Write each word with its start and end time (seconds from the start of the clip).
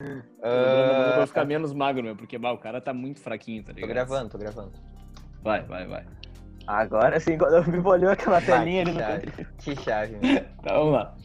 Uh... 0.00 1.16
Vou 1.16 1.26
ficar 1.26 1.44
menos 1.44 1.74
magro, 1.74 2.04
meu, 2.04 2.14
porque 2.14 2.38
bah, 2.38 2.52
o 2.52 2.58
cara 2.58 2.80
tá 2.80 2.94
muito 2.94 3.20
fraquinho, 3.20 3.64
tá 3.64 3.72
ligado? 3.72 3.88
Tô 3.88 3.94
gravando, 3.94 4.30
tô 4.30 4.38
gravando. 4.38 4.72
Vai, 5.42 5.62
vai, 5.64 5.88
vai. 5.88 6.06
Agora 6.68 7.18
sim, 7.18 7.36
quando 7.36 7.54
eu 7.54 7.66
me 7.66 7.78
olhou 7.80 8.12
aquela 8.12 8.40
telinha 8.40 8.82
ali 8.82 8.92
no 8.92 9.00
chave. 9.00 9.46
Que 9.58 9.74
chave, 9.74 10.16
meu. 10.18 10.44
Tá, 10.62 10.74
vamos 10.74 10.92
lá. 10.92 11.16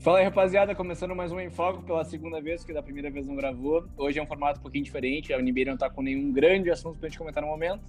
Fala 0.00 0.18
aí, 0.18 0.24
rapaziada, 0.24 0.74
começando 0.74 1.16
mais 1.16 1.32
um 1.32 1.40
Em 1.40 1.48
Foco 1.48 1.82
pela 1.82 2.04
segunda 2.04 2.38
vez, 2.42 2.62
que 2.62 2.74
da 2.74 2.82
primeira 2.82 3.10
vez 3.10 3.26
não 3.26 3.34
gravou. 3.34 3.86
Hoje 3.96 4.18
é 4.18 4.22
um 4.22 4.26
formato 4.26 4.58
um 4.58 4.62
pouquinho 4.62 4.84
diferente, 4.84 5.32
a 5.32 5.38
NBA 5.40 5.64
não 5.66 5.78
tá 5.78 5.88
com 5.88 6.02
nenhum 6.02 6.30
grande 6.32 6.70
assunto 6.70 6.98
pra 6.98 7.08
gente 7.08 7.18
comentar 7.18 7.42
no 7.42 7.48
momento. 7.48 7.82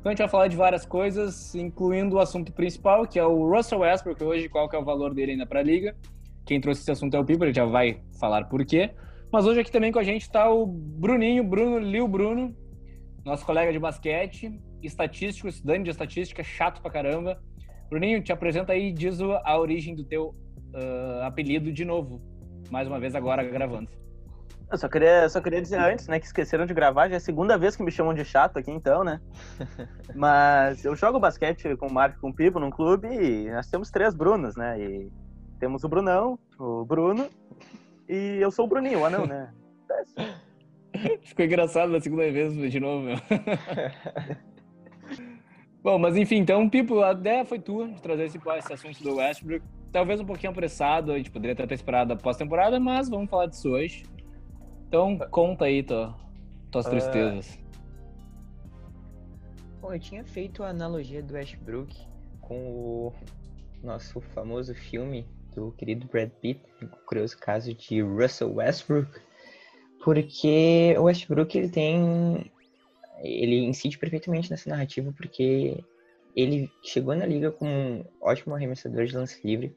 Então 0.00 0.10
a 0.10 0.10
gente 0.10 0.18
vai 0.18 0.28
falar 0.28 0.48
de 0.48 0.56
várias 0.56 0.86
coisas, 0.86 1.54
incluindo 1.54 2.16
o 2.16 2.20
assunto 2.20 2.52
principal, 2.52 3.06
que 3.06 3.18
é 3.18 3.26
o 3.26 3.52
Russell 3.54 3.80
Westbrook 3.80 4.24
hoje, 4.24 4.48
qual 4.48 4.66
que 4.66 4.76
é 4.76 4.78
o 4.78 4.84
valor 4.84 5.12
dele 5.12 5.32
ainda 5.32 5.44
pra 5.44 5.62
liga. 5.62 5.94
Quem 6.46 6.58
trouxe 6.58 6.80
esse 6.80 6.90
assunto 6.90 7.14
é 7.14 7.20
o 7.20 7.24
Pipo, 7.24 7.44
ele 7.44 7.52
já 7.52 7.66
vai 7.66 8.00
falar 8.18 8.44
por 8.44 8.64
quê. 8.64 8.92
Mas 9.36 9.44
hoje 9.44 9.60
aqui 9.60 9.70
também 9.70 9.92
com 9.92 9.98
a 9.98 10.02
gente 10.02 10.30
tá 10.30 10.48
o 10.48 10.64
Bruninho, 10.64 11.44
Bruno, 11.44 11.78
Lil 11.78 12.08
Bruno, 12.08 12.56
nosso 13.22 13.44
colega 13.44 13.70
de 13.70 13.78
basquete, 13.78 14.58
estatístico, 14.82 15.46
estudante 15.46 15.82
de 15.82 15.90
estatística, 15.90 16.42
chato 16.42 16.80
pra 16.80 16.90
caramba. 16.90 17.38
Bruninho, 17.90 18.22
te 18.22 18.32
apresenta 18.32 18.72
aí 18.72 18.88
e 18.88 18.92
diz 18.94 19.20
a 19.20 19.58
origem 19.58 19.94
do 19.94 20.04
teu 20.04 20.28
uh, 20.28 21.20
apelido 21.22 21.70
de 21.70 21.84
novo. 21.84 22.22
Mais 22.70 22.88
uma 22.88 22.98
vez 22.98 23.14
agora 23.14 23.44
gravando. 23.44 23.90
Eu 24.72 24.78
só 24.78 24.88
queria, 24.88 25.28
só 25.28 25.38
queria 25.42 25.60
dizer 25.60 25.80
antes, 25.80 26.08
né, 26.08 26.18
que 26.18 26.24
esqueceram 26.24 26.64
de 26.64 26.72
gravar. 26.72 27.08
Já 27.08 27.16
é 27.16 27.18
a 27.18 27.20
segunda 27.20 27.58
vez 27.58 27.76
que 27.76 27.82
me 27.82 27.90
chamam 27.90 28.14
de 28.14 28.24
chato 28.24 28.58
aqui, 28.58 28.70
então, 28.70 29.04
né? 29.04 29.20
Mas 30.16 30.82
eu 30.82 30.96
jogo 30.96 31.20
basquete 31.20 31.76
com 31.76 31.88
o 31.88 31.92
Marco 31.92 32.16
e 32.16 32.20
com 32.22 32.30
o 32.30 32.34
Pipo 32.34 32.58
num 32.58 32.70
clube 32.70 33.06
e 33.08 33.50
nós 33.50 33.68
temos 33.68 33.90
três 33.90 34.14
Brunos, 34.14 34.56
né? 34.56 34.80
E 34.80 35.12
temos 35.60 35.84
o 35.84 35.88
Brunão, 35.90 36.38
o 36.58 36.86
Bruno 36.86 37.28
e 38.08 38.38
eu 38.40 38.50
sou 38.50 38.64
o 38.64 38.68
Bruninho, 38.68 39.00
o 39.00 39.04
anão, 39.04 39.26
né? 39.26 39.52
Ficou 41.22 41.44
engraçado 41.44 41.92
na 41.92 42.00
segunda 42.00 42.30
vez 42.30 42.54
de 42.54 42.80
novo, 42.80 43.04
meu. 43.04 43.16
Bom, 45.82 45.98
mas 45.98 46.16
enfim, 46.16 46.36
então, 46.36 46.68
Pipo, 46.68 47.00
a 47.02 47.12
ideia 47.12 47.44
foi 47.44 47.60
tua 47.60 47.88
de 47.88 48.02
trazer 48.02 48.24
esse, 48.24 48.38
esse 48.38 48.72
assunto 48.72 49.02
do 49.02 49.16
Westbrook. 49.16 49.64
Talvez 49.92 50.20
um 50.20 50.24
pouquinho 50.24 50.50
apressado, 50.50 51.12
a 51.12 51.16
gente 51.16 51.30
poderia 51.30 51.54
ter 51.54 51.72
esperado 51.72 52.12
a 52.12 52.16
pós-temporada, 52.16 52.80
mas 52.80 53.08
vamos 53.08 53.30
falar 53.30 53.46
disso 53.46 53.70
hoje. 53.70 54.04
Então, 54.88 55.16
conta 55.30 55.66
aí 55.66 55.82
tua, 55.82 56.14
tuas 56.70 56.86
uh... 56.86 56.90
tristezas. 56.90 57.58
Bom, 59.80 59.94
eu 59.94 60.00
tinha 60.00 60.24
feito 60.24 60.64
a 60.64 60.70
analogia 60.70 61.22
do 61.22 61.34
Westbrook 61.34 61.96
com 62.40 62.56
o 62.56 63.12
nosso 63.82 64.20
famoso 64.20 64.74
filme 64.74 65.24
do 65.56 65.72
querido 65.72 66.06
Brad 66.06 66.30
Pitt, 66.40 66.60
o 66.82 66.86
curioso 67.06 67.36
caso 67.38 67.74
de 67.74 68.02
Russell 68.02 68.54
Westbrook, 68.54 69.10
porque 70.04 70.94
o 70.98 71.04
Westbrook 71.04 71.56
ele 71.56 71.70
tem 71.70 72.52
ele 73.22 73.64
incide 73.64 73.98
perfeitamente 73.98 74.50
nessa 74.50 74.68
narrativa 74.68 75.12
porque 75.16 75.82
ele 76.36 76.70
chegou 76.82 77.16
na 77.16 77.24
liga 77.24 77.50
como 77.50 77.70
um 77.70 78.04
ótimo 78.20 78.54
arremessador 78.54 79.06
de 79.06 79.16
lance 79.16 79.40
livre, 79.42 79.74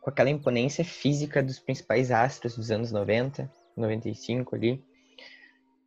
com 0.00 0.08
aquela 0.08 0.30
imponência 0.30 0.82
física 0.82 1.42
dos 1.42 1.58
principais 1.58 2.10
astros 2.10 2.56
dos 2.56 2.70
anos 2.70 2.90
90, 2.90 3.52
95 3.76 4.56
ali. 4.56 4.82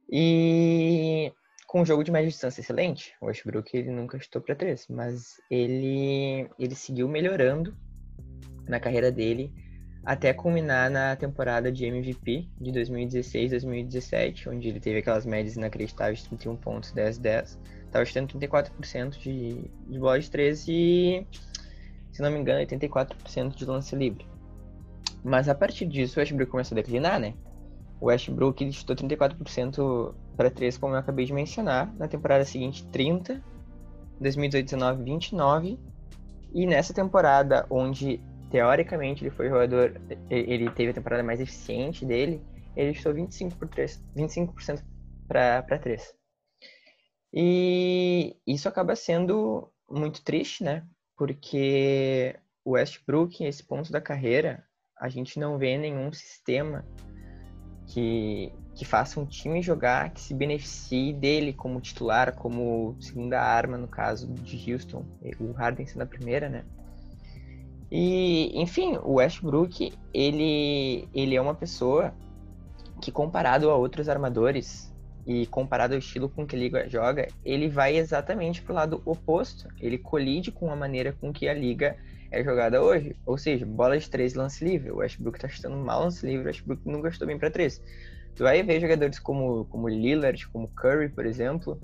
E 0.08 1.34
com 1.66 1.81
um 1.81 1.86
jogo 1.86 2.03
de 2.03 2.12
média 2.12 2.30
distância 2.30 2.62
excelente. 2.62 3.16
O 3.20 3.25
Westbrook 3.25 3.75
ele 3.75 3.90
nunca 3.90 4.20
chutou 4.20 4.40
para 4.40 4.53
três, 4.53 4.86
mas 4.88 5.42
ele 5.50 6.47
ele 6.59 6.75
seguiu 6.75 7.08
melhorando 7.08 7.75
na 8.67 8.80
carreira 8.80 9.11
dele 9.11 9.53
até 10.06 10.33
culminar 10.33 10.89
na 10.92 11.16
temporada 11.16 11.72
de 11.72 11.86
MVP 11.86 12.50
de 12.59 12.72
2016-2017, 12.72 14.47
onde 14.47 14.67
ele 14.67 14.80
teve 14.80 15.00
aquelas 15.00 15.25
médias 15.25 15.56
inacreditáveis 15.56 16.19
de 16.19 16.30
31 16.30 16.58
pontos, 16.58 16.91
10 16.91 17.17
10. 17.19 17.59
Estava 17.86 18.06
chutando 18.06 18.34
34% 18.34 19.17
de, 19.17 19.72
de 19.88 20.00
bola 20.00 20.19
de 20.19 20.30
13 20.30 20.72
e, 20.72 21.28
se 22.12 22.22
não 22.22 22.29
me 22.31 22.40
engano, 22.40 22.66
84% 22.66 23.56
de 23.56 23.66
lance 23.66 23.96
livre. 23.96 24.28
Mas 25.24 25.47
a 25.47 25.56
partir 25.56 25.85
disso, 25.85 26.19
o 26.19 26.19
Westbrook 26.19 26.51
começou 26.51 26.75
a 26.75 26.81
declinar, 26.81 27.18
né? 27.18 27.34
O 28.01 28.07
Westbrook 28.07 28.62
ele 28.62 28.74
chutou 28.74 28.95
34% 28.95 30.13
para 30.35 30.50
3, 30.50 30.78
como 30.78 30.95
eu 30.95 31.00
acabei 31.00 31.25
de 31.25 31.31
mencionar. 31.31 31.94
Na 31.95 32.09
temporada 32.09 32.44
seguinte, 32.44 32.85
30. 32.88 33.41
2018-19, 34.22 35.03
29. 35.03 35.80
E 36.53 36.66
nessa 36.66 36.94
temporada, 36.94 37.66
onde 37.69 38.19
teoricamente 38.53 39.24
ele 39.24 39.31
foi 39.31 39.47
o 39.47 39.50
jogador, 39.50 40.00
ele 40.30 40.69
teve 40.69 40.91
a 40.91 40.94
temporada 40.94 41.24
mais 41.24 41.41
eficiente 41.41 42.06
dele, 42.06 42.40
ele 42.75 42.94
chutou 42.94 43.12
25 43.12 43.58
por 43.58 43.68
3, 43.68 44.00
25% 44.16 44.84
para 45.28 45.80
3. 45.80 46.14
E 47.34 48.38
isso 48.46 48.69
acaba 48.69 48.96
sendo 48.96 49.72
muito 49.90 50.24
triste, 50.24 50.63
né? 50.63 50.86
Porque 51.18 52.40
o 52.63 52.74
Westbrook, 52.74 53.42
nesse 53.42 53.63
ponto 53.63 53.92
da 53.92 54.00
carreira, 54.00 54.63
a 55.00 55.09
gente 55.09 55.40
não 55.40 55.58
vê 55.58 55.75
nenhum 55.75 56.13
sistema 56.13 56.86
que, 57.88 58.53
que 58.75 58.86
faça 58.86 59.19
um 59.19 59.25
time 59.25 59.63
jogar 59.63 60.13
que 60.13 60.22
se 60.22 60.31
beneficie 60.31 61.12
dele 61.12 61.53
como 61.53 61.81
titular, 61.81 62.36
como 62.36 62.96
segunda 63.02 63.42
arma, 63.42 63.80
no 63.80 63.88
caso 63.88 64.31
de 64.31 64.72
Houston, 64.72 65.03
o 65.40 65.53
Harden 65.53 65.88
sendo 65.88 66.03
a 66.03 66.06
primeira, 66.06 66.47
né? 66.47 66.63
E, 67.96 68.59
enfim, 68.59 68.98
o 69.04 69.18
Westbrook, 69.18 69.94
ele, 70.12 71.08
ele 71.14 71.36
é 71.36 71.40
uma 71.40 71.54
pessoa 71.54 72.12
que, 73.00 73.12
comparado 73.12 73.70
a 73.70 73.76
outros 73.76 74.09
armadores 74.09 74.92
e 75.28 75.46
comparado 75.46 75.94
ao 75.94 76.00
estilo 76.00 76.28
com 76.28 76.44
que 76.44 76.56
a 76.56 76.59
liga 76.59 76.90
joga, 76.90 77.28
ele 77.46 77.70
vai 77.70 77.96
exatamente 77.96 78.64
para 78.64 78.72
o 78.72 78.76
lado 78.76 79.02
oposto. 79.06 79.68
Ele 79.80 80.00
colide 80.00 80.52
com 80.52 80.72
a 80.72 80.76
maneira 80.76 81.14
com 81.14 81.31
que 81.31 81.48
a 81.48 81.54
liga 81.54 81.96
é 82.31 82.44
jogada 82.44 82.81
hoje. 82.81 83.16
Ou 83.28 83.38
seja, 83.38 83.64
bola 83.64 83.96
de 83.96 84.10
três 84.10 84.34
lance 84.34 84.66
livre. 84.66 84.90
O 84.90 84.98
Westbrook 84.98 85.38
está 85.38 85.48
chutando 85.48 85.78
mal 85.78 86.02
lance 86.02 86.25
livre, 86.25 86.46
o 86.46 86.48
Westbrook 86.48 86.81
nunca 86.90 87.12
chutou 87.12 87.28
bem 87.28 87.38
para 87.38 87.52
três. 87.52 87.80
Tu 88.34 88.42
vai 88.42 88.64
ver 88.64 88.81
jogadores 88.81 89.20
como, 89.20 89.66
como 89.66 89.88
Lillard, 89.88 90.48
como 90.48 90.68
Curry, 90.70 91.10
por 91.10 91.28
exemplo, 91.28 91.80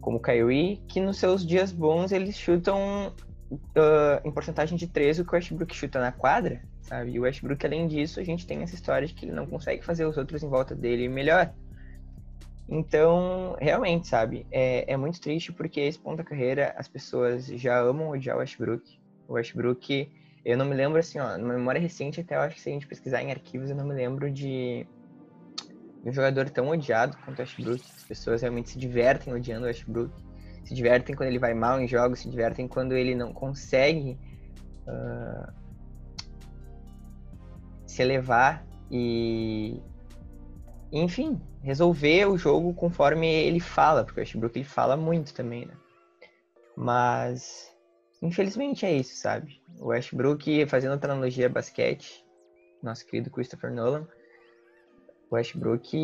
como 0.00 0.18
Kyrie, 0.18 0.78
que 0.88 0.98
nos 0.98 1.18
seus 1.18 1.46
dias 1.46 1.72
bons 1.72 2.10
eles 2.10 2.38
chutam 2.38 3.12
uh, 3.50 4.20
em 4.24 4.30
porcentagem 4.30 4.76
de 4.76 4.86
13 4.86 5.22
o 5.22 5.24
que 5.24 5.32
o 5.32 5.34
Westbrook 5.34 5.74
chuta 5.74 6.00
na 6.00 6.12
quadra, 6.12 6.62
sabe? 6.80 7.12
E 7.12 7.18
o 7.18 7.22
Westbrook, 7.22 7.64
além 7.64 7.86
disso, 7.86 8.20
a 8.20 8.24
gente 8.24 8.46
tem 8.46 8.62
essa 8.62 8.74
história 8.74 9.06
de 9.06 9.14
que 9.14 9.24
ele 9.24 9.32
não 9.32 9.46
consegue 9.46 9.84
fazer 9.84 10.04
os 10.04 10.16
outros 10.16 10.42
em 10.42 10.48
volta 10.48 10.74
dele 10.74 11.08
melhor. 11.08 11.52
Então, 12.68 13.56
realmente, 13.60 14.08
sabe, 14.08 14.44
é, 14.50 14.92
é 14.92 14.96
muito 14.96 15.20
triste 15.20 15.52
porque 15.52 15.80
esse 15.80 15.98
ponto 15.98 16.16
da 16.16 16.24
carreira 16.24 16.74
as 16.76 16.88
pessoas 16.88 17.46
já 17.46 17.78
amam 17.78 18.10
odiar 18.10 18.36
o 18.36 18.40
Westbrook. 18.40 18.98
O 19.28 19.34
Westbrook, 19.34 20.10
eu 20.44 20.58
não 20.58 20.66
me 20.66 20.74
lembro 20.74 20.98
assim, 20.98 21.18
ó, 21.20 21.38
na 21.38 21.54
memória 21.54 21.80
recente, 21.80 22.20
até 22.20 22.34
eu 22.34 22.40
acho 22.40 22.56
que 22.56 22.60
se 22.60 22.68
a 22.68 22.72
gente 22.72 22.86
pesquisar 22.86 23.22
em 23.22 23.30
arquivos, 23.30 23.70
eu 23.70 23.76
não 23.76 23.86
me 23.86 23.94
lembro 23.94 24.30
de 24.30 24.86
um 26.04 26.12
jogador 26.12 26.50
tão 26.50 26.68
odiado 26.68 27.16
quanto 27.24 27.38
o 27.38 27.42
Westbrook. 27.42 27.82
As 27.96 28.04
pessoas 28.04 28.42
realmente 28.42 28.70
se 28.70 28.78
divertem 28.78 29.32
odiando 29.32 29.64
o 29.64 29.68
Westbrook 29.68 30.25
se 30.66 30.74
divertem 30.74 31.14
quando 31.14 31.28
ele 31.28 31.38
vai 31.38 31.54
mal 31.54 31.80
em 31.80 31.86
jogos, 31.86 32.18
se 32.18 32.28
divertem 32.28 32.66
quando 32.66 32.96
ele 32.96 33.14
não 33.14 33.32
consegue 33.32 34.18
uh, 34.88 35.52
se 37.86 38.02
elevar 38.02 38.66
e, 38.90 39.80
enfim, 40.90 41.40
resolver 41.62 42.26
o 42.26 42.36
jogo 42.36 42.74
conforme 42.74 43.32
ele 43.32 43.60
fala, 43.60 44.04
porque 44.04 44.18
o 44.18 44.22
Westbrook 44.22 44.58
ele 44.58 44.64
fala 44.64 44.96
muito 44.96 45.32
também, 45.32 45.66
né? 45.66 45.74
Mas, 46.76 47.72
infelizmente 48.20 48.84
é 48.84 48.92
isso, 48.92 49.14
sabe? 49.14 49.62
O 49.78 49.86
Westbrook, 49.86 50.66
fazendo 50.66 50.92
outra 50.92 51.12
analogia 51.12 51.48
basquete, 51.48 52.24
nosso 52.82 53.06
querido 53.06 53.30
Christopher 53.30 53.72
Nolan, 53.72 54.06
Westbrook 55.30 55.96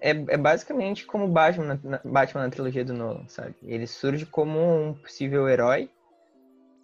é, 0.00 0.10
é 0.10 0.36
basicamente 0.36 1.06
como 1.06 1.28
Batman 1.28 1.80
na, 1.82 2.00
Batman 2.04 2.42
na 2.42 2.50
trilogia 2.50 2.84
do 2.84 2.92
Nolan, 2.92 3.26
sabe? 3.28 3.54
Ele 3.62 3.86
surge 3.86 4.26
como 4.26 4.58
um 4.58 4.94
possível 4.94 5.48
herói 5.48 5.88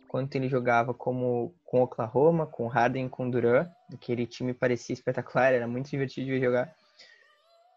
quando 0.06 0.34
ele 0.36 0.48
jogava 0.48 0.94
como 0.94 1.54
com 1.64 1.82
Oklahoma, 1.82 2.46
com 2.46 2.66
Harden, 2.66 3.08
com 3.08 3.28
Durant, 3.28 3.68
aquele 3.92 4.26
time 4.26 4.54
parecia 4.54 4.94
espetacular, 4.94 5.52
era 5.52 5.68
muito 5.68 5.90
divertido 5.90 6.28
de 6.28 6.40
jogar. 6.40 6.72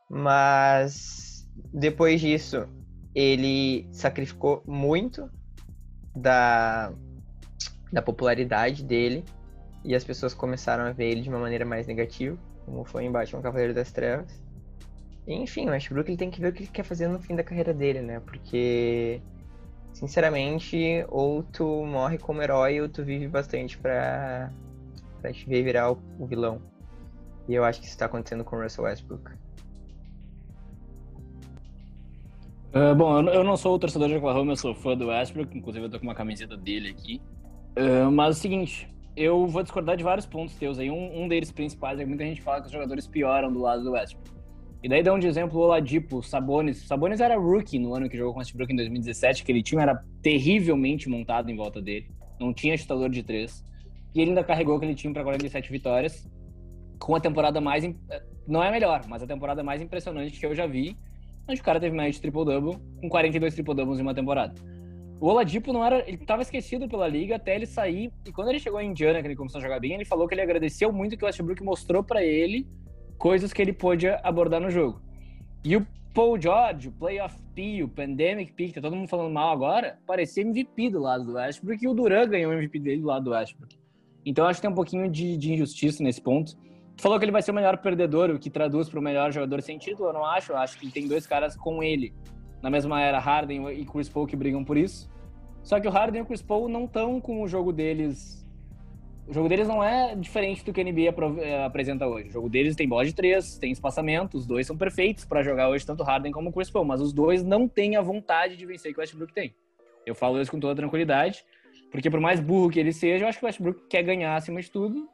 Mas 0.09 1.49
depois 1.73 2.21
disso, 2.21 2.69
ele 3.13 3.89
sacrificou 3.91 4.63
muito 4.65 5.29
da, 6.15 6.93
da 7.91 8.01
popularidade 8.01 8.83
dele 8.83 9.25
e 9.83 9.93
as 9.93 10.03
pessoas 10.03 10.33
começaram 10.33 10.85
a 10.85 10.91
ver 10.91 11.09
ele 11.09 11.21
de 11.21 11.29
uma 11.29 11.39
maneira 11.39 11.65
mais 11.65 11.85
negativa 11.85 12.37
como 12.71 12.85
foi 12.85 13.03
em 13.03 13.11
Batman 13.11 13.41
Cavaleiro 13.41 13.73
das 13.73 13.91
Trevas. 13.91 14.41
Enfim, 15.27 15.67
o 15.67 15.71
Westbrook 15.71 16.09
ele 16.09 16.17
tem 16.17 16.31
que 16.31 16.41
ver 16.41 16.49
o 16.49 16.53
que 16.53 16.63
ele 16.63 16.71
quer 16.71 16.83
fazer 16.83 17.07
no 17.07 17.19
fim 17.19 17.35
da 17.35 17.43
carreira 17.43 17.73
dele, 17.73 18.01
né? 18.01 18.19
Porque, 18.21 19.21
sinceramente, 19.93 21.05
ou 21.09 21.43
tu 21.43 21.85
morre 21.85 22.17
como 22.17 22.41
herói 22.41 22.81
ou 22.81 22.89
tu 22.89 23.03
vive 23.03 23.27
bastante 23.27 23.77
pra, 23.77 24.51
pra 25.21 25.31
te 25.31 25.45
ver 25.47 25.63
virar 25.63 25.91
o, 25.91 25.99
o 26.17 26.25
vilão. 26.25 26.61
E 27.47 27.53
eu 27.53 27.63
acho 27.63 27.79
que 27.79 27.85
isso 27.85 27.93
está 27.93 28.05
acontecendo 28.05 28.43
com 28.43 28.55
o 28.55 28.63
Russell 28.63 28.85
Westbrook. 28.85 29.31
Uh, 32.73 32.95
bom, 32.95 33.21
eu 33.29 33.43
não 33.43 33.57
sou 33.57 33.75
o 33.75 33.79
torcedor 33.79 34.07
de 34.07 34.15
Oklahoma, 34.15 34.53
eu 34.53 34.55
sou 34.55 34.73
fã 34.73 34.95
do 34.95 35.07
Westbrook, 35.07 35.55
inclusive 35.57 35.85
eu 35.85 35.89
tô 35.89 35.99
com 35.99 36.05
uma 36.05 36.15
camiseta 36.15 36.55
dele 36.55 36.89
aqui. 36.89 37.21
Uh, 37.77 38.09
mas 38.09 38.27
é 38.27 38.39
o 38.39 38.41
seguinte, 38.41 38.89
eu 39.21 39.47
vou 39.47 39.61
discordar 39.61 39.95
de 39.95 40.03
vários 40.03 40.25
pontos 40.25 40.55
teus 40.55 40.79
aí. 40.79 40.89
Um, 40.89 41.23
um 41.23 41.27
deles 41.27 41.51
principais 41.51 41.99
é 41.99 42.03
que 42.03 42.09
muita 42.09 42.23
gente 42.23 42.41
fala 42.41 42.59
que 42.59 42.67
os 42.67 42.71
jogadores 42.71 43.07
pioram 43.07 43.51
do 43.51 43.59
lado 43.59 43.83
do 43.83 43.91
Westbrook. 43.91 44.31
E 44.83 44.89
daí 44.89 45.03
dá 45.03 45.13
um 45.13 45.19
de 45.19 45.27
exemplo 45.27 45.59
o 45.59 45.63
Oladipo, 45.63 46.23
Sabonis. 46.23 46.79
Sabonis 46.87 47.21
era 47.21 47.37
rookie 47.37 47.77
no 47.77 47.93
ano 47.93 48.09
que 48.09 48.17
jogou 48.17 48.33
com 48.33 48.39
o 48.39 48.41
Westbrook 48.41 48.73
em 48.73 48.75
2017, 48.75 49.43
aquele 49.43 49.61
time 49.61 49.81
era 49.81 50.03
terrivelmente 50.23 51.07
montado 51.07 51.51
em 51.51 51.55
volta 51.55 51.79
dele. 51.81 52.09
Não 52.39 52.51
tinha 52.51 52.75
chutador 52.75 53.09
de 53.09 53.21
três. 53.21 53.63
E 54.15 54.21
ele 54.21 54.31
ainda 54.31 54.43
carregou 54.43 54.75
aquele 54.75 54.95
time 54.95 55.13
para 55.13 55.23
47 55.23 55.71
vitórias, 55.71 56.27
com 56.97 57.15
a 57.15 57.19
temporada 57.19 57.61
mais... 57.61 57.83
Não 58.47 58.63
é 58.63 58.71
melhor, 58.71 59.03
mas 59.07 59.21
a 59.21 59.27
temporada 59.27 59.63
mais 59.63 59.81
impressionante 59.81 60.39
que 60.39 60.45
eu 60.45 60.55
já 60.55 60.65
vi 60.65 60.97
onde 61.47 61.61
o 61.61 61.63
cara 61.63 61.79
teve 61.79 61.95
mais 61.95 62.15
de 62.15 62.21
triple-double, 62.21 62.77
com 62.99 63.09
42 63.09 63.53
triple-doubles 63.53 63.99
em 63.99 64.01
uma 64.01 64.13
temporada. 64.13 64.53
O 65.21 65.27
Oladipo 65.27 65.71
não 65.71 65.85
era. 65.85 65.99
Ele 66.07 66.17
estava 66.17 66.41
esquecido 66.41 66.89
pela 66.89 67.07
liga 67.07 67.35
até 67.35 67.55
ele 67.55 67.67
sair. 67.67 68.11
E 68.25 68.31
quando 68.31 68.49
ele 68.49 68.57
chegou 68.57 68.81
em 68.81 68.89
Indiana, 68.89 69.21
que 69.21 69.27
ele 69.27 69.35
começou 69.35 69.59
a 69.59 69.61
jogar 69.61 69.79
bem, 69.79 69.93
ele 69.93 70.03
falou 70.03 70.27
que 70.27 70.33
ele 70.33 70.41
agradeceu 70.41 70.91
muito 70.91 71.15
que 71.15 71.23
o 71.23 71.27
Westbrook 71.27 71.63
mostrou 71.63 72.03
para 72.03 72.23
ele 72.23 72.67
coisas 73.19 73.53
que 73.53 73.61
ele 73.61 73.71
pôde 73.71 74.07
abordar 74.23 74.59
no 74.59 74.71
jogo. 74.71 74.99
E 75.63 75.77
o 75.77 75.85
Paul 76.11 76.41
George, 76.41 76.87
o 76.87 76.91
Playoff 76.91 77.39
P, 77.53 77.83
o 77.83 77.87
Pandemic 77.87 78.51
P, 78.53 78.69
que 78.69 78.73
tá 78.73 78.81
todo 78.81 78.95
mundo 78.95 79.07
falando 79.07 79.31
mal 79.31 79.53
agora, 79.53 79.99
parecia 80.07 80.41
MVP 80.41 80.89
do 80.89 80.99
lado 80.99 81.23
do 81.23 81.33
Westbrook 81.33 81.85
e 81.85 81.87
o 81.87 81.93
Duran 81.93 82.27
ganhou 82.27 82.51
o 82.51 82.55
MVP 82.55 82.79
dele 82.79 83.01
do 83.01 83.07
lado 83.07 83.25
do 83.25 83.29
Westbrook. 83.29 83.77
Então 84.25 84.47
acho 84.47 84.57
que 84.57 84.63
tem 84.63 84.71
um 84.71 84.75
pouquinho 84.75 85.07
de, 85.07 85.37
de 85.37 85.53
injustiça 85.53 86.01
nesse 86.01 86.19
ponto. 86.19 86.57
Tu 86.97 87.01
falou 87.01 87.19
que 87.19 87.25
ele 87.25 87.31
vai 87.31 87.43
ser 87.43 87.51
o 87.51 87.53
melhor 87.53 87.77
perdedor, 87.77 88.31
o 88.31 88.39
que 88.39 88.49
traduz 88.49 88.89
para 88.89 88.99
o 88.99 89.03
melhor 89.03 89.31
jogador 89.31 89.61
sem 89.61 89.77
título, 89.77 90.09
eu 90.09 90.13
não 90.13 90.25
acho. 90.25 90.51
Eu 90.51 90.57
acho 90.57 90.79
que 90.79 90.89
tem 90.89 91.07
dois 91.07 91.27
caras 91.27 91.55
com 91.55 91.83
ele 91.83 92.11
na 92.61 92.69
mesma 92.69 93.01
era, 93.01 93.19
Harden 93.19 93.69
e 93.71 93.85
Chris 93.85 94.07
Paul, 94.07 94.27
que 94.27 94.35
brigam 94.35 94.63
por 94.63 94.77
isso. 94.77 95.09
Só 95.63 95.79
que 95.79 95.87
o 95.87 95.91
Harden 95.91 96.21
e 96.21 96.23
o 96.23 96.25
Chris 96.25 96.41
Paul 96.41 96.67
não 96.67 96.85
estão 96.85 97.21
com 97.21 97.41
o 97.41 97.47
jogo 97.47 97.71
deles. 97.71 98.41
O 99.27 99.33
jogo 99.33 99.47
deles 99.47 99.67
não 99.67 99.83
é 99.83 100.15
diferente 100.15 100.65
do 100.65 100.73
que 100.73 100.81
a 100.81 100.83
NBA 100.83 101.41
eh, 101.41 101.63
apresenta 101.63 102.07
hoje. 102.07 102.29
O 102.29 102.31
jogo 102.31 102.49
deles 102.49 102.75
tem 102.75 102.87
bola 102.87 103.05
de 103.05 103.13
três, 103.13 103.57
tem 103.57 103.71
espaçamento, 103.71 104.35
os 104.35 104.45
dois 104.45 104.65
são 104.67 104.75
perfeitos 104.75 105.23
para 105.23 105.43
jogar 105.43 105.69
hoje, 105.69 105.85
tanto 105.85 106.03
Harden 106.03 106.31
como 106.31 106.49
o 106.49 106.53
Chris 106.53 106.69
Paul, 106.69 106.83
mas 106.83 106.99
os 106.99 107.13
dois 107.13 107.43
não 107.43 107.67
têm 107.67 107.95
a 107.95 108.01
vontade 108.01 108.57
de 108.57 108.65
vencer 108.65 108.91
que 108.91 108.99
o 108.99 109.01
Westbrook 109.01 109.31
tem. 109.33 109.55
Eu 110.05 110.15
falo 110.15 110.41
isso 110.41 110.51
com 110.51 110.59
toda 110.59 110.75
tranquilidade, 110.75 111.45
porque 111.91 112.09
por 112.09 112.19
mais 112.19 112.39
burro 112.39 112.69
que 112.69 112.79
ele 112.79 112.91
seja, 112.91 113.23
eu 113.23 113.29
acho 113.29 113.37
que 113.37 113.45
o 113.45 113.47
Westbrook 113.47 113.87
quer 113.87 114.03
ganhar 114.03 114.35
acima 114.35 114.59
de 114.59 114.71
tudo 114.71 115.07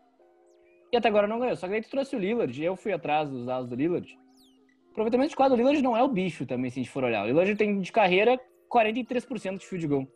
e 0.91 0.97
até 0.97 1.09
agora 1.09 1.27
não 1.27 1.39
ganhou. 1.39 1.55
Só 1.55 1.67
que 1.67 1.73
aí 1.73 1.81
tu 1.81 1.89
trouxe 1.89 2.15
o 2.15 2.19
Lillard, 2.19 2.63
eu 2.63 2.75
fui 2.75 2.93
atrás 2.93 3.29
dos 3.29 3.45
dados 3.45 3.69
do 3.69 3.75
Lillard. 3.75 4.17
O 4.87 4.91
aproveitamento 4.91 5.29
de 5.29 5.35
quadro 5.35 5.55
do 5.55 5.59
Lillard 5.59 5.81
não 5.83 5.95
é 5.95 6.01
o 6.01 6.07
bicho 6.07 6.45
também, 6.45 6.71
se 6.71 6.79
a 6.79 6.83
gente 6.83 6.91
for 6.91 7.03
olhar. 7.03 7.23
O 7.23 7.27
Lillard 7.27 7.55
tem 7.55 7.79
de 7.81 7.91
carreira 7.91 8.39
43% 8.71 9.59
de 9.59 9.65
field 9.65 9.87
goal. 9.87 10.07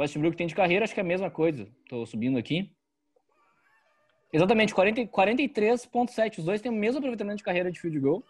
Westbrook 0.00 0.36
tem 0.36 0.46
de 0.46 0.54
carreira, 0.54 0.84
acho 0.84 0.94
que 0.94 1.00
é 1.00 1.02
a 1.02 1.06
mesma 1.06 1.30
coisa. 1.30 1.68
Tô 1.88 2.06
subindo 2.06 2.38
aqui. 2.38 2.70
Exatamente, 4.32 4.74
43,7. 4.74 6.38
Os 6.38 6.44
dois 6.44 6.60
têm 6.60 6.70
o 6.70 6.74
mesmo 6.74 6.98
aproveitamento 6.98 7.38
de 7.38 7.42
carreira 7.42 7.70
de 7.70 7.80
field 7.80 7.98
goal. 7.98 8.24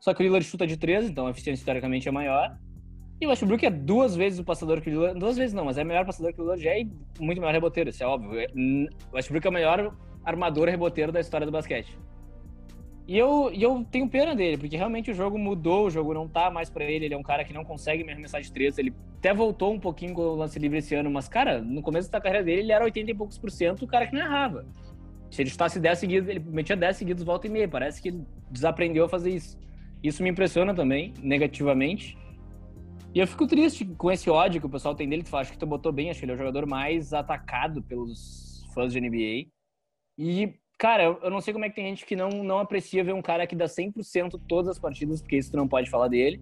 Só 0.00 0.14
que 0.14 0.22
o 0.22 0.24
Lillard 0.24 0.46
chuta 0.46 0.66
de 0.66 0.76
13, 0.76 1.10
então 1.10 1.26
a 1.26 1.30
eficiência 1.30 1.60
historicamente 1.60 2.08
é 2.08 2.12
maior. 2.12 2.56
E 3.20 3.26
o 3.26 3.30
Westbrook 3.30 3.64
é 3.64 3.70
duas 3.70 4.14
vezes 4.14 4.38
o 4.38 4.44
passador 4.44 4.80
que 4.80 4.90
o 4.90 4.92
Lillard. 4.92 5.18
Duas 5.18 5.36
vezes 5.36 5.52
não, 5.54 5.64
mas 5.64 5.78
é 5.78 5.84
melhor 5.84 6.04
passador 6.06 6.32
que 6.32 6.40
o 6.40 6.44
Lillard 6.44 6.68
é 6.68 6.80
e 6.80 6.84
muito 7.18 7.40
melhor 7.40 7.52
reboteiro, 7.52 7.90
isso 7.90 8.02
é 8.02 8.06
óbvio. 8.06 8.46
O 9.12 9.16
Westbrook 9.16 9.46
é 9.46 9.50
o 9.50 9.52
melhor 9.52 9.96
armador 10.24 10.68
reboteiro 10.68 11.12
da 11.12 11.20
história 11.20 11.46
do 11.46 11.52
basquete. 11.52 11.96
E 13.06 13.16
eu, 13.16 13.52
e 13.52 13.62
eu 13.62 13.84
tenho 13.88 14.08
pena 14.08 14.34
dele, 14.34 14.58
porque 14.58 14.76
realmente 14.76 15.12
o 15.12 15.14
jogo 15.14 15.38
mudou, 15.38 15.86
o 15.86 15.90
jogo 15.90 16.12
não 16.12 16.26
tá 16.26 16.50
mais 16.50 16.68
para 16.68 16.84
ele, 16.84 17.04
ele 17.04 17.14
é 17.14 17.16
um 17.16 17.22
cara 17.22 17.44
que 17.44 17.52
não 17.52 17.64
consegue 17.64 18.02
me 18.02 18.10
arremessar 18.10 18.40
de 18.40 18.50
três, 18.50 18.78
ele 18.78 18.92
até 19.18 19.32
voltou 19.32 19.72
um 19.72 19.78
pouquinho 19.78 20.12
com 20.12 20.22
o 20.22 20.34
lance 20.34 20.58
livre 20.58 20.78
esse 20.78 20.92
ano, 20.94 21.08
mas, 21.08 21.28
cara, 21.28 21.60
no 21.60 21.82
começo 21.82 22.10
da 22.10 22.20
carreira 22.20 22.44
dele, 22.44 22.62
ele 22.62 22.72
era 22.72 22.84
80 22.84 23.10
e 23.10 23.14
poucos 23.14 23.38
por 23.38 23.50
cento 23.50 23.84
o 23.84 23.86
cara 23.86 24.08
que 24.08 24.14
não 24.14 24.22
errava. 24.22 24.66
Se 25.30 25.42
ele 25.42 25.50
chutasse 25.50 25.78
10 25.78 25.98
seguidos, 25.98 26.28
ele 26.28 26.40
metia 26.40 26.76
10 26.76 26.96
seguidos, 26.96 27.22
volta 27.22 27.46
e 27.46 27.50
meia, 27.50 27.68
parece 27.68 28.02
que 28.02 28.08
ele 28.08 28.24
desaprendeu 28.50 29.04
a 29.04 29.08
fazer 29.08 29.30
isso. 29.30 29.56
Isso 30.02 30.22
me 30.22 30.30
impressiona 30.30 30.74
também, 30.74 31.14
negativamente. 31.22 32.18
E 33.14 33.18
eu 33.18 33.26
fico 33.26 33.46
triste 33.46 33.84
com 33.84 34.10
esse 34.10 34.28
ódio 34.28 34.60
que 34.60 34.66
o 34.66 34.70
pessoal 34.70 34.94
tem 34.94 35.08
dele, 35.08 35.22
tu 35.22 35.36
acha 35.36 35.50
que 35.50 35.58
tu 35.58 35.66
botou 35.66 35.92
bem, 35.92 36.10
acho 36.10 36.18
que 36.18 36.24
ele 36.24 36.32
é 36.32 36.34
o 36.34 36.38
jogador 36.38 36.66
mais 36.66 37.12
atacado 37.14 37.82
pelos 37.82 38.64
fãs 38.74 38.92
de 38.92 39.00
NBA. 39.00 39.48
E, 40.18 40.54
cara, 40.78 41.18
eu, 41.22 41.30
não 41.30 41.40
sei 41.40 41.52
como 41.52 41.64
é 41.64 41.68
que 41.68 41.76
tem 41.76 41.88
gente 41.88 42.04
que 42.04 42.16
não, 42.16 42.28
não 42.28 42.58
aprecia 42.58 43.02
ver 43.02 43.14
um 43.14 43.22
cara 43.22 43.46
que 43.46 43.56
dá 43.56 43.66
100% 43.66 44.40
todas 44.46 44.68
as 44.68 44.78
partidas, 44.78 45.20
porque 45.20 45.36
isso 45.36 45.50
tu 45.50 45.56
não 45.56 45.68
pode 45.68 45.90
falar 45.90 46.08
dele. 46.08 46.40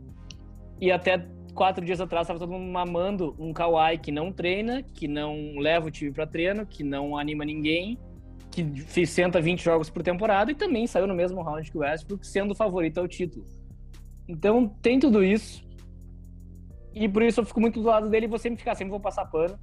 E 0.80 0.90
até 0.90 1.26
quatro 1.54 1.84
dias 1.84 2.00
atrás 2.00 2.24
estava 2.24 2.38
todo 2.38 2.50
mundo 2.50 2.70
mamando 2.70 3.34
um 3.38 3.52
Kawhi 3.52 3.98
que 3.98 4.10
não 4.10 4.32
treina, 4.32 4.82
que 4.82 5.06
não 5.06 5.56
leva 5.58 5.86
o 5.86 5.90
time 5.90 6.10
para 6.10 6.26
treino, 6.26 6.66
que 6.66 6.82
não 6.82 7.16
anima 7.16 7.44
ninguém, 7.44 7.98
que 8.50 8.64
fez 8.82 9.10
120 9.10 9.62
jogos 9.62 9.88
por 9.88 10.02
temporada 10.02 10.50
e 10.50 10.54
também 10.54 10.86
saiu 10.86 11.06
no 11.06 11.14
mesmo 11.14 11.42
round 11.42 11.70
que 11.70 11.76
o 11.76 11.80
Westbrook, 11.80 12.26
sendo 12.26 12.52
o 12.52 12.54
favorito 12.54 12.98
ao 12.98 13.08
título. 13.08 13.44
Então 14.28 14.68
tem 14.82 14.98
tudo 14.98 15.22
isso. 15.22 15.64
E 16.92 17.08
por 17.08 17.22
isso 17.22 17.40
eu 17.40 17.44
fico 17.44 17.60
muito 17.60 17.80
do 17.80 17.86
lado 17.86 18.08
dele 18.08 18.26
e 18.26 18.28
vou 18.28 18.38
sempre 18.38 18.58
ficar, 18.58 18.74
sempre 18.74 18.90
vou 18.90 19.00
passar 19.00 19.26
pano. 19.26 19.58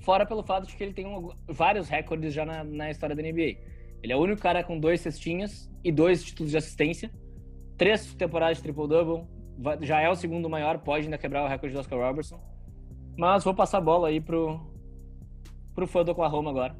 Fora 0.00 0.24
pelo 0.24 0.42
fato 0.42 0.66
de 0.66 0.74
que 0.74 0.82
ele 0.82 0.94
tem 0.94 1.06
um, 1.06 1.30
vários 1.46 1.88
recordes 1.88 2.32
já 2.32 2.44
na, 2.44 2.64
na, 2.64 2.90
história 2.90 3.14
da 3.14 3.22
NBA. 3.22 3.58
Ele 4.02 4.12
é 4.12 4.16
o 4.16 4.20
único 4.20 4.40
cara 4.40 4.64
com 4.64 4.78
dois 4.78 5.00
cestinhas 5.00 5.70
e 5.84 5.92
dois 5.92 6.24
títulos 6.24 6.50
de 6.50 6.56
assistência, 6.56 7.10
três 7.76 8.14
temporadas 8.14 8.56
de 8.56 8.62
triple-double, 8.62 9.26
já 9.82 10.00
é 10.00 10.08
o 10.08 10.14
segundo 10.14 10.48
maior, 10.48 10.78
pode 10.78 11.04
ainda 11.04 11.18
quebrar 11.18 11.44
o 11.44 11.48
recorde 11.48 11.74
do 11.74 11.80
Oscar 11.80 11.98
Robertson. 11.98 12.40
Mas 13.16 13.44
vou 13.44 13.54
passar 13.54 13.78
a 13.78 13.82
bola 13.82 14.08
aí 14.08 14.20
pro, 14.20 14.58
pro 15.74 15.86
fã 15.86 16.02
do 16.02 16.12
Oklahoma 16.12 16.50
agora. 16.50 16.74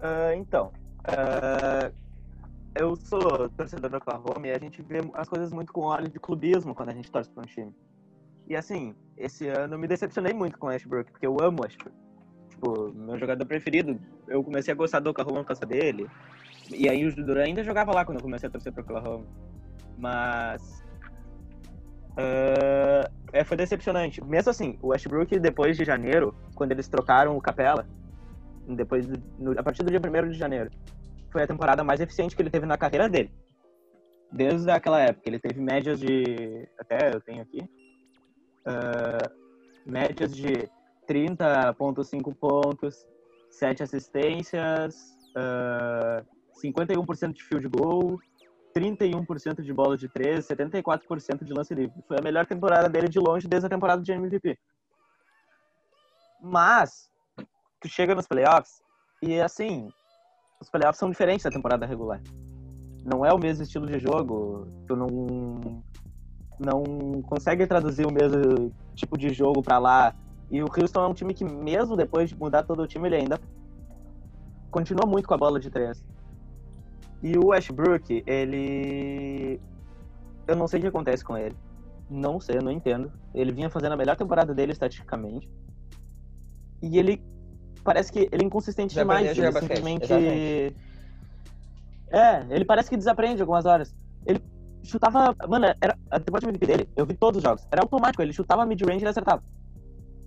Uh, 0.00 0.34
então, 0.36 0.72
uh, 1.06 1.94
eu 2.74 2.96
sou 2.96 3.48
torcedor 3.50 3.88
do 3.88 3.96
Oklahoma 3.98 4.48
e 4.48 4.50
a 4.50 4.58
gente 4.58 4.82
vê 4.82 4.98
as 5.14 5.28
coisas 5.28 5.52
muito 5.52 5.72
com 5.72 5.82
óleo 5.82 6.10
de 6.10 6.18
clubismo 6.18 6.74
quando 6.74 6.88
a 6.88 6.94
gente 6.94 7.10
torce 7.10 7.30
para 7.30 7.44
um 7.44 7.46
time. 7.46 7.72
E 8.48 8.56
assim, 8.56 8.94
esse 9.16 9.48
ano 9.48 9.78
me 9.78 9.86
decepcionei 9.86 10.32
muito 10.32 10.58
com 10.58 10.66
o 10.66 10.70
Ashbrook, 10.70 11.10
porque 11.10 11.26
eu 11.26 11.36
amo 11.40 11.64
Ashbrook. 11.64 12.04
Tipo, 12.48 12.92
meu 12.94 13.18
jogador 13.18 13.44
preferido. 13.46 13.98
Eu 14.28 14.42
comecei 14.42 14.72
a 14.72 14.76
gostar 14.76 15.00
do 15.00 15.10
Oklahoma 15.10 15.40
por 15.40 15.48
causa 15.48 15.66
dele. 15.66 16.08
E 16.70 16.88
aí 16.88 17.06
o 17.06 17.14
Duran 17.14 17.44
ainda 17.44 17.62
jogava 17.62 17.92
lá 17.92 18.04
quando 18.04 18.18
eu 18.18 18.22
comecei 18.22 18.48
a 18.48 18.52
torcer 18.52 18.72
pro 18.72 18.82
Oklahoma. 18.82 19.26
Mas. 19.98 20.82
Uh, 22.12 23.10
é, 23.32 23.44
foi 23.44 23.56
decepcionante. 23.56 24.22
Mesmo 24.24 24.50
assim, 24.50 24.78
o 24.80 24.88
Westbrook, 24.88 25.38
depois 25.38 25.76
de 25.76 25.84
janeiro, 25.84 26.34
quando 26.54 26.72
eles 26.72 26.88
trocaram 26.88 27.36
o 27.36 27.40
Capela, 27.40 27.86
depois 28.68 29.06
no, 29.38 29.58
a 29.58 29.62
partir 29.62 29.82
do 29.82 29.90
dia 29.90 30.00
1 30.00 30.30
de 30.30 30.38
janeiro, 30.38 30.70
foi 31.30 31.42
a 31.42 31.46
temporada 31.46 31.82
mais 31.82 32.00
eficiente 32.00 32.34
que 32.34 32.42
ele 32.42 32.50
teve 32.50 32.66
na 32.66 32.78
carreira 32.78 33.08
dele. 33.08 33.32
Desde 34.32 34.70
aquela 34.70 35.00
época. 35.00 35.28
Ele 35.28 35.38
teve 35.38 35.60
médias 35.60 35.98
de. 35.98 36.68
Até 36.78 37.14
eu 37.14 37.20
tenho 37.20 37.42
aqui 37.42 37.68
uh, 38.66 39.90
médias 39.90 40.34
de 40.34 40.68
30,5 41.08 42.34
pontos, 42.34 43.06
7 43.50 43.82
assistências, 43.82 44.94
uh, 45.36 46.24
51% 46.62 47.32
de 47.32 47.42
field 47.42 47.68
goal, 47.68 48.18
31% 48.74 49.62
de 49.62 49.72
bola 49.72 49.96
de 49.96 50.08
3, 50.08 50.46
74% 50.46 51.44
de 51.44 51.52
lance 51.52 51.74
livre. 51.74 51.94
Foi 52.08 52.18
a 52.18 52.22
melhor 52.22 52.46
temporada 52.46 52.88
dele 52.88 53.08
de 53.08 53.18
longe 53.18 53.46
desde 53.46 53.66
a 53.66 53.70
temporada 53.70 54.02
de 54.02 54.12
MVP. 54.12 54.58
Mas, 56.42 57.08
tu 57.80 57.88
chega 57.88 58.14
nos 58.14 58.26
playoffs 58.26 58.82
e, 59.22 59.40
assim, 59.40 59.88
os 60.60 60.68
playoffs 60.68 60.98
são 60.98 61.10
diferentes 61.10 61.44
da 61.44 61.50
temporada 61.50 61.86
regular. 61.86 62.20
Não 63.04 63.24
é 63.24 63.32
o 63.32 63.38
mesmo 63.38 63.62
estilo 63.62 63.86
de 63.86 63.98
jogo, 63.98 64.66
tu 64.86 64.96
não 64.96 65.82
não 66.58 67.22
consegue 67.22 67.66
traduzir 67.66 68.06
o 68.06 68.12
mesmo 68.12 68.72
tipo 68.94 69.18
de 69.18 69.32
jogo 69.32 69.62
para 69.62 69.78
lá. 69.78 70.14
E 70.50 70.62
o 70.62 70.66
Houston 70.66 71.04
é 71.04 71.08
um 71.08 71.14
time 71.14 71.34
que, 71.34 71.44
mesmo 71.44 71.96
depois 71.96 72.28
de 72.28 72.36
mudar 72.36 72.62
todo 72.62 72.82
o 72.82 72.86
time, 72.86 73.08
ele 73.08 73.16
ainda 73.16 73.40
continua 74.70 75.06
muito 75.06 75.26
com 75.26 75.34
a 75.34 75.38
bola 75.38 75.58
de 75.58 75.70
três. 75.70 76.04
E 77.22 77.38
o 77.38 77.46
Westbrook, 77.46 78.22
ele. 78.26 79.60
Eu 80.46 80.56
não 80.56 80.68
sei 80.68 80.78
o 80.78 80.82
que 80.82 80.88
acontece 80.88 81.24
com 81.24 81.36
ele. 81.36 81.56
Não 82.10 82.38
sei, 82.38 82.58
não 82.58 82.70
entendo. 82.70 83.10
Ele 83.34 83.50
vinha 83.50 83.70
fazendo 83.70 83.92
a 83.92 83.96
melhor 83.96 84.16
temporada 84.16 84.54
dele 84.54 84.72
estatisticamente. 84.72 85.48
E 86.82 86.98
ele. 86.98 87.22
Parece 87.82 88.12
que 88.12 88.28
ele 88.30 88.42
é 88.42 88.46
inconsistente 88.46 88.94
demais. 88.94 89.36
Ele 89.36 89.52
simplesmente. 89.52 90.12
É, 92.10 92.46
ele 92.50 92.64
parece 92.64 92.90
que 92.90 92.96
desaprende 92.96 93.40
algumas 93.40 93.64
horas. 93.64 93.94
Ele 94.26 94.40
chutava. 94.84 95.34
Mano, 95.48 95.66
era, 95.80 95.98
a 96.10 96.20
temporada 96.20 96.48
MVP 96.48 96.66
dele, 96.66 96.88
eu 96.96 97.06
vi 97.06 97.14
todos 97.14 97.38
os 97.38 97.42
jogos. 97.42 97.66
Era 97.70 97.82
automático, 97.82 98.22
ele 98.22 98.32
chutava 98.32 98.66
mid-range 98.66 99.00
e 99.00 99.02
ele 99.02 99.08
acertava. 99.08 99.42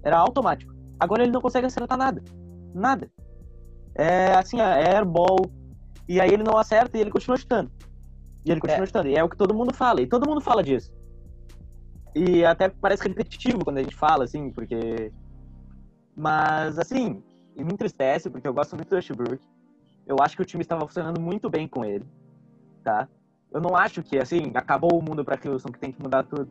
Era 0.04 0.18
automático. 0.18 0.74
Agora 1.00 1.24
ele 1.24 1.32
não 1.32 1.42
consegue 1.42 1.68
acertar 1.68 1.98
nada. 1.98 2.24
Nada. 2.74 3.10
é 3.96 4.34
assim, 4.36 4.60
é 4.60 4.96
airball. 4.96 5.52
E 6.08 6.22
aí 6.22 6.32
ele 6.32 6.44
não 6.44 6.58
acerta 6.58 6.98
e 6.98 7.02
ele 7.02 7.12
continua 7.12 7.38
chutando. 7.38 7.72
E 8.46 8.52
ele 8.52 8.62
continua 8.62 8.84
é. 8.84 8.88
chutando. 8.88 9.08
E 9.10 9.16
é 9.16 9.24
o 9.24 9.30
que 9.30 9.38
todo 9.38 9.54
mundo 9.54 9.74
fala. 9.74 10.02
E 10.02 10.08
todo 10.08 10.28
mundo 10.28 10.42
fala 10.42 10.64
disso. 10.64 10.92
E 12.16 12.46
até 12.46 12.70
parece 12.70 13.08
repetitivo 13.08 13.64
quando 13.64 13.78
a 13.78 13.84
gente 13.84 13.96
fala, 13.96 14.24
assim, 14.24 14.50
porque. 14.50 15.12
Mas, 16.16 16.80
assim, 16.80 17.22
me 17.56 17.74
entristece, 17.74 18.30
porque 18.30 18.48
eu 18.48 18.54
gosto 18.54 18.76
muito 18.76 18.90
do 18.90 18.96
Westbrook. 18.96 19.40
Eu 20.06 20.18
acho 20.22 20.36
que 20.36 20.42
o 20.42 20.46
time 20.46 20.62
estava 20.62 20.88
funcionando 20.88 21.20
muito 21.20 21.50
bem 21.50 21.68
com 21.68 21.84
ele, 21.84 22.06
tá? 22.84 23.08
Eu 23.58 23.62
não 23.62 23.76
acho 23.76 24.04
que, 24.04 24.20
assim, 24.20 24.52
acabou 24.54 25.00
o 25.00 25.02
mundo 25.02 25.26
para 25.26 25.40
Houston, 25.44 25.72
que 25.72 25.80
tem 25.80 25.92
que 25.92 26.00
mudar 26.00 26.22
tudo. 26.22 26.48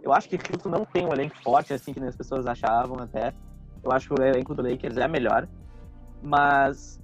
Eu 0.00 0.12
acho 0.12 0.28
que 0.28 0.36
Houston 0.36 0.68
não 0.68 0.84
tem 0.84 1.04
um 1.04 1.12
elenco 1.12 1.34
forte, 1.42 1.74
assim, 1.74 1.92
que 1.92 1.98
as 1.98 2.14
pessoas 2.14 2.46
achavam 2.46 3.00
até. 3.00 3.34
Eu 3.82 3.90
acho 3.90 4.06
que 4.06 4.14
o 4.14 4.24
elenco 4.24 4.54
do 4.54 4.62
Lakers 4.62 4.96
é 4.96 5.08
melhor. 5.08 5.48
Mas, 6.22 7.00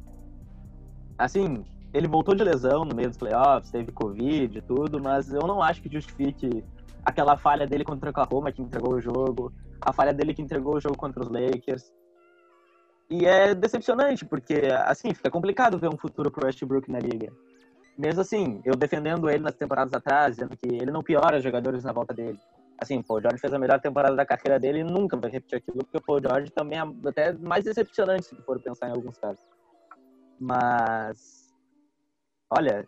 assim, 1.18 1.64
ele 1.92 2.06
voltou 2.06 2.36
de 2.36 2.44
lesão 2.44 2.84
no 2.84 2.94
meio 2.94 3.08
dos 3.08 3.18
playoffs, 3.18 3.72
teve 3.72 3.90
Covid 3.90 4.56
e 4.56 4.62
tudo, 4.62 5.02
mas 5.02 5.32
eu 5.32 5.44
não 5.44 5.60
acho 5.60 5.82
que 5.82 5.92
justifique 5.92 6.64
aquela 7.04 7.36
falha 7.36 7.66
dele 7.66 7.84
contra 7.84 8.10
o 8.10 8.12
Oklahoma 8.12 8.52
que 8.52 8.62
entregou 8.62 8.94
o 8.94 9.00
jogo, 9.00 9.52
a 9.80 9.92
falha 9.92 10.14
dele 10.14 10.34
que 10.34 10.42
entregou 10.42 10.76
o 10.76 10.80
jogo 10.80 10.96
contra 10.96 11.20
os 11.20 11.28
Lakers. 11.28 11.90
E 13.10 13.26
é 13.26 13.56
decepcionante, 13.56 14.24
porque, 14.24 14.68
assim, 14.86 15.12
fica 15.12 15.28
complicado 15.32 15.80
ver 15.80 15.88
um 15.88 15.98
futuro 15.98 16.30
pro 16.30 16.46
Westbrook 16.46 16.88
na 16.88 17.00
liga. 17.00 17.32
Mesmo 17.96 18.20
assim, 18.22 18.60
eu 18.64 18.74
defendendo 18.74 19.28
ele 19.28 19.42
nas 19.42 19.54
temporadas 19.54 19.92
atrás, 19.92 20.36
dizendo 20.36 20.56
que 20.56 20.66
ele 20.66 20.90
não 20.90 21.02
piora 21.02 21.36
os 21.36 21.42
jogadores 21.42 21.84
na 21.84 21.92
volta 21.92 22.14
dele. 22.14 22.38
Assim, 22.78 22.98
o 22.98 23.04
Paul 23.04 23.20
George 23.20 23.38
fez 23.38 23.52
a 23.52 23.58
melhor 23.58 23.80
temporada 23.80 24.16
da 24.16 24.26
carreira 24.26 24.58
dele 24.58 24.80
e 24.80 24.84
nunca 24.84 25.16
vai 25.16 25.30
repetir 25.30 25.58
aquilo, 25.58 25.84
porque 25.84 25.98
o 25.98 26.02
Paul 26.02 26.20
George 26.20 26.50
também 26.50 26.78
é 26.78 27.08
até 27.08 27.32
mais 27.32 27.64
decepcionante, 27.64 28.26
se 28.26 28.36
for 28.42 28.60
pensar 28.60 28.88
em 28.88 28.92
alguns 28.92 29.18
casos. 29.18 29.44
Mas, 30.40 31.52
olha, 32.50 32.86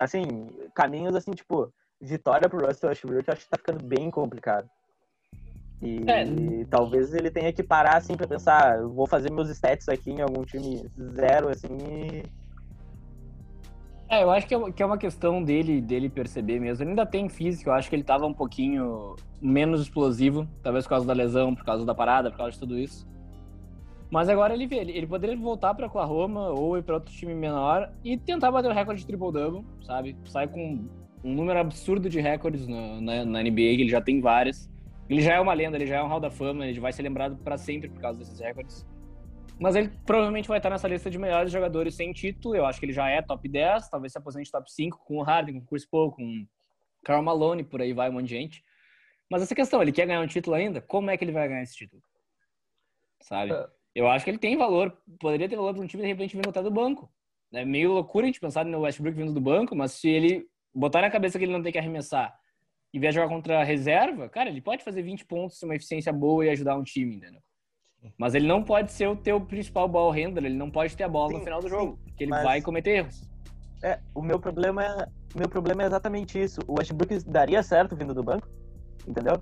assim, 0.00 0.48
caminhos 0.74 1.14
assim, 1.14 1.32
tipo, 1.32 1.70
vitória 2.00 2.48
pro 2.48 2.64
Russell 2.64 2.88
Westbrook, 2.88 3.28
eu 3.28 3.32
acho 3.32 3.44
que 3.44 3.50
tá 3.50 3.58
ficando 3.58 3.84
bem 3.84 4.10
complicado. 4.10 4.68
E 5.82 5.98
é. 6.10 6.64
talvez 6.70 7.12
ele 7.12 7.30
tenha 7.30 7.52
que 7.52 7.62
parar 7.62 7.98
assim 7.98 8.16
pra 8.16 8.26
pensar, 8.26 8.80
vou 8.82 9.06
fazer 9.06 9.30
meus 9.30 9.50
stats 9.50 9.88
aqui 9.88 10.10
em 10.10 10.22
algum 10.22 10.42
time 10.42 10.90
zero, 11.14 11.50
assim. 11.50 11.76
E... 11.76 12.45
É, 14.08 14.22
eu 14.22 14.30
acho 14.30 14.46
que 14.46 14.54
é, 14.54 14.72
que 14.72 14.82
é 14.82 14.86
uma 14.86 14.98
questão 14.98 15.42
dele, 15.42 15.80
dele 15.80 16.08
perceber 16.08 16.60
mesmo. 16.60 16.84
Ele 16.84 16.90
ainda 16.90 17.04
tem 17.04 17.28
físico, 17.28 17.70
eu 17.70 17.74
acho 17.74 17.88
que 17.88 17.96
ele 17.96 18.04
tava 18.04 18.24
um 18.24 18.32
pouquinho 18.32 19.16
menos 19.40 19.80
explosivo, 19.80 20.46
talvez 20.62 20.84
por 20.84 20.90
causa 20.90 21.06
da 21.06 21.12
lesão, 21.12 21.54
por 21.54 21.64
causa 21.64 21.84
da 21.84 21.94
parada, 21.94 22.30
por 22.30 22.36
causa 22.36 22.52
de 22.52 22.58
tudo 22.58 22.78
isso. 22.78 23.06
Mas 24.08 24.28
agora 24.28 24.54
ele 24.54 24.66
vê, 24.66 24.76
ele, 24.76 25.06
poderia 25.06 25.36
voltar 25.36 25.74
para 25.74 25.86
Oklahoma 25.86 26.50
ou 26.50 26.78
ir 26.78 26.82
para 26.82 26.94
outro 26.94 27.12
time 27.12 27.34
menor 27.34 27.90
e 28.04 28.16
tentar 28.16 28.52
bater 28.52 28.70
o 28.70 28.74
recorde 28.74 29.00
de 29.00 29.06
triple-double, 29.06 29.64
sabe? 29.82 30.16
Sai 30.26 30.46
com 30.46 30.84
um 31.24 31.34
número 31.34 31.58
absurdo 31.58 32.08
de 32.08 32.20
recordes 32.20 32.68
na, 32.68 33.24
na, 33.24 33.42
NBA, 33.42 33.50
que 33.50 33.80
ele 33.80 33.88
já 33.88 34.00
tem 34.00 34.20
vários. 34.20 34.70
Ele 35.08 35.20
já 35.20 35.34
é 35.34 35.40
uma 35.40 35.52
lenda, 35.52 35.76
ele 35.76 35.86
já 35.86 35.96
é 35.96 36.02
um 36.02 36.06
Hall 36.06 36.20
da 36.20 36.30
Fama, 36.30 36.66
ele 36.66 36.78
vai 36.78 36.92
ser 36.92 37.02
lembrado 37.02 37.36
para 37.42 37.58
sempre 37.58 37.88
por 37.88 38.00
causa 38.00 38.18
desses 38.20 38.38
recordes. 38.38 38.86
Mas 39.58 39.74
ele 39.74 39.88
provavelmente 40.04 40.48
vai 40.48 40.58
estar 40.58 40.68
nessa 40.68 40.86
lista 40.86 41.10
de 41.10 41.18
melhores 41.18 41.50
jogadores 41.50 41.94
sem 41.94 42.12
título. 42.12 42.54
Eu 42.54 42.66
acho 42.66 42.78
que 42.78 42.86
ele 42.86 42.92
já 42.92 43.08
é 43.08 43.22
top 43.22 43.48
10, 43.48 43.88
talvez 43.88 44.12
se 44.12 44.18
aposente 44.18 44.50
top 44.50 44.70
5 44.70 45.04
com 45.04 45.18
o 45.18 45.22
Harden, 45.22 45.60
com 45.60 45.64
o 45.64 45.68
Chris 45.68 45.86
Paul, 45.86 46.12
com 46.12 46.22
o 46.22 46.46
Karl 47.04 47.22
Malone, 47.22 47.64
por 47.64 47.80
aí 47.80 47.92
vai 47.92 48.10
um 48.10 48.14
monte 48.14 48.26
de 48.26 48.34
gente. 48.34 48.64
Mas 49.30 49.42
essa 49.42 49.54
questão, 49.54 49.80
ele 49.80 49.92
quer 49.92 50.06
ganhar 50.06 50.20
um 50.20 50.26
título 50.26 50.56
ainda? 50.56 50.80
Como 50.80 51.10
é 51.10 51.16
que 51.16 51.24
ele 51.24 51.32
vai 51.32 51.48
ganhar 51.48 51.62
esse 51.62 51.74
título? 51.74 52.02
Sabe? 53.22 53.52
É. 53.52 53.66
Eu 53.94 54.08
acho 54.08 54.24
que 54.24 54.30
ele 54.30 54.38
tem 54.38 54.56
valor, 54.56 54.96
poderia 55.18 55.48
ter 55.48 55.56
valor 55.56 55.72
para 55.72 55.82
um 55.82 55.86
time 55.86 56.02
de 56.02 56.08
repente 56.08 56.36
vindo 56.36 56.50
até 56.50 56.62
do 56.62 56.70
banco. 56.70 57.10
É 57.52 57.64
meio 57.64 57.92
loucura 57.92 58.26
a 58.26 58.28
gente 58.28 58.40
pensar 58.40 58.64
no 58.64 58.80
Westbrook 58.80 59.16
vindo 59.16 59.32
do 59.32 59.40
banco, 59.40 59.74
mas 59.74 59.92
se 59.92 60.08
ele 60.08 60.46
botar 60.74 61.00
na 61.00 61.10
cabeça 61.10 61.38
que 61.38 61.44
ele 61.44 61.52
não 61.52 61.62
tem 61.62 61.72
que 61.72 61.78
arremessar 61.78 62.38
e 62.92 62.98
vier 62.98 63.12
jogar 63.12 63.28
contra 63.28 63.60
a 63.60 63.64
reserva, 63.64 64.28
cara, 64.28 64.50
ele 64.50 64.60
pode 64.60 64.84
fazer 64.84 65.02
20 65.02 65.24
pontos, 65.24 65.62
uma 65.62 65.74
eficiência 65.74 66.12
boa 66.12 66.44
e 66.44 66.50
ajudar 66.50 66.76
um 66.76 66.82
time, 66.82 67.16
entendeu? 67.16 67.40
Mas 68.18 68.34
ele 68.34 68.46
não 68.46 68.62
pode 68.62 68.92
ser 68.92 69.08
o 69.08 69.16
teu 69.16 69.40
principal 69.40 69.88
ball 69.88 70.10
handler, 70.10 70.44
ele 70.44 70.56
não 70.56 70.70
pode 70.70 70.96
ter 70.96 71.04
a 71.04 71.08
bola 71.08 71.30
sim, 71.30 71.38
no 71.38 71.44
final 71.44 71.60
do 71.60 71.68
jogo, 71.68 71.98
porque 72.04 72.24
ele 72.24 72.32
vai 72.32 72.60
cometer 72.60 72.90
erros. 72.90 73.28
É, 73.82 73.98
o 74.14 74.22
meu 74.22 74.38
problema 74.38 74.84
é, 74.84 75.06
meu 75.36 75.48
problema 75.48 75.82
é 75.82 75.86
exatamente 75.86 76.42
isso. 76.42 76.60
O 76.66 76.78
Westbrook 76.78 77.22
daria 77.28 77.62
certo 77.62 77.94
vindo 77.94 78.14
do 78.14 78.22
banco, 78.22 78.48
entendeu? 79.06 79.40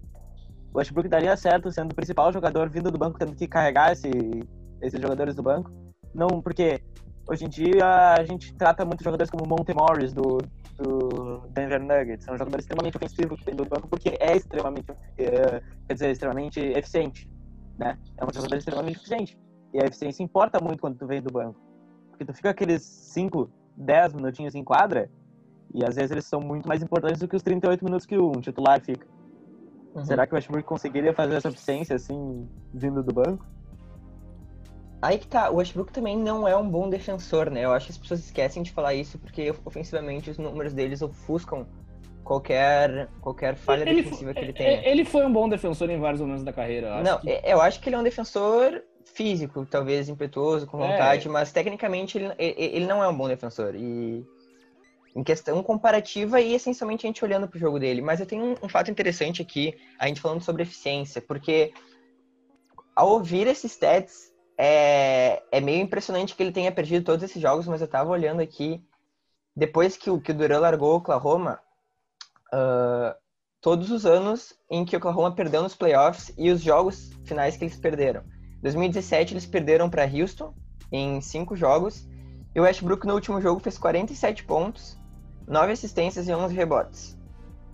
O 0.73 0.79
Westbrook 0.79 1.09
daria 1.09 1.37
certo 1.37 1.71
sendo 1.71 1.93
o 1.93 1.95
principal 1.95 2.33
jogador 2.33 2.69
vindo 2.69 2.91
do 2.91 2.99
banco, 2.99 3.19
tendo 3.19 3.35
que 3.35 3.47
carregar 3.47 3.93
esse, 3.93 4.11
esses 4.83 5.01
jogadores 5.01 5.37
do 5.37 5.43
banco. 5.43 5.71
Não, 6.13 6.43
porque 6.43 6.83
hoje 7.29 7.45
em 7.45 7.49
dia 7.49 8.15
a 8.15 8.25
gente 8.25 8.53
trata 8.55 8.85
muitos 8.85 9.05
jogadores 9.05 9.31
como 9.31 9.47
Monte 9.47 9.73
Morris 9.73 10.13
do, 10.13 10.39
do 10.77 11.47
Denver 11.51 11.81
Nuggets. 11.81 12.25
São 12.25 12.37
jogadores 12.37 12.65
extremamente 12.65 12.97
ofensivos 12.97 13.39
que 13.39 13.47
vem 13.47 13.55
do 13.55 13.65
banco 13.65 13.87
porque 13.89 14.17
é 14.19 14.37
extremamente, 14.37 14.91
é, 15.17 15.63
quer 15.87 15.95
dizer, 15.95 16.11
extremamente 16.11 16.61
eficiente, 16.61 17.29
né? 17.79 17.99
É 18.17 18.25
um 18.25 18.29
jogador 18.33 18.57
extremamente 18.57 18.97
eficiente. 18.97 19.39
E 19.73 19.83
a 19.83 19.87
eficiência 19.87 20.23
importa 20.23 20.63
muito 20.63 20.81
quando 20.81 20.97
tu 20.97 21.07
vem 21.07 21.21
do 21.21 21.33
banco. 21.33 21.61
Porque 22.11 22.25
tu 22.25 22.33
fica 22.33 22.51
aqueles 22.51 22.83
5, 22.83 23.51
10 23.77 24.15
minutinhos 24.15 24.55
em 24.55 24.63
quadra 24.63 25.11
e 25.75 25.85
às 25.85 25.97
vezes 25.97 26.13
eles 26.13 26.25
são 26.25 26.41
muito 26.41 26.69
mais 26.69 26.83
importantes 26.83 27.19
do 27.21 27.27
que 27.27 27.35
os 27.35 27.43
38 27.43 27.85
minutos 27.85 28.07
que 28.07 28.17
um 28.17 28.41
titular 28.41 28.81
fica. 28.81 29.07
Uhum. 29.95 30.05
Será 30.05 30.27
que 30.27 30.33
o 30.33 30.37
Westbrook 30.37 30.65
conseguiria 30.65 31.13
fazer 31.13 31.35
essa 31.35 31.49
eficiência 31.49 31.97
assim, 31.97 32.49
vindo 32.73 33.03
do 33.03 33.13
banco? 33.13 33.45
Aí 35.03 35.19
que 35.19 35.27
tá, 35.27 35.51
o 35.51 35.57
Westbrook 35.57 35.93
também 35.93 36.17
não 36.17 36.47
é 36.49 36.57
um 36.57 36.69
bom 36.69 36.89
defensor, 36.89 37.51
né? 37.51 37.65
Eu 37.65 37.73
acho 37.73 37.87
que 37.87 37.93
as 37.93 37.99
pessoas 37.99 38.21
esquecem 38.21 38.63
de 38.63 38.73
falar 38.73 38.95
isso 38.95 39.19
porque 39.19 39.53
ofensivamente 39.65 40.31
os 40.31 40.39
números 40.39 40.73
deles 40.73 41.03
ofuscam 41.03 41.67
qualquer, 42.25 43.09
qualquer 43.21 43.55
falha 43.55 43.83
ele 43.83 44.03
defensiva 44.03 44.33
foi, 44.33 44.35
que 44.35 44.41
ele 44.41 44.53
tenha. 44.53 44.89
Ele 44.89 45.05
foi 45.05 45.25
um 45.25 45.33
bom 45.33 45.49
defensor 45.49 45.89
em 45.91 46.01
vários 46.01 46.21
momentos 46.21 46.43
da 46.43 46.53
carreira. 46.53 46.89
Eu 46.89 47.05
não, 47.05 47.21
que... 47.21 47.31
É, 47.31 47.53
eu 47.53 47.61
acho 47.61 47.81
que 47.81 47.89
ele 47.89 47.97
é 47.97 47.99
um 47.99 48.03
defensor 48.03 48.83
físico, 49.05 49.67
talvez 49.67 50.09
impetuoso, 50.09 50.67
com 50.67 50.79
vontade, 50.79 51.29
é. 51.29 51.31
mas 51.31 51.53
tecnicamente 51.53 52.19
ele, 52.19 52.35
ele 52.39 52.87
não 52.87 53.05
é 53.05 53.09
um 53.09 53.17
bom 53.17 53.29
defensor. 53.29 53.75
E 53.77 54.27
em 55.15 55.23
questão 55.23 55.63
comparativa 55.63 56.41
e 56.41 56.55
essencialmente 56.55 57.07
a 57.07 57.09
gente 57.09 57.25
olhando 57.25 57.47
pro 57.47 57.59
jogo 57.59 57.79
dele. 57.79 58.03
Mas 58.03 58.19
eu 58.19 58.27
tenho 58.27 58.45
um, 58.45 58.55
um 58.63 58.69
fato 58.69 58.91
interessante 58.91 59.41
aqui, 59.41 59.75
a 59.99 60.09
gente 60.09 60.21
falando 60.21 60.43
sobre 60.43 60.63
eficiência, 60.63 61.23
porque 61.23 61.73
ao 62.97 63.11
ouvir 63.11 63.47
esses 63.47 63.73
stats 63.73 64.33
é, 64.59 65.43
é 65.53 65.61
meio 65.61 65.83
impressionante 65.83 66.35
que 66.35 66.43
ele 66.43 66.53
tenha 66.53 66.73
perdido 66.73 67.05
todos 67.05 67.23
esses 67.23 67.41
jogos, 67.41 67.67
mas 67.67 67.81
eu 67.81 67.89
tava 67.89 68.11
olhando 68.11 68.41
aqui, 68.41 68.83
depois 69.55 69.97
que 69.97 70.11
o, 70.11 70.21
que 70.21 70.33
o 70.33 70.35
Duran 70.35 70.61
largou 70.61 70.95
o 70.95 70.97
Oklahoma, 70.97 71.61
uh, 72.55 73.15
todos 73.61 73.91
os 73.91 74.07
anos 74.07 74.55
em 74.71 74.85
que 74.85 74.95
o 74.95 74.99
Oklahoma 74.99 75.35
perdeu 75.35 75.63
nos 75.63 75.75
playoffs 75.75 76.33
e 76.39 76.51
os 76.51 76.63
jogos 76.63 77.11
finais 77.25 77.57
que 77.57 77.65
eles 77.65 77.77
perderam. 77.77 78.23
2017 78.63 79.35
eles 79.35 79.47
perderam 79.47 79.91
para 79.91 80.05
Houston 80.05 80.55
em 80.91 81.21
cinco 81.21 81.57
jogos 81.57 82.09
e 82.55 82.61
o 82.61 82.63
Westbrook 82.63 83.07
no 83.07 83.15
último 83.15 83.41
jogo 83.41 83.61
fez 83.61 83.77
47 83.77 84.45
pontos, 84.45 84.97
9 85.47 85.73
assistências 85.73 86.29
e 86.29 86.33
11 86.33 86.55
rebotes. 86.55 87.19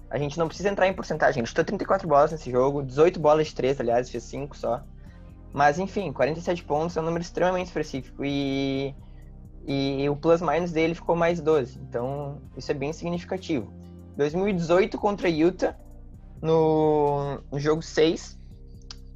A 0.08 0.18
gente 0.18 0.38
não 0.38 0.48
precisa 0.48 0.70
entrar 0.70 0.88
em 0.88 0.92
porcentagem, 0.92 1.40
ele 1.40 1.46
chutou 1.46 1.64
34 1.64 2.08
bolas 2.08 2.32
nesse 2.32 2.50
jogo, 2.50 2.82
18 2.82 3.20
bolas 3.20 3.48
de 3.48 3.54
3, 3.54 3.80
aliás, 3.80 4.10
fez 4.10 4.24
5 4.24 4.56
só. 4.56 4.82
Mas 5.52 5.78
enfim, 5.78 6.12
47 6.12 6.64
pontos 6.64 6.96
é 6.96 7.00
um 7.00 7.04
número 7.04 7.22
extremamente 7.22 7.66
específico 7.66 8.24
e, 8.24 8.94
e 9.66 10.08
o 10.08 10.16
plus-minus 10.16 10.72
dele 10.72 10.94
ficou 10.94 11.14
mais 11.14 11.40
12. 11.40 11.78
Então 11.88 12.40
isso 12.56 12.70
é 12.70 12.74
bem 12.74 12.92
significativo. 12.92 13.72
2018 14.16 14.98
contra 14.98 15.28
Utah, 15.28 15.76
no, 16.42 17.40
no 17.50 17.58
jogo 17.58 17.82
6, 17.82 18.38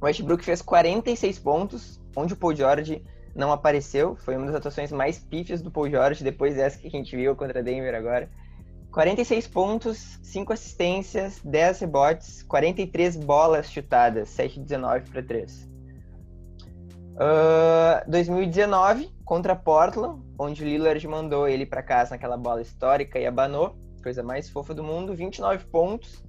o 0.01 0.05
Westbrook 0.05 0.43
fez 0.43 0.61
46 0.61 1.39
pontos, 1.39 1.99
onde 2.15 2.33
o 2.33 2.37
Paul 2.37 2.55
George 2.55 3.03
não 3.35 3.51
apareceu. 3.51 4.15
Foi 4.15 4.35
uma 4.35 4.45
das 4.45 4.55
atuações 4.55 4.91
mais 4.91 5.19
pífias 5.19 5.61
do 5.61 5.71
Paul 5.71 5.89
George, 5.89 6.23
depois 6.23 6.55
dessa 6.55 6.77
que 6.77 6.87
a 6.87 6.91
gente 6.91 7.15
viu 7.15 7.35
contra 7.35 7.61
Denver 7.63 7.93
agora. 7.93 8.29
46 8.91 9.47
pontos, 9.47 10.19
5 10.23 10.53
assistências, 10.53 11.41
10 11.43 11.79
rebotes, 11.81 12.43
43 12.43 13.17
bolas 13.17 13.69
chutadas, 13.69 14.29
7-19 14.29 15.09
para 15.11 15.21
3. 15.21 15.69
Uh, 17.15 18.09
2019 18.09 19.09
contra 19.25 19.55
Portland, 19.55 20.21
onde 20.39 20.63
o 20.63 20.65
Lillard 20.65 21.05
mandou 21.07 21.47
ele 21.47 21.65
para 21.65 21.83
casa 21.83 22.11
naquela 22.11 22.37
bola 22.37 22.61
histórica 22.61 23.19
e 23.19 23.25
abanou, 23.25 23.75
coisa 24.05 24.21
mais 24.21 24.47
fofa 24.47 24.71
do 24.71 24.83
mundo, 24.83 25.15
29 25.15 25.65
pontos, 25.65 26.23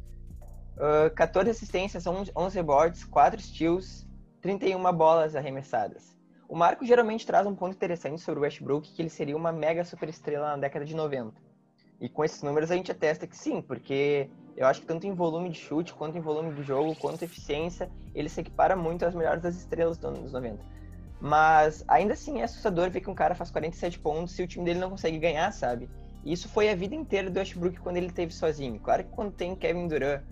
uh, 0.79 1.15
14 1.15 1.51
assistências, 1.51 2.07
11, 2.07 2.33
11 2.35 2.57
rebotes, 2.57 3.05
4 3.05 3.39
steals, 3.39 4.07
31 4.41 4.81
bolas 4.95 5.37
arremessadas. 5.37 6.17
O 6.49 6.57
Marco 6.57 6.87
geralmente 6.87 7.27
traz 7.27 7.47
um 7.47 7.55
ponto 7.55 7.75
interessante 7.75 8.23
sobre 8.23 8.41
o 8.41 8.45
Westbrook, 8.45 8.91
que 8.91 9.03
ele 9.03 9.11
seria 9.11 9.37
uma 9.37 9.53
mega 9.53 9.85
superestrela 9.85 10.53
na 10.53 10.57
década 10.57 10.87
de 10.87 10.97
90. 10.97 11.35
E 12.01 12.09
com 12.09 12.25
esses 12.25 12.43
números 12.43 12.71
a 12.71 12.77
gente 12.77 12.91
atesta 12.91 13.27
que 13.27 13.37
sim, 13.37 13.61
porque 13.61 14.31
eu 14.57 14.67
acho 14.67 14.81
que 14.81 14.87
tanto 14.87 15.07
em 15.07 15.13
volume 15.13 15.51
de 15.51 15.59
chute, 15.59 15.93
quanto 15.93 16.17
em 16.17 16.21
volume 16.23 16.55
de 16.55 16.63
jogo, 16.63 16.97
quanto 16.97 17.23
eficiência, 17.23 17.91
ele 18.15 18.31
se 18.31 18.41
equipara 18.41 18.75
muito 18.75 19.05
às 19.05 19.15
melhores 19.15 19.43
das 19.43 19.55
estrelas 19.55 19.99
dos 19.99 20.07
anos 20.07 20.33
90. 20.33 20.65
Mas 21.21 21.85
ainda 21.87 22.15
assim 22.15 22.41
é 22.41 22.45
assustador 22.45 22.91
ver 22.91 23.03
que 23.03 23.11
um 23.11 23.15
cara 23.15 23.35
faz 23.35 23.51
47 23.51 23.99
pontos 23.99 24.35
se 24.35 24.43
o 24.43 24.49
time 24.49 24.65
dele 24.65 24.79
não 24.79 24.89
consegue 24.89 25.19
ganhar, 25.19 25.53
sabe? 25.53 25.91
Isso 26.25 26.49
foi 26.49 26.69
a 26.69 26.75
vida 26.75 26.95
inteira 26.95 27.31
do 27.31 27.39
Westbrook 27.39 27.79
quando 27.81 27.97
ele 27.97 28.11
teve 28.11 28.33
sozinho. 28.33 28.81
Claro 28.81 29.05
que 29.05 29.11
quando 29.11 29.33
tem 29.33 29.55
Kevin 29.55 29.87
Durant, 29.87 30.23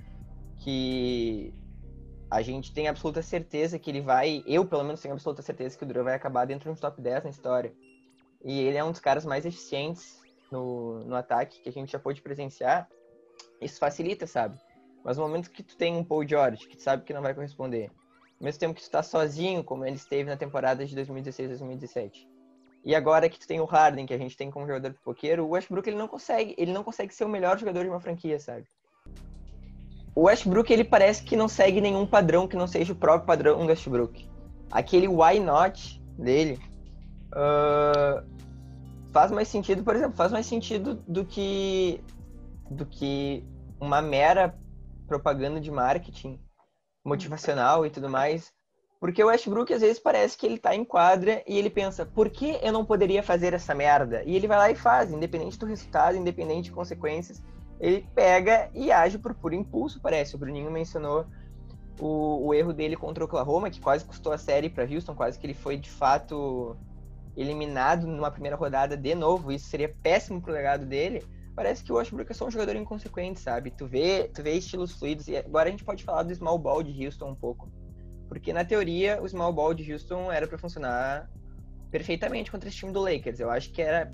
que 0.58 1.54
a 2.30 2.42
gente 2.42 2.72
tem 2.72 2.88
absoluta 2.88 3.22
certeza 3.22 3.78
que 3.78 3.90
ele 3.90 4.00
vai, 4.00 4.42
eu 4.46 4.66
pelo 4.66 4.82
menos 4.82 5.00
tenho 5.00 5.14
absoluta 5.14 5.42
certeza 5.42 5.78
que 5.78 5.84
o 5.84 5.86
Durant 5.86 6.04
vai 6.04 6.14
acabar 6.14 6.46
dentro 6.46 6.64
de 6.64 6.76
um 6.76 6.80
top 6.80 7.00
10 7.00 7.24
na 7.24 7.30
história. 7.30 7.72
E 8.44 8.60
ele 8.60 8.76
é 8.76 8.84
um 8.84 8.90
dos 8.90 9.00
caras 9.00 9.24
mais 9.24 9.46
eficientes 9.46 10.20
no, 10.50 11.00
no 11.04 11.14
ataque 11.14 11.60
que 11.60 11.68
a 11.68 11.72
gente 11.72 11.92
já 11.92 11.98
pôde 11.98 12.20
presenciar. 12.20 12.88
Isso 13.60 13.78
facilita, 13.78 14.26
sabe? 14.26 14.58
Mas 15.04 15.16
no 15.16 15.22
momento 15.22 15.50
que 15.50 15.62
tu 15.62 15.76
tem 15.76 15.96
um 15.96 16.04
Paul 16.04 16.26
George, 16.26 16.66
que 16.66 16.76
tu 16.76 16.82
sabe 16.82 17.04
que 17.04 17.12
não 17.12 17.22
vai 17.22 17.34
corresponder, 17.34 17.90
ao 18.40 18.44
mesmo 18.44 18.58
tempo 18.58 18.74
que 18.74 18.82
tu 18.82 18.90
tá 18.90 19.02
sozinho, 19.02 19.62
como 19.62 19.84
ele 19.84 19.96
esteve 19.96 20.28
na 20.28 20.36
temporada 20.36 20.84
de 20.84 20.96
2016-2017. 20.96 22.26
E 22.84 22.94
agora 22.94 23.28
que 23.28 23.38
tu 23.38 23.46
tem 23.46 23.60
o 23.60 23.64
Harden, 23.64 24.04
que 24.04 24.12
a 24.12 24.18
gente 24.18 24.36
tem 24.36 24.50
como 24.50 24.66
jogador 24.66 24.92
pipoqueiro, 24.92 25.44
o 25.44 25.50
Westbrook 25.50 25.88
ele 25.88 25.96
não 25.96 26.06
consegue, 26.06 26.54
ele 26.58 26.72
não 26.72 26.84
consegue 26.84 27.14
ser 27.14 27.24
o 27.24 27.28
melhor 27.28 27.58
jogador 27.58 27.82
de 27.82 27.88
uma 27.88 28.00
franquia, 28.00 28.38
sabe? 28.38 28.66
O 30.14 30.24
Westbrook 30.24 30.70
ele 30.70 30.84
parece 30.84 31.24
que 31.24 31.34
não 31.34 31.48
segue 31.48 31.80
nenhum 31.80 32.06
padrão 32.06 32.46
que 32.46 32.56
não 32.56 32.66
seja 32.66 32.92
o 32.92 32.96
próprio 32.96 33.26
padrão 33.26 33.58
do 33.58 33.66
Westbrook. 33.66 34.28
Aquele 34.70 35.08
why 35.08 35.40
not 35.40 36.00
dele 36.18 36.60
uh, 37.32 38.24
faz 39.12 39.32
mais 39.32 39.48
sentido, 39.48 39.82
por 39.82 39.96
exemplo, 39.96 40.16
faz 40.16 40.30
mais 40.30 40.46
sentido 40.46 40.94
do 41.08 41.24
que 41.24 42.00
do 42.70 42.84
que 42.86 43.44
uma 43.80 44.00
mera 44.00 44.54
propaganda 45.06 45.60
de 45.60 45.70
marketing 45.70 46.38
motivacional 47.04 47.84
e 47.84 47.90
tudo 47.90 48.08
mais. 48.08 48.52
Porque 49.04 49.22
o 49.22 49.26
Westbrook 49.26 49.70
às 49.70 49.82
vezes 49.82 49.98
parece 49.98 50.34
que 50.34 50.46
ele 50.46 50.56
tá 50.56 50.74
em 50.74 50.82
quadra 50.82 51.42
e 51.46 51.58
ele 51.58 51.68
pensa, 51.68 52.06
por 52.06 52.30
que 52.30 52.58
eu 52.62 52.72
não 52.72 52.86
poderia 52.86 53.22
fazer 53.22 53.52
essa 53.52 53.74
merda? 53.74 54.22
E 54.24 54.34
ele 54.34 54.46
vai 54.46 54.56
lá 54.56 54.70
e 54.70 54.74
faz, 54.74 55.12
independente 55.12 55.58
do 55.58 55.66
resultado, 55.66 56.16
independente 56.16 56.70
de 56.70 56.72
consequências. 56.72 57.44
Ele 57.78 58.08
pega 58.14 58.70
e 58.72 58.90
age 58.90 59.18
por 59.18 59.34
puro 59.34 59.54
impulso, 59.54 60.00
parece. 60.00 60.34
O 60.34 60.38
Bruninho 60.38 60.70
mencionou 60.70 61.26
o, 62.00 62.46
o 62.46 62.54
erro 62.54 62.72
dele 62.72 62.96
contra 62.96 63.22
o 63.22 63.26
Oklahoma, 63.26 63.68
que 63.68 63.78
quase 63.78 64.06
custou 64.06 64.32
a 64.32 64.38
série 64.38 64.70
para 64.70 64.90
Houston, 64.90 65.14
quase 65.14 65.38
que 65.38 65.44
ele 65.44 65.52
foi 65.52 65.76
de 65.76 65.90
fato 65.90 66.74
eliminado 67.36 68.06
numa 68.06 68.30
primeira 68.30 68.56
rodada 68.56 68.96
de 68.96 69.14
novo. 69.14 69.52
Isso 69.52 69.66
seria 69.66 69.94
péssimo 70.02 70.40
pro 70.40 70.50
legado 70.50 70.86
dele 70.86 71.22
parece 71.54 71.84
que 71.84 71.92
o 71.92 71.96
Westbrook 71.96 72.30
é 72.30 72.34
só 72.34 72.46
um 72.46 72.50
jogador 72.50 72.74
inconsequente, 72.74 73.38
sabe? 73.38 73.70
Tu 73.70 73.86
vê, 73.86 74.30
tu 74.34 74.42
vê 74.42 74.54
estilos 74.54 74.92
fluidos. 74.92 75.28
E 75.28 75.36
agora 75.36 75.68
a 75.68 75.70
gente 75.70 75.84
pode 75.84 76.02
falar 76.02 76.22
do 76.22 76.34
small 76.34 76.58
ball 76.58 76.82
de 76.82 77.04
Houston 77.04 77.30
um 77.30 77.34
pouco. 77.34 77.70
Porque 78.28 78.52
na 78.52 78.64
teoria 78.64 79.20
o 79.22 79.28
small 79.28 79.52
ball 79.52 79.74
de 79.74 79.92
Houston 79.92 80.30
era 80.30 80.46
para 80.46 80.58
funcionar 80.58 81.30
perfeitamente 81.90 82.50
contra 82.50 82.68
esse 82.68 82.78
time 82.78 82.92
do 82.92 83.00
Lakers. 83.00 83.38
Eu 83.38 83.50
acho 83.50 83.70
que 83.70 83.80
era 83.80 84.10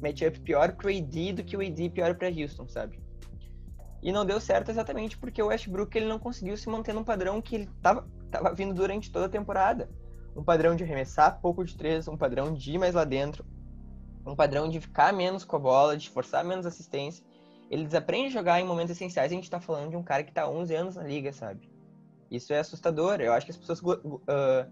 matchup 0.00 0.38
pior 0.40 0.72
pro 0.72 0.88
AD 0.88 1.32
do 1.32 1.44
que 1.44 1.56
o 1.56 1.60
AD 1.60 1.90
pior 1.90 2.14
para 2.14 2.28
Houston, 2.28 2.68
sabe? 2.68 3.00
E 4.02 4.12
não 4.12 4.24
deu 4.24 4.38
certo 4.38 4.70
exatamente 4.70 5.16
porque 5.16 5.42
o 5.42 5.46
Westbrook 5.46 5.96
ele 5.96 6.06
não 6.06 6.18
conseguiu 6.18 6.56
se 6.56 6.68
manter 6.68 6.92
num 6.92 7.02
padrão 7.02 7.40
que 7.40 7.54
ele 7.54 7.70
tava, 7.80 8.06
tava 8.30 8.54
vindo 8.54 8.74
durante 8.74 9.10
toda 9.10 9.26
a 9.26 9.30
temporada. 9.30 9.88
Um 10.36 10.44
padrão 10.44 10.76
de 10.76 10.84
arremessar 10.84 11.40
pouco 11.40 11.64
de 11.64 11.76
três, 11.76 12.06
um 12.06 12.16
padrão 12.16 12.52
de 12.52 12.72
ir 12.72 12.78
mais 12.78 12.94
lá 12.94 13.04
dentro, 13.04 13.46
um 14.26 14.36
padrão 14.36 14.68
de 14.68 14.80
ficar 14.80 15.12
menos 15.12 15.44
com 15.44 15.56
a 15.56 15.58
bola, 15.58 15.96
de 15.96 16.10
forçar 16.10 16.44
menos 16.44 16.66
assistência. 16.66 17.24
Ele 17.70 17.84
desaprende 17.84 18.28
a 18.28 18.30
jogar 18.30 18.60
em 18.60 18.64
momentos 18.64 18.92
essenciais. 18.94 19.32
A 19.32 19.34
gente 19.34 19.50
tá 19.50 19.58
falando 19.58 19.90
de 19.90 19.96
um 19.96 20.02
cara 20.02 20.22
que 20.22 20.32
tá 20.32 20.48
11 20.48 20.74
anos 20.74 20.96
na 20.96 21.02
liga, 21.02 21.32
sabe? 21.32 21.68
Isso 22.36 22.52
é 22.52 22.58
assustador. 22.58 23.20
Eu 23.20 23.32
acho 23.32 23.46
que 23.46 23.52
as 23.52 23.58
pessoas 23.58 23.80
uh, 23.80 24.70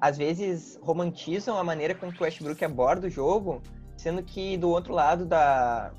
às 0.00 0.16
vezes 0.16 0.78
romantizam 0.82 1.58
a 1.58 1.64
maneira 1.64 1.94
com 1.94 2.12
que 2.12 2.20
o 2.20 2.24
Westbrook 2.24 2.64
aborda 2.64 3.06
o 3.06 3.10
jogo, 3.10 3.62
sendo 3.96 4.22
que 4.22 4.56
do 4.56 4.70
outro 4.70 4.92
lado 4.92 5.24
da 5.26 5.92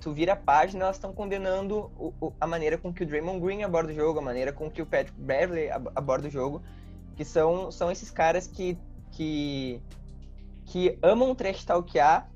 tu 0.00 0.12
vira 0.12 0.32
a 0.32 0.36
página, 0.36 0.84
elas 0.84 0.96
estão 0.96 1.12
condenando 1.12 1.90
o, 1.96 2.12
o, 2.20 2.32
a 2.40 2.46
maneira 2.46 2.76
com 2.76 2.92
que 2.92 3.04
o 3.04 3.06
Draymond 3.06 3.40
Green 3.40 3.62
aborda 3.62 3.92
o 3.92 3.94
jogo, 3.94 4.18
a 4.18 4.22
maneira 4.22 4.52
com 4.52 4.68
que 4.68 4.82
o 4.82 4.86
Patrick 4.86 5.18
Beverly 5.18 5.70
aborda 5.70 6.26
o 6.26 6.30
jogo, 6.30 6.60
que 7.14 7.24
são, 7.24 7.70
são 7.70 7.90
esses 7.90 8.10
caras 8.10 8.48
que, 8.48 8.76
que 9.12 9.80
que 10.66 10.98
amam 11.00 11.34
trash 11.34 11.64
talkear, 11.64 12.28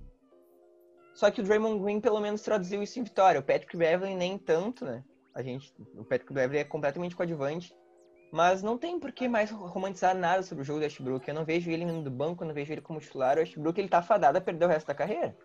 só 1.14 1.31
que 1.31 1.40
o 1.40 1.44
Draymond 1.44 1.83
Green 1.83 2.00
pelo 2.00 2.20
menos 2.20 2.42
traduziu 2.42 2.83
isso 2.83 2.98
em 2.98 3.03
vitória. 3.03 3.40
O 3.40 3.42
Patrick 3.42 3.76
Beverly 3.76 4.14
nem 4.14 4.38
tanto, 4.38 4.85
né? 4.85 5.05
A 5.35 5.42
gente, 5.42 5.74
o 5.96 6.05
Patrick 6.05 6.33
Beverly 6.33 6.59
é 6.59 6.64
completamente 6.64 7.14
coadjuvante, 7.14 7.74
mas 8.32 8.62
não 8.62 8.78
tem 8.78 8.98
por 8.98 9.12
que 9.12 9.28
mais 9.28 9.50
romantizar 9.50 10.14
nada 10.14 10.42
sobre 10.42 10.62
o 10.62 10.64
jogo 10.64 10.78
do 10.78 10.84
Westbrook. 10.84 11.26
Eu 11.26 11.34
não 11.34 11.44
vejo 11.44 11.70
ele 11.70 11.84
indo 11.84 12.02
do 12.02 12.10
banco, 12.10 12.42
eu 12.42 12.48
não 12.48 12.54
vejo 12.54 12.72
ele 12.72 12.80
como 12.80 13.00
titular. 13.00 13.36
O 13.36 13.40
Westbrook 13.40 13.78
ele 13.78 13.88
tá 13.88 14.02
fadado 14.02 14.38
a 14.38 14.40
perder 14.40 14.66
o 14.66 14.68
resto 14.68 14.86
da 14.86 14.94
carreira. 14.94 15.36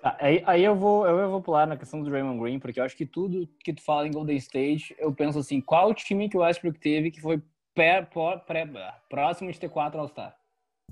Tá, 0.00 0.16
aí, 0.20 0.42
aí 0.46 0.62
eu, 0.62 0.76
vou, 0.76 1.06
eu 1.06 1.28
vou 1.28 1.42
pular 1.42 1.66
na 1.66 1.76
questão 1.76 2.00
do 2.00 2.08
Draymond 2.08 2.40
Green, 2.40 2.60
porque 2.60 2.78
eu 2.78 2.84
acho 2.84 2.96
que 2.96 3.04
tudo 3.04 3.48
que 3.64 3.72
tu 3.72 3.82
fala 3.82 4.06
em 4.06 4.12
Golden 4.12 4.36
State, 4.36 4.94
eu 4.98 5.12
penso 5.12 5.40
assim, 5.40 5.60
qual 5.60 5.92
time 5.92 6.28
que 6.28 6.36
o 6.36 6.40
Westbrook 6.40 6.78
teve 6.78 7.10
que 7.10 7.20
foi 7.20 7.42
pré, 7.74 8.06
pré, 8.46 8.68
próximo 9.10 9.50
de 9.50 9.58
ter 9.58 9.68
quatro 9.68 9.98
All-Star? 9.98 10.36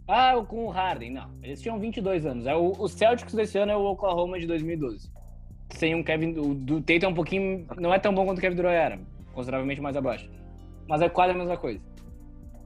Ah, 0.08 0.34
com 0.48 0.66
o 0.66 0.70
Harden. 0.70 1.12
Não, 1.12 1.38
eles 1.42 1.62
tinham 1.62 1.78
22 1.78 2.26
anos. 2.26 2.46
É 2.46 2.54
o, 2.54 2.72
o 2.72 2.88
Celtics 2.88 3.34
desse 3.34 3.58
ano 3.58 3.72
é 3.72 3.76
o 3.76 3.84
Oklahoma 3.84 4.38
de 4.40 4.46
2012. 4.46 5.10
Sem 5.70 5.94
um 5.94 6.02
Kevin... 6.02 6.36
O 6.38 6.54
do 6.54 6.84
é 6.88 7.08
um 7.08 7.14
pouquinho... 7.14 7.66
Não 7.76 7.94
é 7.94 7.98
tão 7.98 8.14
bom 8.14 8.24
quanto 8.24 8.38
o 8.38 8.40
Kevin 8.40 8.56
Durant 8.56 8.74
era. 8.74 9.15
Consideravelmente 9.36 9.80
mais 9.80 9.96
abaixo. 9.96 10.28
Mas 10.88 11.00
é 11.02 11.08
quase 11.08 11.32
a 11.32 11.36
mesma 11.36 11.56
coisa. 11.56 11.80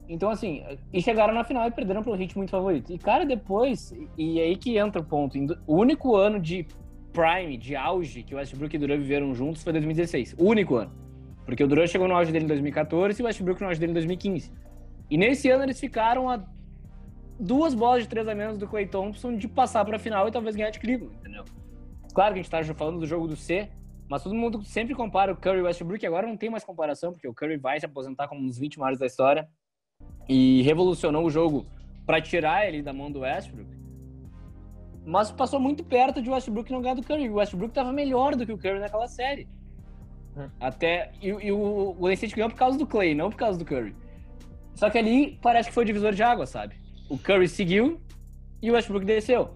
Então, 0.09 0.30
assim... 0.30 0.62
E 0.92 1.02
chegaram 1.02 1.35
na 1.35 1.44
final 1.44 1.66
e 1.66 1.70
perderam 1.70 2.02
pelo 2.02 2.16
ritmo 2.16 2.40
muito 2.40 2.50
favorito. 2.50 2.92
E, 2.92 2.98
cara, 2.98 3.26
depois... 3.26 3.92
E 4.16 4.40
aí 4.40 4.56
que 4.56 4.78
entra 4.78 5.02
o 5.02 5.04
ponto. 5.04 5.37
O 5.66 5.76
único 5.76 6.16
ano 6.16 6.38
de 6.40 6.66
prime, 7.12 7.56
de 7.56 7.74
auge, 7.74 8.22
que 8.22 8.35
o 8.35 8.38
Westbrook 8.38 8.74
e 8.74 8.76
o 8.76 8.80
Durant 8.80 9.00
viveram 9.00 9.35
juntos 9.35 9.62
foi 9.62 9.72
2016. 9.72 10.37
O 10.38 10.44
único 10.44 10.76
ano. 10.76 10.92
Porque 11.44 11.64
o 11.64 11.66
Durant 11.66 11.88
chegou 11.88 12.06
no 12.06 12.14
auge 12.14 12.30
dele 12.30 12.44
em 12.44 12.48
2014 12.48 13.20
e 13.20 13.22
o 13.22 13.26
Westbrook 13.26 13.61
no 13.61 13.66
auge 13.66 13.80
dele 13.80 13.90
em 13.90 13.94
2015. 13.94 14.52
E 15.11 15.18
nesse 15.18 15.50
ano 15.50 15.64
eles 15.64 15.80
ficaram 15.80 16.30
a 16.30 16.40
duas 17.38 17.74
bolas 17.74 18.04
de 18.04 18.09
três 18.09 18.28
a 18.28 18.35
menos 18.35 18.59
do 18.59 18.68
Clay 18.68 18.87
Thompson 18.87 19.37
de 19.37 19.48
passar 19.48 19.85
para 19.85 19.96
a 19.96 19.98
final 19.98 20.28
e 20.28 20.30
talvez 20.30 20.54
ganhar 20.54 20.70
de 20.70 20.78
Cleveland, 20.78 21.16
entendeu? 21.16 21.44
Claro 22.14 22.35
que 22.35 22.40
a 22.40 22.42
gente 22.42 22.50
tá 22.50 22.62
falando 22.74 23.00
do 23.00 23.06
jogo 23.06 23.26
do 23.26 23.35
C, 23.35 23.68
mas 24.10 24.22
todo 24.22 24.34
mundo 24.34 24.62
sempre 24.64 24.94
compara 24.94 25.32
o 25.32 25.36
Curry 25.36 25.58
e 25.58 25.62
o 25.62 25.64
Westbrook, 25.64 26.04
agora 26.04 26.26
não 26.26 26.36
tem 26.36 26.50
mais 26.50 26.64
comparação, 26.64 27.12
porque 27.12 27.28
o 27.28 27.32
Curry 27.32 27.56
vai 27.56 27.78
se 27.78 27.86
aposentar 27.86 28.28
como 28.28 28.42
um 28.42 28.46
dos 28.46 28.58
20 28.58 28.78
maiores 28.78 28.98
da 28.98 29.06
história 29.06 29.48
e 30.28 30.60
revolucionou 30.62 31.24
o 31.24 31.30
jogo 31.30 31.64
para 32.04 32.20
tirar 32.20 32.66
ele 32.66 32.82
da 32.82 32.92
mão 32.92 33.10
do 33.10 33.20
Westbrook. 33.20 33.70
Mas 35.06 35.30
passou 35.30 35.58
muito 35.58 35.84
perto 35.84 36.20
de 36.20 36.28
Westbrook 36.28 36.70
não 36.70 36.82
ganhar 36.82 36.94
do 36.94 37.02
Curry. 37.02 37.28
O 37.30 37.36
Westbrook 37.36 37.72
tava 37.72 37.92
melhor 37.92 38.36
do 38.36 38.44
que 38.44 38.52
o 38.52 38.58
Curry 38.58 38.80
naquela 38.80 39.08
série. 39.08 39.48
Hum. 40.36 40.48
Até 40.60 41.12
e, 41.22 41.28
e 41.28 41.52
o 41.52 41.94
Golden 41.94 42.14
State 42.14 42.34
ganhou 42.34 42.50
por 42.50 42.56
causa 42.56 42.76
do 42.76 42.86
Clay, 42.86 43.14
não 43.14 43.30
por 43.30 43.36
causa 43.36 43.58
do 43.58 43.64
Curry. 43.64 43.96
Só 44.74 44.90
que 44.90 44.98
ali 44.98 45.38
parece 45.40 45.68
que 45.68 45.74
foi 45.74 45.84
o 45.84 45.86
divisor 45.86 46.12
de 46.12 46.22
água, 46.22 46.46
sabe? 46.46 46.80
o 47.10 47.18
Curry 47.18 47.48
seguiu 47.48 48.00
e 48.62 48.70
o 48.70 48.74
Westbrook 48.74 49.04
desceu. 49.04 49.50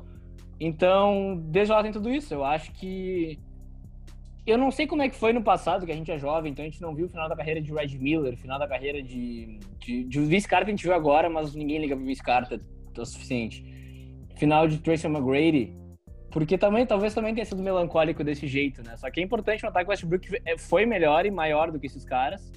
Então, 0.58 1.40
desde 1.46 1.72
lá 1.72 1.82
tem 1.82 1.92
tudo 1.92 2.10
isso. 2.10 2.34
Eu 2.34 2.44
acho 2.44 2.72
que. 2.72 3.38
Eu 4.46 4.58
não 4.58 4.70
sei 4.70 4.86
como 4.86 5.00
é 5.00 5.08
que 5.08 5.16
foi 5.16 5.32
no 5.32 5.42
passado, 5.42 5.86
que 5.86 5.92
a 5.92 5.94
gente 5.94 6.10
é 6.10 6.18
jovem, 6.18 6.52
então 6.52 6.62
a 6.62 6.68
gente 6.68 6.80
não 6.80 6.94
viu 6.94 7.06
o 7.06 7.08
final 7.08 7.28
da 7.28 7.36
carreira 7.36 7.62
de 7.62 7.72
Red 7.72 7.98
Miller, 7.98 8.36
final 8.36 8.58
da 8.58 8.68
carreira 8.68 9.02
de. 9.02 9.58
De, 9.78 10.04
de 10.04 10.20
Vince 10.20 10.48
Carter 10.48 10.68
a 10.68 10.70
gente 10.70 10.84
viu 10.84 10.94
agora, 10.94 11.28
mas 11.30 11.54
ninguém 11.54 11.78
liga 11.78 11.96
pro 11.96 12.04
Vince 12.04 12.22
Carter 12.22 12.60
o 12.96 13.04
suficiente. 13.04 13.64
Final 14.36 14.68
de 14.68 14.78
Tracy 14.78 15.06
McGrady, 15.06 15.74
porque 16.34 16.58
também, 16.58 16.84
talvez 16.84 17.14
também 17.14 17.32
tenha 17.32 17.44
sido 17.44 17.62
melancólico 17.62 18.24
desse 18.24 18.48
jeito, 18.48 18.82
né? 18.82 18.96
Só 18.96 19.08
que 19.08 19.20
é 19.20 19.22
importante 19.22 19.62
notar 19.62 19.84
que 19.84 19.88
o 19.88 19.90
Westbrook 19.90 20.28
foi 20.58 20.84
melhor 20.84 21.24
e 21.24 21.30
maior 21.30 21.70
do 21.70 21.78
que 21.78 21.86
esses 21.86 22.04
caras. 22.04 22.52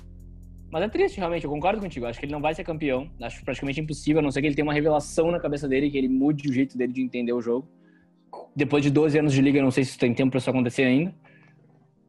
Mas 0.72 0.84
é 0.84 0.90
triste, 0.90 1.18
realmente, 1.18 1.46
eu 1.46 1.52
concordo 1.52 1.80
contigo. 1.80 2.08
Acho 2.08 2.20
que 2.20 2.26
ele 2.26 2.34
não 2.34 2.42
vai 2.42 2.56
ser 2.56 2.64
campeão. 2.64 3.08
Acho 3.22 3.46
praticamente 3.46 3.80
impossível, 3.80 4.20
a 4.20 4.22
não 4.24 4.32
ser 4.32 4.42
que 4.42 4.48
ele 4.48 4.56
tenha 4.56 4.66
uma 4.66 4.74
revelação 4.74 5.32
na 5.32 5.40
cabeça 5.40 5.68
dele, 5.68 5.90
que 5.90 5.98
ele 5.98 6.10
mude 6.10 6.50
o 6.50 6.54
jeito 6.54 6.76
dele 6.76 6.92
de 6.92 7.02
entender 7.02 7.34
o 7.34 7.42
jogo. 7.42 7.68
Depois 8.56 8.84
de 8.84 8.90
12 8.90 9.20
anos 9.20 9.32
de 9.32 9.42
liga, 9.42 9.62
não 9.62 9.70
sei 9.70 9.84
se 9.84 9.98
tem 9.98 10.12
tempo 10.12 10.32
para 10.32 10.40
isso 10.40 10.50
acontecer 10.50 10.84
ainda. 10.84 11.14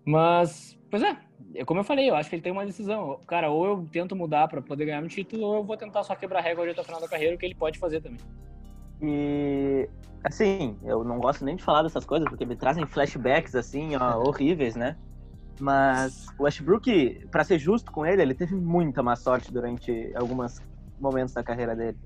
Mas, 0.08 0.74
pois 0.90 1.02
é, 1.02 1.18
é, 1.54 1.64
como 1.66 1.80
eu 1.80 1.84
falei, 1.84 2.08
eu 2.08 2.16
acho 2.16 2.30
que 2.30 2.36
ele 2.36 2.42
tem 2.42 2.50
uma 2.50 2.64
decisão. 2.64 3.20
Cara, 3.26 3.50
ou 3.50 3.66
eu 3.66 3.86
tento 3.92 4.16
mudar 4.16 4.48
para 4.48 4.62
poder 4.62 4.86
ganhar 4.86 5.04
um 5.04 5.06
título, 5.06 5.44
ou 5.44 5.56
eu 5.56 5.62
vou 5.62 5.76
tentar 5.76 6.02
só 6.02 6.14
quebrar 6.14 6.40
recorde 6.40 6.70
até 6.70 6.80
o 6.80 6.84
final 6.84 6.98
da 6.98 7.06
carreira, 7.06 7.36
o 7.36 7.38
que 7.38 7.44
ele 7.44 7.54
pode 7.54 7.78
fazer 7.78 8.00
também. 8.00 8.18
E, 9.02 9.86
assim, 10.24 10.78
eu 10.82 11.04
não 11.04 11.18
gosto 11.18 11.44
nem 11.44 11.56
de 11.56 11.62
falar 11.62 11.82
dessas 11.82 12.06
coisas, 12.06 12.26
porque 12.26 12.46
me 12.46 12.56
trazem 12.56 12.86
flashbacks, 12.86 13.54
assim, 13.54 13.96
ó, 13.96 14.16
horríveis, 14.26 14.74
né? 14.74 14.96
Mas 15.60 16.26
o 16.38 16.44
Westbrook, 16.44 17.26
para 17.30 17.44
ser 17.44 17.58
justo 17.58 17.92
com 17.92 18.06
ele, 18.06 18.22
ele 18.22 18.34
teve 18.34 18.54
muita 18.54 19.02
má 19.02 19.14
sorte 19.14 19.52
durante 19.52 20.10
alguns 20.14 20.62
momentos 20.98 21.34
da 21.34 21.42
carreira 21.42 21.76
dele. 21.76 21.98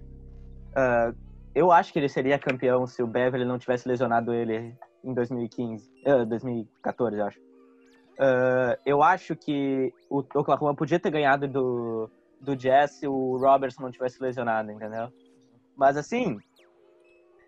Uh, 0.73 1.17
eu 1.55 1.71
acho 1.71 1.93
que 1.93 2.01
ele 2.01 2.09
seria 2.09 2.37
campeão 2.37 2.85
se 2.85 3.01
o 3.01 3.07
Beverly 3.07 3.45
não 3.45 3.61
tivesse 3.61 3.87
lesionado 3.87 4.35
ele 4.35 4.75
em 5.05 5.15
2015, 5.15 5.89
uh, 6.05 6.27
2014, 6.27 7.17
eu 7.17 7.27
acho. 7.27 7.52
Uh, 8.13 8.79
eu 8.85 9.03
acho 9.03 9.35
que 9.35 9.93
o 10.09 10.19
Oklahoma 10.19 10.75
podia 10.75 11.01
ter 11.01 11.11
ganhado 11.11 11.49
do, 11.49 12.11
do 12.41 12.55
Jazz 12.55 12.93
se 12.93 13.09
o 13.09 13.37
Robertson 13.39 13.83
não 13.83 13.91
tivesse 13.91 14.23
lesionado, 14.23 14.71
entendeu? 14.71 15.13
Mas 15.77 15.97
assim, 15.97 16.37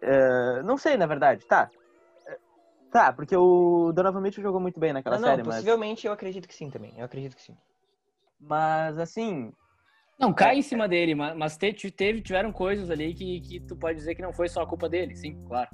uh, 0.03 0.63
não 0.65 0.79
sei, 0.79 0.97
na 0.97 1.07
verdade, 1.07 1.45
tá. 1.47 1.71
Tá, 2.91 3.13
porque 3.13 3.37
o 3.37 3.91
Donovan 3.93 4.21
Mitchell 4.21 4.45
jogou 4.45 4.61
muito 4.61 4.79
bem 4.79 4.93
naquela 4.93 5.19
não, 5.19 5.29
série, 5.29 5.43
não, 5.43 5.51
possivelmente 5.51 6.07
eu 6.07 6.13
acredito 6.13 6.47
que 6.47 6.55
sim 6.55 6.71
também. 6.71 6.95
Eu 6.97 7.05
acredito 7.05 7.35
que 7.35 7.43
sim. 7.43 7.57
Mas 8.41 8.97
assim, 8.99 9.53
não, 10.19 10.33
cai 10.33 10.55
é, 10.55 10.59
em 10.59 10.63
cima 10.63 10.87
dele, 10.87 11.15
mas 11.15 11.57
teve, 11.57 12.21
tiveram 12.21 12.53
coisas 12.53 12.91
ali 12.91 13.13
que, 13.13 13.41
que 13.41 13.61
tu 13.61 13.77
pode 13.77 13.99
dizer 13.99 14.15
que 14.15 14.23
não 14.23 14.33
foi 14.33 14.49
só 14.49 14.63
a 14.63 14.67
culpa 14.67 14.89
dele, 14.89 15.17
sim, 15.17 15.43
claro. 15.47 15.69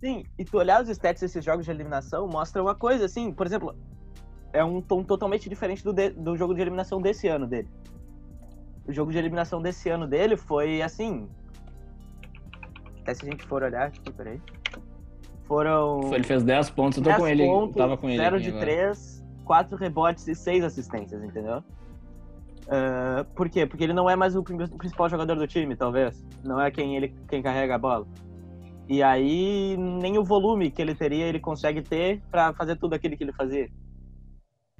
Sim, 0.00 0.24
e 0.38 0.44
tu 0.44 0.58
olhar 0.58 0.82
os 0.82 0.88
stats 0.90 1.22
desses 1.22 1.42
jogos 1.42 1.64
de 1.64 1.70
eliminação 1.70 2.28
mostra 2.28 2.62
uma 2.62 2.74
coisa, 2.74 3.06
assim, 3.06 3.32
por 3.32 3.46
exemplo, 3.46 3.74
é 4.56 4.64
um 4.64 4.80
tom 4.80 5.02
totalmente 5.02 5.48
diferente 5.48 5.84
do, 5.84 5.92
de, 5.92 6.10
do 6.10 6.36
jogo 6.36 6.54
de 6.54 6.60
eliminação 6.60 7.00
desse 7.00 7.28
ano 7.28 7.46
dele. 7.46 7.68
O 8.86 8.92
jogo 8.92 9.12
de 9.12 9.18
eliminação 9.18 9.60
desse 9.60 9.88
ano 9.88 10.06
dele 10.06 10.36
foi 10.36 10.80
assim. 10.80 11.28
Até 13.02 13.14
se 13.14 13.26
a 13.26 13.30
gente 13.30 13.44
for 13.44 13.62
olhar 13.62 13.88
aqui, 13.88 14.12
peraí. 14.12 14.40
Foram. 15.44 16.12
Ele 16.12 16.24
fez 16.24 16.42
10 16.42 16.70
pontos, 16.70 16.98
eu 16.98 17.04
tô 17.04 17.14
com 17.14 17.26
ele. 17.26 17.44
Pontos, 17.44 17.76
tava 17.76 17.96
com 17.96 18.08
ele. 18.08 18.16
0 18.16 18.40
de 18.40 18.52
3, 18.52 19.24
4 19.44 19.76
rebotes 19.76 20.26
e 20.26 20.34
6 20.34 20.64
assistências, 20.64 21.22
entendeu? 21.22 21.62
Uh, 22.66 23.24
por 23.34 23.48
quê? 23.48 23.66
Porque 23.66 23.84
ele 23.84 23.92
não 23.92 24.10
é 24.10 24.16
mais 24.16 24.34
o 24.34 24.42
principal 24.42 25.08
jogador 25.08 25.36
do 25.36 25.46
time, 25.46 25.76
talvez. 25.76 26.24
Não 26.42 26.60
é 26.60 26.70
quem 26.70 26.96
ele 26.96 27.14
quem 27.28 27.42
carrega 27.42 27.74
a 27.74 27.78
bola. 27.78 28.06
E 28.88 29.02
aí 29.02 29.76
nem 29.76 30.16
o 30.16 30.24
volume 30.24 30.70
que 30.70 30.80
ele 30.80 30.94
teria 30.94 31.26
ele 31.26 31.40
consegue 31.40 31.82
ter 31.82 32.22
para 32.30 32.52
fazer 32.54 32.76
tudo 32.76 32.94
aquilo 32.94 33.16
que 33.16 33.24
ele 33.24 33.32
fazia. 33.32 33.68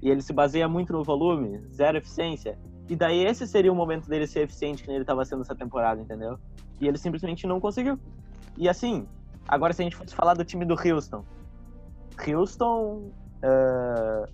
E 0.01 0.09
ele 0.09 0.21
se 0.21 0.31
baseia 0.31 0.67
muito 0.67 0.93
no 0.93 1.03
volume, 1.03 1.59
zero 1.73 1.97
eficiência. 1.97 2.57
E 2.89 2.95
daí 2.95 3.25
esse 3.25 3.47
seria 3.47 3.71
o 3.71 3.75
momento 3.75 4.07
dele 4.07 4.27
ser 4.27 4.41
eficiente 4.41 4.83
que 4.83 4.91
ele 4.91 5.01
estava 5.01 5.25
sendo 5.25 5.41
essa 5.41 5.55
temporada, 5.55 5.99
entendeu? 5.99 6.37
E 6.79 6.87
ele 6.87 6.97
simplesmente 6.97 7.47
não 7.47 7.59
conseguiu. 7.59 7.99
E 8.55 8.69
assim, 8.69 9.07
agora 9.47 9.73
se 9.73 9.81
a 9.81 9.83
gente 9.83 9.95
fosse 9.95 10.15
falar 10.15 10.35
do 10.35 10.45
time 10.45 10.65
do 10.65 10.75
Houston, 10.75 11.25
Houston 12.27 13.11
uh, 13.43 14.31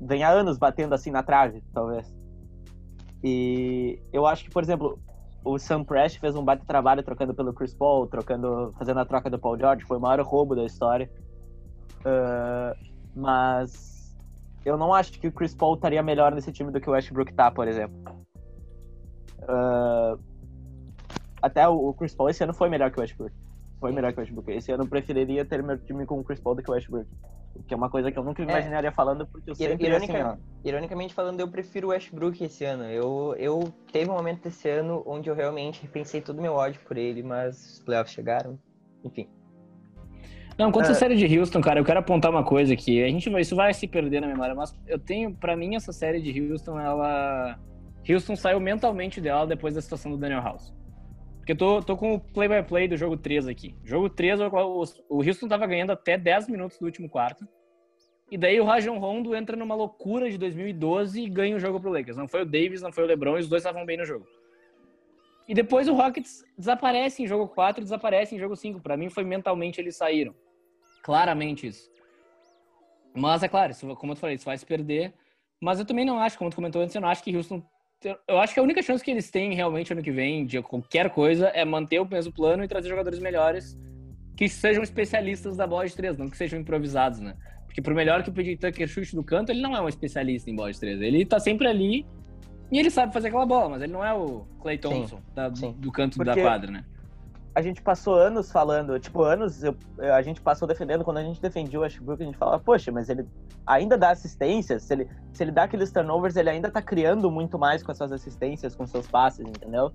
vem 0.00 0.22
há 0.22 0.30
anos 0.30 0.58
batendo 0.58 0.94
assim 0.94 1.10
na 1.10 1.22
trave, 1.22 1.62
talvez. 1.72 2.12
E 3.22 4.00
eu 4.12 4.26
acho 4.26 4.44
que, 4.44 4.50
por 4.50 4.62
exemplo, 4.62 4.98
o 5.44 5.58
Sam 5.58 5.84
Prest 5.84 6.18
fez 6.18 6.34
um 6.36 6.44
baita 6.44 6.64
trabalho 6.66 7.02
trocando 7.02 7.34
pelo 7.34 7.52
Chris 7.52 7.74
Paul, 7.74 8.06
trocando, 8.06 8.74
fazendo 8.78 9.00
a 9.00 9.04
troca 9.04 9.30
do 9.30 9.38
Paul 9.38 9.58
George, 9.58 9.84
foi 9.84 9.96
o 9.96 10.00
maior 10.00 10.20
roubo 10.24 10.54
da 10.54 10.64
história. 10.64 11.10
Uh, 12.00 12.76
mas 13.14 13.97
eu 14.68 14.76
não 14.76 14.92
acho 14.92 15.12
que 15.12 15.26
o 15.26 15.32
Chris 15.32 15.54
Paul 15.54 15.74
estaria 15.74 16.02
melhor 16.02 16.34
nesse 16.34 16.52
time 16.52 16.70
do 16.70 16.80
que 16.80 16.88
o 16.88 16.92
Westbrook 16.92 17.32
tá, 17.32 17.50
por 17.50 17.66
exemplo. 17.66 17.96
Uh, 19.42 20.20
até 21.40 21.66
o 21.66 21.92
Chris 21.94 22.14
Paul 22.14 22.28
esse 22.28 22.44
ano 22.44 22.52
foi 22.52 22.68
melhor 22.68 22.90
que 22.90 22.98
o 22.98 23.00
Westbrook. 23.00 23.34
Foi 23.80 23.92
melhor 23.92 24.12
que 24.12 24.18
o 24.18 24.20
Westbrook. 24.20 24.50
Esse 24.50 24.72
ano 24.72 24.84
eu 24.84 24.88
preferiria 24.88 25.44
ter 25.44 25.62
meu 25.62 25.78
time 25.78 26.04
com 26.04 26.18
o 26.18 26.24
Chris 26.24 26.40
Paul 26.40 26.56
do 26.56 26.62
que 26.62 26.70
o 26.70 26.74
Westbrook. 26.74 27.08
Que 27.66 27.74
é 27.74 27.76
uma 27.76 27.90
coisa 27.90 28.12
que 28.12 28.18
eu 28.18 28.22
nunca 28.22 28.42
é. 28.42 28.44
imaginaria 28.44 28.88
é. 28.88 28.92
falando, 28.92 29.26
porque 29.26 29.50
eu 29.50 29.54
sempre 29.54 29.86
Ironica, 29.86 30.32
assim, 30.32 30.40
Ironicamente 30.64 31.14
falando, 31.14 31.40
eu 31.40 31.48
prefiro 31.48 31.88
o 31.88 31.90
Westbrook 31.90 32.42
esse 32.44 32.64
ano. 32.64 32.84
Eu, 32.84 33.34
eu 33.38 33.72
teve 33.92 34.10
um 34.10 34.14
momento 34.14 34.42
desse 34.42 34.68
ano 34.68 35.02
onde 35.06 35.30
eu 35.30 35.34
realmente 35.34 35.82
repensei 35.82 36.20
todo 36.20 36.38
o 36.38 36.42
meu 36.42 36.54
ódio 36.54 36.80
por 36.86 36.96
ele, 36.96 37.22
mas 37.22 37.74
os 37.74 37.80
playoffs 37.80 38.14
chegaram. 38.14 38.58
Enfim. 39.04 39.28
Não, 40.58 40.72
quanto 40.72 40.88
à 40.88 40.92
uh, 40.92 40.94
série 40.94 41.14
de 41.14 41.38
Houston, 41.38 41.60
cara, 41.60 41.78
eu 41.78 41.84
quero 41.84 42.00
apontar 42.00 42.32
uma 42.32 42.42
coisa 42.42 42.74
aqui. 42.74 43.00
A 43.00 43.08
gente 43.08 43.30
vai, 43.30 43.42
isso 43.42 43.54
vai 43.54 43.72
se 43.72 43.86
perder 43.86 44.20
na 44.20 44.26
memória, 44.26 44.56
mas 44.56 44.74
eu 44.88 44.98
tenho, 44.98 45.32
para 45.32 45.56
mim, 45.56 45.76
essa 45.76 45.92
série 45.92 46.20
de 46.20 46.50
Houston, 46.50 46.80
ela. 46.80 47.56
Houston 48.08 48.34
saiu 48.34 48.58
mentalmente 48.58 49.20
dela 49.20 49.46
depois 49.46 49.74
da 49.74 49.80
situação 49.80 50.10
do 50.10 50.16
Daniel 50.16 50.42
House. 50.42 50.74
Porque 51.36 51.52
eu 51.52 51.56
tô, 51.56 51.80
tô 51.80 51.96
com 51.96 52.14
o 52.14 52.20
play-by-play 52.20 52.86
-play 52.86 52.88
do 52.88 52.96
jogo 52.96 53.16
3 53.16 53.46
aqui. 53.46 53.76
Jogo 53.84 54.10
3, 54.10 54.40
o, 54.40 54.82
o 55.08 55.22
Houston 55.22 55.46
tava 55.46 55.66
ganhando 55.66 55.92
até 55.92 56.18
10 56.18 56.48
minutos 56.48 56.76
do 56.78 56.86
último 56.86 57.08
quarto. 57.08 57.46
E 58.30 58.36
daí 58.36 58.60
o 58.60 58.64
Rajon 58.64 58.98
Rondo 58.98 59.34
entra 59.34 59.56
numa 59.56 59.74
loucura 59.74 60.28
de 60.28 60.36
2012 60.36 61.22
e 61.22 61.28
ganha 61.30 61.56
o 61.56 61.60
jogo 61.60 61.80
pro 61.80 61.90
Lakers. 61.90 62.16
Não 62.16 62.26
foi 62.26 62.42
o 62.42 62.44
Davis, 62.44 62.82
não 62.82 62.92
foi 62.92 63.04
o 63.04 63.06
LeBron, 63.06 63.36
e 63.36 63.40
os 63.40 63.48
dois 63.48 63.62
estavam 63.62 63.86
bem 63.86 63.96
no 63.96 64.04
jogo. 64.04 64.26
E 65.46 65.54
depois 65.54 65.88
o 65.88 65.94
Rockets 65.94 66.44
desaparece 66.58 67.22
em 67.22 67.26
jogo 67.26 67.48
4 67.48 67.82
desaparece 67.82 68.34
em 68.34 68.38
jogo 68.38 68.56
5. 68.56 68.80
Para 68.80 68.96
mim 68.96 69.08
foi 69.08 69.24
mentalmente 69.24 69.80
eles 69.80 69.96
saíram. 69.96 70.34
Claramente 71.02 71.66
isso. 71.66 71.90
Mas 73.14 73.42
é 73.42 73.48
claro, 73.48 73.72
isso, 73.72 73.86
como 73.96 74.12
eu 74.12 74.16
falei, 74.16 74.36
isso 74.36 74.44
vai 74.44 74.56
se 74.56 74.66
perder. 74.66 75.14
Mas 75.60 75.78
eu 75.78 75.84
também 75.84 76.04
não 76.04 76.18
acho, 76.18 76.38
como 76.38 76.50
tu 76.50 76.56
comentou 76.56 76.80
antes, 76.80 76.94
eu 76.94 77.00
não 77.00 77.08
acho 77.08 77.22
que 77.22 77.36
Houston 77.36 77.62
eu 78.28 78.38
acho 78.38 78.54
que 78.54 78.60
a 78.60 78.62
única 78.62 78.80
chance 78.80 79.02
que 79.02 79.10
eles 79.10 79.28
têm 79.28 79.54
realmente 79.54 79.92
ano 79.92 80.02
que 80.02 80.12
vem 80.12 80.46
de 80.46 80.62
qualquer 80.62 81.10
coisa 81.10 81.48
é 81.48 81.64
manter 81.64 81.98
o 82.00 82.08
mesmo 82.08 82.32
plano 82.32 82.62
e 82.62 82.68
trazer 82.68 82.88
jogadores 82.88 83.18
melhores 83.18 83.76
que 84.36 84.48
sejam 84.48 84.84
especialistas 84.84 85.56
da 85.56 85.66
bola 85.66 85.84
de 85.84 85.96
três, 85.96 86.16
não 86.16 86.30
que 86.30 86.36
sejam 86.36 86.60
improvisados, 86.60 87.18
né? 87.18 87.34
Porque 87.66 87.82
por 87.82 87.92
melhor 87.92 88.22
que 88.22 88.30
o 88.30 88.32
PJ 88.32 88.56
Tucker 88.56 88.86
chute 88.86 89.16
do 89.16 89.24
canto, 89.24 89.50
ele 89.50 89.60
não 89.60 89.76
é 89.76 89.80
um 89.80 89.88
especialista 89.88 90.48
em 90.48 90.54
bola 90.54 90.72
de 90.72 90.78
três. 90.78 91.00
Ele 91.00 91.26
tá 91.26 91.40
sempre 91.40 91.66
ali 91.66 92.06
e 92.70 92.78
ele 92.78 92.88
sabe 92.88 93.12
fazer 93.12 93.28
aquela 93.28 93.44
bola, 93.44 93.70
mas 93.70 93.82
ele 93.82 93.92
não 93.92 94.04
é 94.04 94.14
o 94.14 94.46
Clay 94.60 94.78
Thompson 94.78 95.16
sim, 95.16 95.34
da, 95.34 95.52
sim. 95.52 95.72
do 95.72 95.90
canto 95.90 96.16
Porque... 96.16 96.36
da 96.36 96.40
quadra, 96.40 96.70
né? 96.70 96.84
A 97.58 97.62
gente 97.62 97.82
passou 97.82 98.14
anos 98.14 98.52
falando, 98.52 99.00
tipo, 99.00 99.20
anos 99.20 99.64
eu, 99.64 99.74
a 100.14 100.22
gente 100.22 100.40
passou 100.40 100.68
defendendo, 100.68 101.02
quando 101.02 101.16
a 101.16 101.24
gente 101.24 101.42
defendia 101.42 101.80
o 101.80 101.82
Westbrook, 101.82 102.22
a 102.22 102.26
gente 102.26 102.38
falava, 102.38 102.62
poxa, 102.62 102.92
mas 102.92 103.08
ele 103.08 103.26
ainda 103.66 103.98
dá 103.98 104.10
assistências, 104.10 104.84
se 104.84 104.94
ele, 104.94 105.08
se 105.32 105.42
ele 105.42 105.50
dá 105.50 105.64
aqueles 105.64 105.90
turnovers, 105.90 106.36
ele 106.36 106.50
ainda 106.50 106.70
tá 106.70 106.80
criando 106.80 107.28
muito 107.32 107.58
mais 107.58 107.82
com 107.82 107.90
as 107.90 107.98
suas 107.98 108.12
assistências, 108.12 108.76
com 108.76 108.86
seus 108.86 109.08
passes, 109.08 109.40
entendeu? 109.40 109.90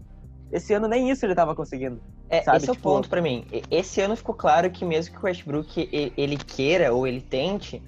Esse 0.51 0.73
ano 0.73 0.89
nem 0.89 1.09
isso 1.09 1.25
ele 1.25 1.33
tava 1.33 1.55
conseguindo. 1.55 2.01
É, 2.29 2.41
sabe? 2.41 2.57
esse 2.57 2.67
é 2.67 2.73
o 2.73 2.75
tipo... 2.75 2.89
ponto 2.89 3.07
para 3.07 3.21
mim. 3.21 3.47
Esse 3.71 4.01
ano 4.01 4.17
ficou 4.17 4.35
claro 4.35 4.69
que 4.69 4.83
mesmo 4.83 5.15
que 5.15 5.21
o 5.21 5.25
Westbrook 5.25 5.89
ele 6.17 6.35
queira 6.35 6.93
ou 6.93 7.07
ele 7.07 7.21
tente, 7.21 7.81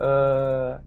uh, 0.00 0.82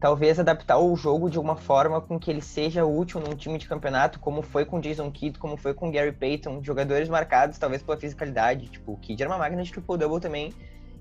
talvez 0.00 0.38
adaptar 0.38 0.78
o 0.78 0.94
jogo 0.94 1.28
de 1.28 1.38
uma 1.38 1.56
forma 1.56 2.00
com 2.00 2.18
que 2.18 2.30
ele 2.30 2.40
seja 2.40 2.84
útil 2.84 3.20
num 3.20 3.34
time 3.34 3.58
de 3.58 3.66
campeonato, 3.66 4.20
como 4.20 4.42
foi 4.42 4.64
com 4.64 4.80
Jason 4.80 5.10
Kidd, 5.10 5.38
como 5.38 5.56
foi 5.56 5.74
com 5.74 5.90
Gary 5.90 6.12
Payton, 6.12 6.62
jogadores 6.62 7.08
marcados 7.08 7.58
talvez 7.58 7.82
pela 7.82 7.96
fisicalidade, 7.96 8.68
tipo, 8.68 8.92
o 8.92 8.96
Kidd 8.96 9.22
era 9.22 9.30
uma 9.30 9.38
máquina 9.38 9.62
de 9.62 9.72
triple-double 9.72 10.20
também, 10.20 10.54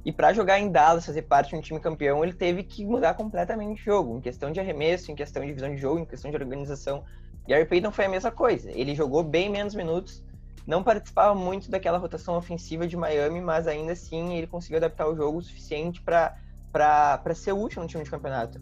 e 0.03 0.11
para 0.11 0.33
jogar 0.33 0.59
em 0.59 0.71
Dallas, 0.71 1.05
fazer 1.05 1.23
parte 1.23 1.49
de 1.49 1.57
um 1.57 1.61
time 1.61 1.79
campeão, 1.79 2.23
ele 2.23 2.33
teve 2.33 2.63
que 2.63 2.85
mudar 2.85 3.13
completamente 3.13 3.81
o 3.81 3.85
jogo, 3.85 4.17
em 4.17 4.21
questão 4.21 4.51
de 4.51 4.59
arremesso, 4.59 5.11
em 5.11 5.15
questão 5.15 5.45
de 5.45 5.53
visão 5.53 5.69
de 5.69 5.77
jogo, 5.77 5.99
em 5.99 6.05
questão 6.05 6.31
de 6.31 6.37
organização. 6.37 7.03
Gary 7.47 7.65
Payton 7.65 7.91
foi 7.91 8.05
a 8.05 8.09
mesma 8.09 8.31
coisa, 8.31 8.71
ele 8.71 8.95
jogou 8.95 9.23
bem 9.23 9.49
menos 9.49 9.75
minutos, 9.75 10.23
não 10.65 10.83
participava 10.83 11.35
muito 11.35 11.69
daquela 11.69 11.97
rotação 11.97 12.35
ofensiva 12.35 12.87
de 12.87 12.97
Miami, 12.97 13.41
mas 13.41 13.67
ainda 13.67 13.93
assim 13.93 14.35
ele 14.35 14.47
conseguiu 14.47 14.77
adaptar 14.77 15.07
o 15.07 15.15
jogo 15.15 15.37
o 15.37 15.41
suficiente 15.41 16.01
para 16.01 17.35
ser 17.35 17.53
útil 17.53 17.81
no 17.81 17.87
time 17.87 18.03
de 18.03 18.09
campeonato. 18.09 18.59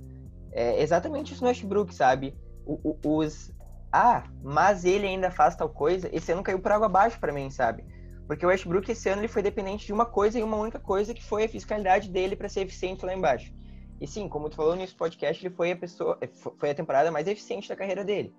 É 0.56 0.82
exatamente 0.82 1.34
isso 1.34 1.44
no 1.44 1.50
Westbrook, 1.50 1.94
sabe? 1.94 2.34
O, 2.66 2.80
o, 2.82 3.18
os. 3.18 3.54
Ah, 3.92 4.24
mas 4.42 4.86
ele 4.86 5.06
ainda 5.06 5.30
faz 5.30 5.54
tal 5.54 5.70
coisa. 5.70 6.10
Esse 6.14 6.32
ano 6.32 6.42
caiu 6.42 6.60
por 6.60 6.72
água 6.72 6.86
abaixo 6.86 7.20
para 7.20 7.34
mim, 7.34 7.50
sabe? 7.50 7.84
Porque 8.26 8.46
o 8.46 8.50
Westbrook 8.50 8.90
esse 8.90 9.10
ano 9.10 9.22
ele 9.22 9.28
foi 9.28 9.44
dependente 9.44 9.86
de 9.86 9.92
uma 9.92 10.06
coisa 10.06 10.40
e 10.40 10.44
uma 10.44 10.56
única 10.56 10.80
coisa 10.80 11.14
que 11.14 11.22
foi 11.22 11.44
a 11.44 11.50
fiscalidade 11.50 12.10
dele 12.10 12.38
para 12.38 12.48
ser 12.48 12.62
eficiente 12.62 13.06
lá 13.06 13.14
embaixo. 13.14 13.54
E 14.00 14.08
sim, 14.08 14.30
como 14.30 14.50
tu 14.50 14.56
falou 14.56 14.78
nesse 14.78 14.96
podcast, 14.96 15.46
ele 15.46 15.54
foi 15.54 15.74
a 15.74 15.76
pessoa, 15.76 16.18
é, 16.22 16.28
foi 16.28 16.70
a 16.70 16.76
temporada 16.76 17.12
mais 17.12 17.28
eficiente 17.28 17.68
da 17.68 17.76
carreira 17.76 18.04
dele. 18.04 18.34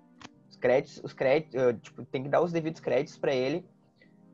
Os 0.49 0.55
créditos, 0.55 1.01
os 1.03 1.13
créditos, 1.13 1.61
tipo, 1.81 2.03
tem 2.05 2.23
que 2.23 2.29
dar 2.29 2.41
os 2.41 2.51
devidos 2.51 2.81
créditos 2.81 3.17
para 3.17 3.33
ele. 3.33 3.63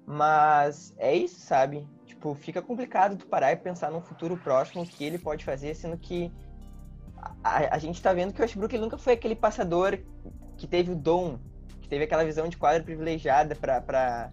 Mas 0.06 0.94
é 0.98 1.14
isso, 1.14 1.40
sabe? 1.42 1.88
Tipo, 2.06 2.34
fica 2.34 2.62
complicado 2.62 3.18
tu 3.18 3.28
parar 3.28 3.52
e 3.52 3.58
pensar 3.58 3.92
num 3.92 4.02
futuro 4.02 4.38
próximo 4.38 4.86
que 4.86 5.04
ele 5.04 5.18
pode 5.18 5.44
fazer, 5.44 5.76
sendo 5.76 5.98
que 5.98 6.32
a, 7.44 7.76
a 7.76 7.78
gente 7.78 8.02
tá 8.02 8.14
vendo 8.14 8.34
que 8.34 8.40
o 8.40 8.44
Westbrook 8.44 8.78
nunca 8.78 8.98
foi 8.98 9.14
aquele 9.14 9.36
passador 9.36 10.00
que 10.58 10.68
teve 10.68 10.92
o 10.92 10.96
dom, 10.96 11.40
que 11.82 11.88
teve 11.88 12.04
aquela 12.04 12.24
visão 12.24 12.48
de 12.48 12.58
quadra 12.58 12.84
privilegiada 12.84 13.56
para 13.56 14.32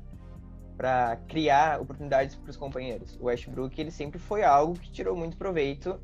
para 0.77 1.17
criar 1.29 1.79
oportunidades 1.79 2.37
para 2.37 2.49
os 2.49 2.57
companheiros. 2.57 3.15
O 3.21 3.27
Westbrook 3.27 3.79
ele 3.79 3.91
sempre 3.91 4.19
foi 4.19 4.43
algo 4.43 4.79
que 4.79 4.91
tirou 4.91 5.15
muito 5.15 5.37
proveito 5.37 6.01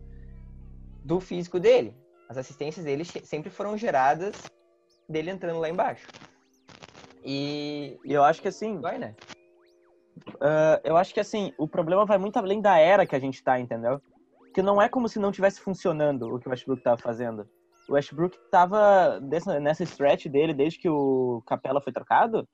do 1.03 1.19
físico 1.19 1.59
dele. 1.59 1.97
As 2.29 2.37
assistências 2.37 2.85
dele 2.85 3.03
sempre 3.05 3.49
foram 3.49 3.79
geradas 3.79 4.35
dele 5.09 5.31
entrando 5.31 5.61
lá 5.61 5.71
embaixo. 5.71 6.07
E, 7.25 7.99
e 8.05 8.13
eu 8.13 8.23
acho 8.23 8.43
que 8.43 8.49
assim. 8.49 8.79
Vai, 8.79 8.99
né? 8.99 9.15
Uh, 10.35 10.81
eu 10.85 10.97
acho 10.97 11.15
que 11.15 11.21
assim, 11.21 11.53
o 11.57 11.67
problema 11.67 12.05
vai 12.05 12.19
muito 12.19 12.37
além 12.37 12.61
da 12.61 12.79
era 12.79 13.07
que 13.07 13.17
a 13.17 13.19
gente 13.19 13.43
tá, 13.43 13.59
entendeu? 13.59 14.01
Que 14.57 14.63
não 14.63 14.81
é 14.81 14.89
como 14.89 15.07
se 15.07 15.19
não 15.19 15.31
tivesse 15.31 15.61
funcionando 15.61 16.35
o 16.35 16.39
que 16.39 16.49
o 16.49 16.51
Westbrook 16.51 16.81
estava 16.81 16.97
fazendo. 16.97 17.47
O 17.87 17.93
Westbrook 17.93 18.39
estava 18.39 19.21
nessa 19.61 19.83
stretch 19.83 20.29
dele 20.29 20.55
desde 20.55 20.79
que 20.79 20.89
o 20.89 21.43
Capela 21.47 21.79
foi 21.79 21.93
trocado, 21.93 22.49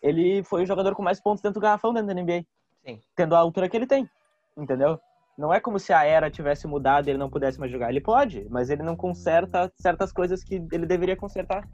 ele 0.00 0.44
foi 0.44 0.62
o 0.62 0.66
jogador 0.66 0.94
com 0.94 1.02
mais 1.02 1.20
pontos 1.20 1.42
dentro 1.42 1.58
do 1.58 1.62
garrafão 1.62 1.92
dentro 1.92 2.14
da 2.14 2.22
NBA. 2.22 2.46
Sim. 2.86 3.00
Tendo 3.16 3.34
a 3.34 3.40
altura 3.40 3.68
que 3.68 3.76
ele 3.76 3.88
tem, 3.88 4.08
entendeu? 4.56 4.96
Não 5.36 5.52
é 5.52 5.58
como 5.58 5.80
se 5.80 5.92
a 5.92 6.04
era 6.04 6.30
tivesse 6.30 6.68
mudado 6.68 7.08
e 7.08 7.10
ele 7.10 7.18
não 7.18 7.28
pudesse 7.28 7.58
mais 7.58 7.72
jogar. 7.72 7.90
Ele 7.90 8.00
pode, 8.00 8.46
mas 8.48 8.70
ele 8.70 8.84
não 8.84 8.94
conserta 8.94 9.72
certas 9.74 10.12
coisas 10.12 10.44
que 10.44 10.54
ele 10.70 10.86
deveria 10.86 11.16
consertar. 11.16 11.68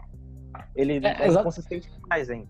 Ele 0.75 1.07
é, 1.07 1.29
é 1.29 1.43
consistente 1.43 1.91
demais 1.91 2.31
hein 2.31 2.49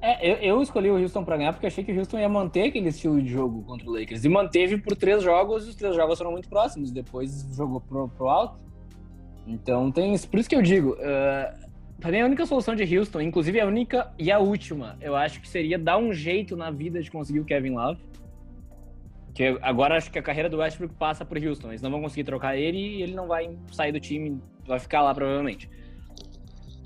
É, 0.00 0.30
eu, 0.30 0.36
eu, 0.36 0.62
escolhi 0.62 0.90
o 0.90 1.00
Houston 1.00 1.24
para 1.24 1.36
ganhar 1.36 1.52
porque 1.52 1.66
achei 1.66 1.82
que 1.82 1.90
o 1.90 1.98
Houston 1.98 2.18
ia 2.18 2.28
manter 2.28 2.68
aquele 2.68 2.88
estilo 2.88 3.20
de 3.20 3.28
jogo 3.28 3.62
contra 3.62 3.88
o 3.88 3.92
Lakers. 3.92 4.24
E 4.24 4.28
manteve 4.28 4.76
por 4.78 4.94
três 4.94 5.22
jogos, 5.22 5.66
e 5.66 5.70
os 5.70 5.74
três 5.74 5.96
jogos 5.96 6.18
foram 6.18 6.32
muito 6.32 6.48
próximos. 6.48 6.90
Depois 6.90 7.48
jogou 7.56 7.80
pro, 7.80 8.08
pro 8.08 8.28
alto. 8.28 8.58
Então 9.46 9.90
tem 9.90 10.14
isso. 10.14 10.28
Por 10.28 10.38
isso 10.38 10.48
que 10.48 10.56
eu 10.56 10.62
digo, 10.62 10.92
uh, 10.92 12.10
mim 12.10 12.20
a 12.20 12.26
única 12.26 12.44
solução 12.44 12.74
de 12.74 12.96
Houston, 12.96 13.20
inclusive 13.20 13.60
a 13.60 13.66
única 13.66 14.12
e 14.18 14.30
a 14.30 14.38
última, 14.38 14.96
eu 15.00 15.16
acho 15.16 15.40
que 15.40 15.48
seria 15.48 15.78
dar 15.78 15.96
um 15.98 16.12
jeito 16.12 16.56
na 16.56 16.70
vida 16.70 17.02
de 17.02 17.10
conseguir 17.10 17.40
o 17.40 17.44
Kevin 17.44 17.70
Love. 17.70 18.00
Que 19.32 19.58
agora 19.60 19.96
acho 19.96 20.10
que 20.10 20.18
a 20.18 20.22
carreira 20.22 20.48
do 20.48 20.58
Westbrook 20.58 20.94
passa 20.94 21.24
por 21.24 21.36
Houston. 21.36 21.68
Eles 21.68 21.82
não 21.82 21.90
vão 21.90 22.00
conseguir 22.00 22.24
trocar 22.24 22.56
ele 22.56 22.78
e 22.78 23.02
ele 23.02 23.14
não 23.14 23.26
vai 23.26 23.54
sair 23.70 23.92
do 23.92 24.00
time, 24.00 24.40
vai 24.66 24.78
ficar 24.78 25.02
lá 25.02 25.14
provavelmente. 25.14 25.68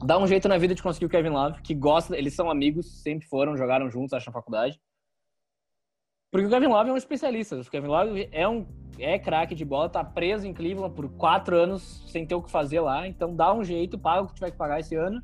Dá 0.04 0.18
um 0.18 0.26
jeito 0.26 0.48
na 0.48 0.56
vida 0.56 0.74
de 0.74 0.82
conseguir 0.82 1.06
o 1.06 1.08
Kevin 1.08 1.28
Love, 1.28 1.60
que 1.62 1.74
gosta, 1.74 2.16
eles 2.16 2.34
são 2.34 2.50
amigos, 2.50 3.02
sempre 3.02 3.26
foram, 3.26 3.56
jogaram 3.56 3.90
juntos, 3.90 4.14
acho, 4.14 4.26
na 4.26 4.32
faculdade. 4.32 4.80
Porque 6.30 6.46
o 6.46 6.50
Kevin 6.50 6.68
Love 6.68 6.90
é 6.90 6.92
um 6.92 6.96
especialista. 6.96 7.56
O 7.56 7.64
Kevin 7.64 7.88
Love 7.88 8.28
é 8.30 8.48
um 8.48 8.66
é 8.98 9.18
craque 9.18 9.54
de 9.54 9.64
bola, 9.64 9.88
tá 9.88 10.04
preso 10.04 10.46
em 10.46 10.54
Cleveland 10.54 10.94
por 10.94 11.08
quatro 11.10 11.56
anos 11.56 12.04
sem 12.06 12.26
ter 12.26 12.34
o 12.34 12.42
que 12.42 12.50
fazer 12.50 12.80
lá. 12.80 13.06
Então 13.06 13.34
dá 13.34 13.52
um 13.52 13.64
jeito, 13.64 13.98
paga 13.98 14.22
o 14.22 14.26
que 14.28 14.34
tiver 14.34 14.50
que 14.50 14.56
pagar 14.56 14.80
esse 14.80 14.94
ano. 14.94 15.20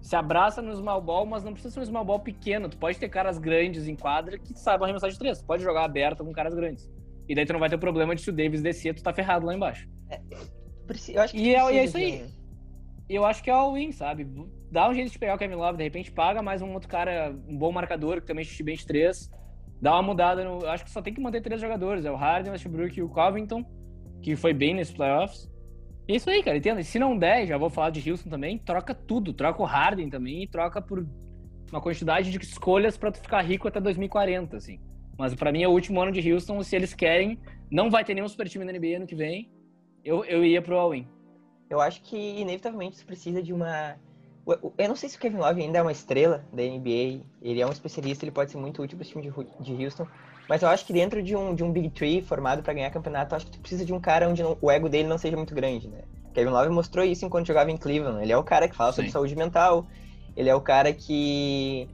Se 0.00 0.14
abraça 0.14 0.62
no 0.62 0.74
small 0.76 1.00
ball, 1.00 1.26
mas 1.26 1.42
não 1.42 1.52
precisa 1.52 1.74
ser 1.74 1.80
um 1.80 1.86
small 1.86 2.04
ball 2.04 2.20
pequeno. 2.20 2.68
Tu 2.68 2.76
pode 2.76 2.98
ter 2.98 3.08
caras 3.08 3.38
grandes 3.38 3.88
em 3.88 3.96
quadra 3.96 4.38
que 4.38 4.56
saibam 4.58 4.84
arremessar 4.84 5.10
de 5.10 5.18
três. 5.18 5.38
Tu 5.38 5.44
pode 5.44 5.62
jogar 5.62 5.84
aberto 5.84 6.24
com 6.24 6.32
caras 6.32 6.54
grandes. 6.54 6.90
E 7.28 7.34
daí 7.34 7.44
tu 7.44 7.52
não 7.52 7.60
vai 7.60 7.68
ter 7.68 7.78
problema 7.78 8.14
de 8.14 8.22
se 8.22 8.30
o 8.30 8.32
Davis 8.32 8.62
descer, 8.62 8.94
tu 8.94 9.02
tá 9.02 9.12
ferrado 9.12 9.44
lá 9.44 9.54
embaixo. 9.54 9.88
É, 10.08 10.20
eu 11.08 11.22
acho 11.22 11.34
que 11.34 11.40
e, 11.40 11.54
é, 11.54 11.72
e 11.72 11.78
é 11.78 11.84
isso 11.84 11.96
aí. 11.96 12.37
Eu 13.08 13.24
acho 13.24 13.42
que 13.42 13.50
é 13.50 13.52
all-in, 13.52 13.90
sabe? 13.92 14.26
Dá 14.70 14.88
um 14.88 14.94
jeito 14.94 15.10
de 15.10 15.18
pegar 15.18 15.34
o 15.34 15.38
Kevin 15.38 15.54
Love, 15.54 15.78
de 15.78 15.84
repente 15.84 16.12
paga 16.12 16.42
mais 16.42 16.60
um 16.60 16.72
outro 16.74 16.88
cara, 16.88 17.34
um 17.48 17.56
bom 17.56 17.72
marcador, 17.72 18.20
que 18.20 18.26
também 18.26 18.44
chute 18.44 18.62
bem 18.62 18.76
de 18.76 18.86
três 18.86 19.30
dá 19.80 19.94
uma 19.94 20.02
mudada 20.02 20.44
no. 20.44 20.66
Acho 20.66 20.84
que 20.84 20.90
só 20.90 21.00
tem 21.00 21.14
que 21.14 21.20
manter 21.20 21.40
três 21.40 21.60
jogadores: 21.60 22.04
é 22.04 22.10
o 22.10 22.16
Harden, 22.16 22.50
o 22.50 22.52
Westbrook 22.52 22.98
e 22.98 23.02
o 23.02 23.08
Covington, 23.08 23.64
que 24.22 24.36
foi 24.36 24.52
bem 24.52 24.74
nesses 24.74 24.94
playoffs. 24.94 25.50
E 26.06 26.12
é 26.12 26.16
isso 26.16 26.28
aí, 26.30 26.42
cara, 26.42 26.56
entenda. 26.56 26.82
Se 26.82 26.98
não 26.98 27.16
der, 27.16 27.46
já 27.46 27.58
vou 27.58 27.70
falar 27.70 27.90
de 27.90 28.10
Houston 28.10 28.30
também, 28.30 28.58
troca 28.58 28.94
tudo. 28.94 29.32
Troca 29.32 29.62
o 29.62 29.66
Harden 29.66 30.08
também 30.08 30.44
e 30.44 30.46
troca 30.46 30.80
por 30.80 31.06
uma 31.70 31.80
quantidade 31.80 32.30
de 32.30 32.38
escolhas 32.38 32.96
para 32.96 33.12
tu 33.12 33.20
ficar 33.20 33.42
rico 33.42 33.68
até 33.68 33.80
2040, 33.80 34.56
assim. 34.56 34.80
Mas 35.18 35.34
para 35.34 35.52
mim 35.52 35.62
é 35.62 35.68
o 35.68 35.72
último 35.72 36.00
ano 36.00 36.12
de 36.12 36.32
Houston, 36.32 36.62
se 36.62 36.76
eles 36.76 36.94
querem, 36.94 37.38
não 37.70 37.90
vai 37.90 38.04
ter 38.04 38.14
nenhum 38.14 38.28
super 38.28 38.48
time 38.48 38.64
na 38.64 38.72
NBA 38.72 38.96
ano 38.96 39.06
que 39.06 39.14
vem. 39.14 39.50
Eu, 40.02 40.24
eu 40.24 40.44
ia 40.44 40.62
pro 40.62 40.78
All-In. 40.78 41.06
Eu 41.68 41.80
acho 41.80 42.02
que 42.02 42.16
inevitavelmente 42.16 42.96
isso 42.96 43.06
precisa 43.06 43.42
de 43.42 43.52
uma 43.52 43.96
eu 44.78 44.88
não 44.88 44.96
sei 44.96 45.10
se 45.10 45.16
o 45.16 45.20
Kevin 45.20 45.36
Love 45.36 45.62
ainda 45.62 45.78
é 45.78 45.82
uma 45.82 45.92
estrela 45.92 46.42
da 46.52 46.62
NBA, 46.62 47.22
ele 47.42 47.60
é 47.60 47.66
um 47.66 47.70
especialista, 47.70 48.24
ele 48.24 48.32
pode 48.32 48.50
ser 48.50 48.56
muito 48.56 48.82
útil 48.82 48.96
para 48.96 49.04
o 49.04 49.08
time 49.08 49.30
de 49.60 49.84
Houston, 49.84 50.06
mas 50.48 50.62
eu 50.62 50.68
acho 50.68 50.86
que 50.86 50.92
dentro 50.92 51.22
de 51.22 51.36
um, 51.36 51.54
de 51.54 51.62
um 51.62 51.70
Big 51.70 51.90
Three 51.90 52.22
formado 52.22 52.62
para 52.62 52.72
ganhar 52.72 52.90
campeonato, 52.90 53.34
eu 53.34 53.36
acho 53.36 53.46
que 53.46 53.52
tu 53.52 53.60
precisa 53.60 53.84
de 53.84 53.92
um 53.92 54.00
cara 54.00 54.26
onde 54.26 54.42
não, 54.42 54.56
o 54.62 54.70
ego 54.70 54.88
dele 54.88 55.06
não 55.06 55.18
seja 55.18 55.36
muito 55.36 55.54
grande, 55.54 55.88
né? 55.88 56.00
Kevin 56.32 56.50
Love 56.50 56.70
mostrou 56.70 57.04
isso 57.04 57.26
enquanto 57.26 57.46
jogava 57.46 57.70
em 57.70 57.76
Cleveland. 57.76 58.22
Ele 58.22 58.32
é 58.32 58.36
o 58.36 58.42
cara 58.42 58.68
que 58.68 58.74
fala 58.74 58.90
Sim. 58.92 58.96
sobre 58.96 59.10
saúde 59.10 59.36
mental, 59.36 59.86
ele 60.34 60.48
é 60.48 60.54
o 60.54 60.60
cara 60.60 60.92
que 60.92 61.88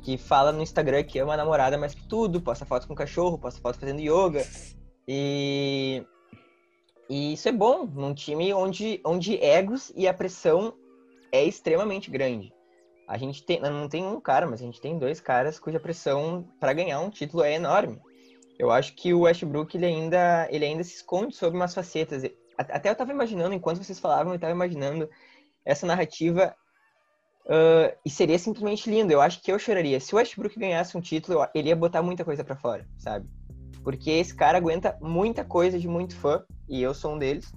que 0.00 0.18
fala 0.18 0.50
no 0.50 0.62
Instagram 0.62 1.04
que 1.04 1.18
ama 1.20 1.34
a 1.34 1.36
namorada 1.36 1.78
mais 1.78 1.94
que 1.94 2.02
tudo, 2.08 2.40
posta 2.40 2.64
fotos 2.64 2.88
com 2.88 2.94
o 2.94 2.96
cachorro, 2.96 3.38
posta 3.38 3.60
fotos 3.60 3.78
fazendo 3.78 4.00
yoga. 4.00 4.44
E, 5.06 6.04
e 7.08 7.34
isso 7.34 7.48
é 7.48 7.52
bom 7.52 7.84
num 7.86 8.14
time 8.14 8.52
onde, 8.52 9.00
onde 9.04 9.42
egos 9.42 9.92
e 9.96 10.06
a 10.06 10.14
pressão 10.14 10.74
é 11.30 11.44
extremamente 11.44 12.10
grande. 12.10 12.52
A 13.08 13.18
gente 13.18 13.44
tem, 13.44 13.60
não 13.60 13.88
tem 13.88 14.06
um 14.06 14.20
cara, 14.20 14.46
mas 14.46 14.62
a 14.62 14.64
gente 14.64 14.80
tem 14.80 14.98
dois 14.98 15.20
caras 15.20 15.58
cuja 15.58 15.80
pressão 15.80 16.48
para 16.60 16.72
ganhar 16.72 17.00
um 17.00 17.10
título 17.10 17.42
é 17.42 17.54
enorme. 17.54 18.00
Eu 18.58 18.70
acho 18.70 18.94
que 18.94 19.12
o 19.12 19.20
Westbrook 19.22 19.76
ele 19.76 19.86
ainda, 19.86 20.48
ele 20.50 20.64
ainda 20.64 20.84
se 20.84 20.96
esconde 20.96 21.34
sob 21.34 21.56
umas 21.56 21.74
facetas. 21.74 22.22
Até 22.56 22.88
eu 22.88 22.92
estava 22.92 23.10
imaginando, 23.10 23.54
enquanto 23.54 23.82
vocês 23.82 23.98
falavam, 23.98 24.32
eu 24.32 24.36
estava 24.36 24.52
imaginando 24.52 25.10
essa 25.64 25.86
narrativa 25.86 26.54
uh, 27.46 27.96
e 28.04 28.10
seria 28.10 28.38
simplesmente 28.38 28.88
lindo. 28.88 29.12
Eu 29.12 29.20
acho 29.20 29.42
que 29.42 29.50
eu 29.50 29.58
choraria. 29.58 29.98
Se 30.00 30.14
o 30.14 30.18
Westbrook 30.18 30.58
ganhasse 30.58 30.96
um 30.96 31.00
título, 31.00 31.46
ele 31.54 31.68
ia 31.68 31.76
botar 31.76 32.02
muita 32.02 32.24
coisa 32.24 32.44
para 32.44 32.56
fora, 32.56 32.86
sabe? 32.96 33.28
Porque 33.82 34.10
esse 34.10 34.34
cara 34.34 34.58
aguenta 34.58 34.96
muita 35.00 35.44
coisa 35.44 35.78
de 35.78 35.88
muito 35.88 36.14
fã, 36.16 36.42
e 36.68 36.80
eu 36.82 36.94
sou 36.94 37.14
um 37.14 37.18
deles. 37.18 37.52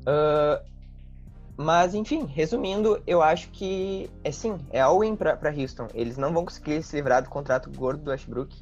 Uh, 0.00 0.70
mas, 1.56 1.94
enfim, 1.94 2.24
resumindo, 2.24 3.02
eu 3.06 3.20
acho 3.20 3.50
que 3.50 4.10
é 4.24 4.32
sim, 4.32 4.56
é 4.70 4.80
all-in 4.80 5.14
pra 5.14 5.38
Houston. 5.54 5.88
Eles 5.92 6.16
não 6.16 6.32
vão 6.32 6.44
conseguir 6.44 6.82
se 6.82 6.96
livrar 6.96 7.22
do 7.22 7.28
contrato 7.28 7.70
gordo 7.70 8.02
do 8.02 8.10
Westbrook. 8.10 8.56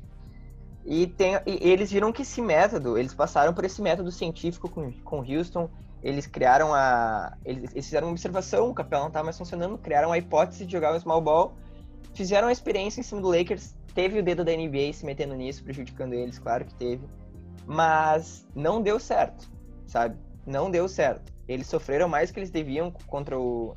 E, 0.85 1.07
tem, 1.07 1.35
e 1.47 1.71
eles 1.71 1.93
viram 1.93 2.13
que 2.13 2.23
esse 2.23 2.43
método, 2.43 2.99
eles 2.99 3.15
passaram 3.15 3.55
por 3.55 3.65
esse 3.65 3.81
método 3.81 4.11
científico 4.11 4.69
com, 4.69 4.91
com 5.05 5.21
Houston. 5.21 5.71
Eles 6.03 6.27
criaram 6.27 6.75
a. 6.75 7.37
Eles, 7.45 7.71
eles 7.73 7.85
fizeram 7.85 8.09
uma 8.09 8.13
observação, 8.13 8.71
o 8.71 8.75
capel 8.75 9.01
não 9.01 9.09
estava 9.09 9.25
mais 9.25 9.39
funcionando, 9.39 9.79
criaram 9.79 10.11
a 10.11 10.19
hipótese 10.19 10.67
de 10.67 10.73
jogar 10.73 10.93
um 10.93 10.99
small 10.99 11.21
ball, 11.21 11.55
fizeram 12.15 12.49
a 12.49 12.53
experiência 12.53 13.01
em 13.01 13.05
cima 13.05 13.21
do 13.21 13.29
Lakers. 13.29 13.77
Teve 13.95 14.19
o 14.19 14.23
dedo 14.23 14.45
da 14.45 14.53
NBA 14.53 14.93
se 14.93 15.05
metendo 15.05 15.35
nisso, 15.35 15.63
prejudicando 15.65 16.13
eles, 16.13 16.39
claro 16.39 16.65
que 16.65 16.75
teve. 16.75 17.07
Mas 17.67 18.47
não 18.55 18.81
deu 18.81 18.99
certo, 18.99 19.51
sabe? 19.87 20.17
Não 20.47 20.71
deu 20.71 20.89
certo. 20.89 21.33
Eles 21.47 21.67
sofreram 21.67 22.09
mais 22.09 22.31
que 22.31 22.39
eles 22.39 22.51
deviam 22.51 22.91
contra 23.07 23.39
o 23.39 23.75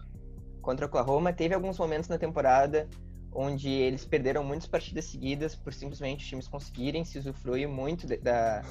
contra 0.61 0.85
o 0.85 0.87
Oklahoma. 0.87 1.33
Teve 1.33 1.55
alguns 1.55 1.77
momentos 1.77 2.07
na 2.07 2.17
temporada 2.17 2.87
onde 3.33 3.69
eles 3.69 4.05
perderam 4.05 4.43
muitas 4.43 4.67
partidas 4.67 5.05
seguidas 5.05 5.55
por 5.55 5.73
simplesmente 5.73 6.23
os 6.23 6.27
times 6.27 6.47
conseguirem 6.47 7.05
se 7.05 7.17
usufruir 7.17 7.67
muito 7.67 8.05
da, 8.21 8.61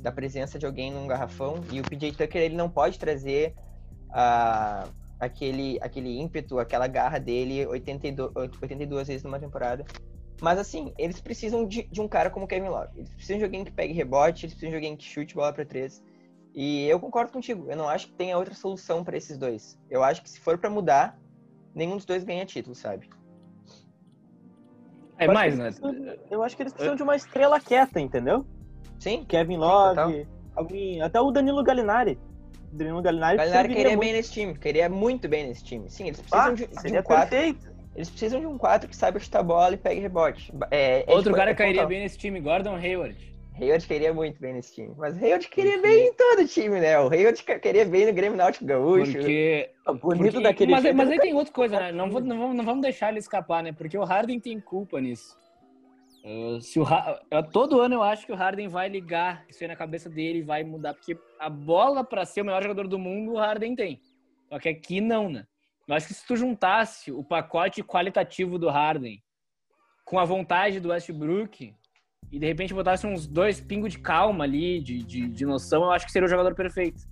da 0.00 0.10
presença 0.10 0.58
de 0.58 0.66
alguém 0.66 0.90
num 0.90 1.06
garrafão. 1.06 1.62
E 1.70 1.80
o 1.80 1.82
PJ 1.82 2.12
Tucker 2.12 2.42
ele 2.42 2.56
não 2.56 2.68
pode 2.68 2.98
trazer 2.98 3.54
a, 4.10 4.88
aquele, 5.20 5.78
aquele 5.82 6.18
ímpeto, 6.18 6.58
aquela 6.58 6.86
garra 6.86 7.18
dele 7.18 7.66
82, 7.66 8.32
82 8.34 9.08
vezes 9.08 9.22
numa 9.22 9.38
temporada. 9.38 9.84
Mas 10.40 10.58
assim, 10.58 10.92
eles 10.98 11.20
precisam 11.20 11.66
de, 11.66 11.84
de 11.84 12.00
um 12.00 12.08
cara 12.08 12.30
como 12.30 12.46
Kevin 12.46 12.68
Love. 12.68 12.90
Eles 12.96 13.10
precisam 13.10 13.38
de 13.38 13.44
alguém 13.44 13.64
que 13.64 13.70
pegue 13.70 13.92
rebote, 13.92 14.44
eles 14.44 14.54
precisam 14.54 14.70
de 14.70 14.76
alguém 14.76 14.96
que 14.96 15.04
chute 15.04 15.34
bola 15.34 15.52
para 15.52 15.64
três. 15.64 16.02
E 16.54 16.86
eu 16.86 16.98
concordo 16.98 17.32
contigo. 17.32 17.70
Eu 17.70 17.76
não 17.76 17.88
acho 17.88 18.08
que 18.08 18.14
tenha 18.14 18.36
outra 18.36 18.54
solução 18.54 19.04
para 19.04 19.16
esses 19.16 19.36
dois. 19.36 19.78
Eu 19.90 20.02
acho 20.02 20.22
que 20.22 20.30
se 20.30 20.40
for 20.40 20.58
para 20.58 20.70
mudar, 20.70 21.18
nenhum 21.74 21.96
dos 21.96 22.06
dois 22.06 22.24
ganha 22.24 22.44
título, 22.46 22.74
sabe? 22.74 23.08
É 25.18 25.26
mais, 25.26 25.56
né? 25.56 25.70
Eu 26.30 26.42
acho 26.42 26.56
que 26.56 26.62
eles 26.62 26.72
precisam 26.72 26.96
de 26.96 27.02
uma 27.02 27.16
estrela 27.16 27.58
quieta, 27.60 28.00
entendeu? 28.00 28.46
Sim. 28.98 29.24
Kevin 29.26 29.56
Love, 29.56 30.26
alguém, 30.54 31.00
até 31.02 31.20
o 31.20 31.30
Danilo 31.30 31.62
Gallinari. 31.62 32.18
Danilo 32.72 33.00
Gallinari, 33.00 33.38
Gallinari 33.38 33.68
queria 33.68 33.88
muito... 33.88 34.00
bem 34.00 34.12
nesse 34.12 34.32
time, 34.32 34.58
queria 34.58 34.88
muito 34.88 35.28
bem 35.28 35.46
nesse 35.48 35.64
time. 35.64 35.88
Sim, 35.88 36.08
eles 36.08 36.20
precisam 36.20 36.52
ah, 36.52 36.54
de, 36.54 36.66
de 36.66 36.98
um 36.98 37.02
quatro. 37.02 37.38
Eles 37.96 38.10
precisam 38.10 38.38
de 38.38 38.46
um 38.46 38.58
4 38.58 38.88
que 38.88 38.94
saiba 38.94 39.18
chutar 39.18 39.42
bola 39.42 39.72
e 39.72 39.78
pegue 39.78 40.00
rebote. 40.00 40.52
É, 40.70 41.00
é 41.00 41.04
Outro 41.08 41.24
tipo, 41.24 41.36
cara 41.36 41.52
é 41.52 41.54
cairia 41.54 41.86
bem 41.86 42.02
nesse 42.02 42.18
time, 42.18 42.38
Gordon 42.40 42.76
Hayward. 42.76 43.16
Hayward 43.58 43.86
queria 43.86 44.12
muito 44.12 44.38
bem 44.38 44.52
nesse 44.52 44.74
time. 44.74 44.92
Mas 44.98 45.16
Hayward 45.16 45.48
queria 45.48 45.80
bem 45.80 46.08
em 46.08 46.12
todo 46.12 46.46
time, 46.46 46.78
né? 46.78 47.00
O 47.00 47.08
Hayward 47.08 47.42
queria 47.42 47.86
bem 47.86 48.04
no 48.06 48.12
Grêmio 48.12 48.36
Náutico 48.36 48.66
Gaúcho. 48.66 49.12
Porque... 49.12 49.70
Bonito 50.02 50.32
porque... 50.32 50.40
daquele 50.40 50.72
Mas, 50.72 50.94
mas 50.94 51.10
aí 51.10 51.18
tem 51.18 51.32
outra 51.32 51.54
coisa, 51.54 51.80
né? 51.80 51.90
Não, 51.92 52.10
vou, 52.10 52.20
não, 52.20 52.38
vamos, 52.38 52.54
não 52.54 52.64
vamos 52.64 52.82
deixar 52.82 53.08
ele 53.08 53.18
escapar, 53.18 53.62
né? 53.62 53.72
Porque 53.72 53.96
o 53.96 54.04
Harden 54.04 54.38
tem 54.38 54.60
culpa 54.60 55.00
nisso. 55.00 55.34
Uh, 56.22 56.60
se 56.60 56.78
o 56.78 56.82
uh, 56.82 57.50
todo 57.50 57.80
ano 57.80 57.94
eu 57.94 58.02
acho 58.02 58.26
que 58.26 58.32
o 58.32 58.36
Harden 58.36 58.68
vai 58.68 58.90
ligar 58.90 59.46
isso 59.48 59.64
aí 59.64 59.68
na 59.68 59.76
cabeça 59.76 60.10
dele 60.10 60.40
e 60.40 60.42
vai 60.42 60.62
mudar. 60.62 60.92
Porque 60.92 61.16
a 61.40 61.48
bola 61.48 62.04
para 62.04 62.26
ser 62.26 62.42
o 62.42 62.44
melhor 62.44 62.62
jogador 62.62 62.86
do 62.86 62.98
mundo, 62.98 63.32
o 63.32 63.38
Harden 63.38 63.74
tem. 63.74 64.02
Só 64.50 64.58
que 64.58 64.68
aqui 64.68 65.00
não, 65.00 65.30
né? 65.30 65.46
Acho 65.88 66.08
que 66.08 66.14
se 66.14 66.26
tu 66.26 66.36
juntasse 66.36 67.12
o 67.12 67.22
pacote 67.22 67.82
qualitativo 67.82 68.58
do 68.58 68.68
Harden 68.68 69.22
com 70.04 70.18
a 70.18 70.24
vontade 70.24 70.80
do 70.80 70.88
Westbrook, 70.88 71.74
e 72.30 72.38
de 72.38 72.46
repente 72.46 72.74
botasse 72.74 73.06
uns 73.06 73.26
dois 73.26 73.60
pingos 73.60 73.92
de 73.92 73.98
calma 73.98 74.44
ali, 74.44 74.80
de, 74.80 75.02
de, 75.02 75.28
de 75.28 75.46
noção, 75.46 75.84
eu 75.84 75.90
acho 75.92 76.06
que 76.06 76.12
seria 76.12 76.26
o 76.26 76.30
jogador 76.30 76.54
perfeito. 76.54 77.02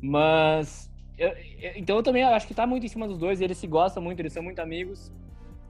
Mas. 0.00 0.90
Eu, 1.16 1.28
eu, 1.28 1.72
então 1.76 1.96
eu 1.96 2.02
também 2.02 2.22
acho 2.24 2.46
que 2.46 2.54
tá 2.54 2.66
muito 2.66 2.84
em 2.84 2.88
cima 2.88 3.06
dos 3.06 3.18
dois, 3.18 3.40
eles 3.40 3.58
se 3.58 3.66
gostam 3.66 4.02
muito, 4.02 4.20
eles 4.20 4.32
são 4.32 4.42
muito 4.42 4.60
amigos, 4.60 5.12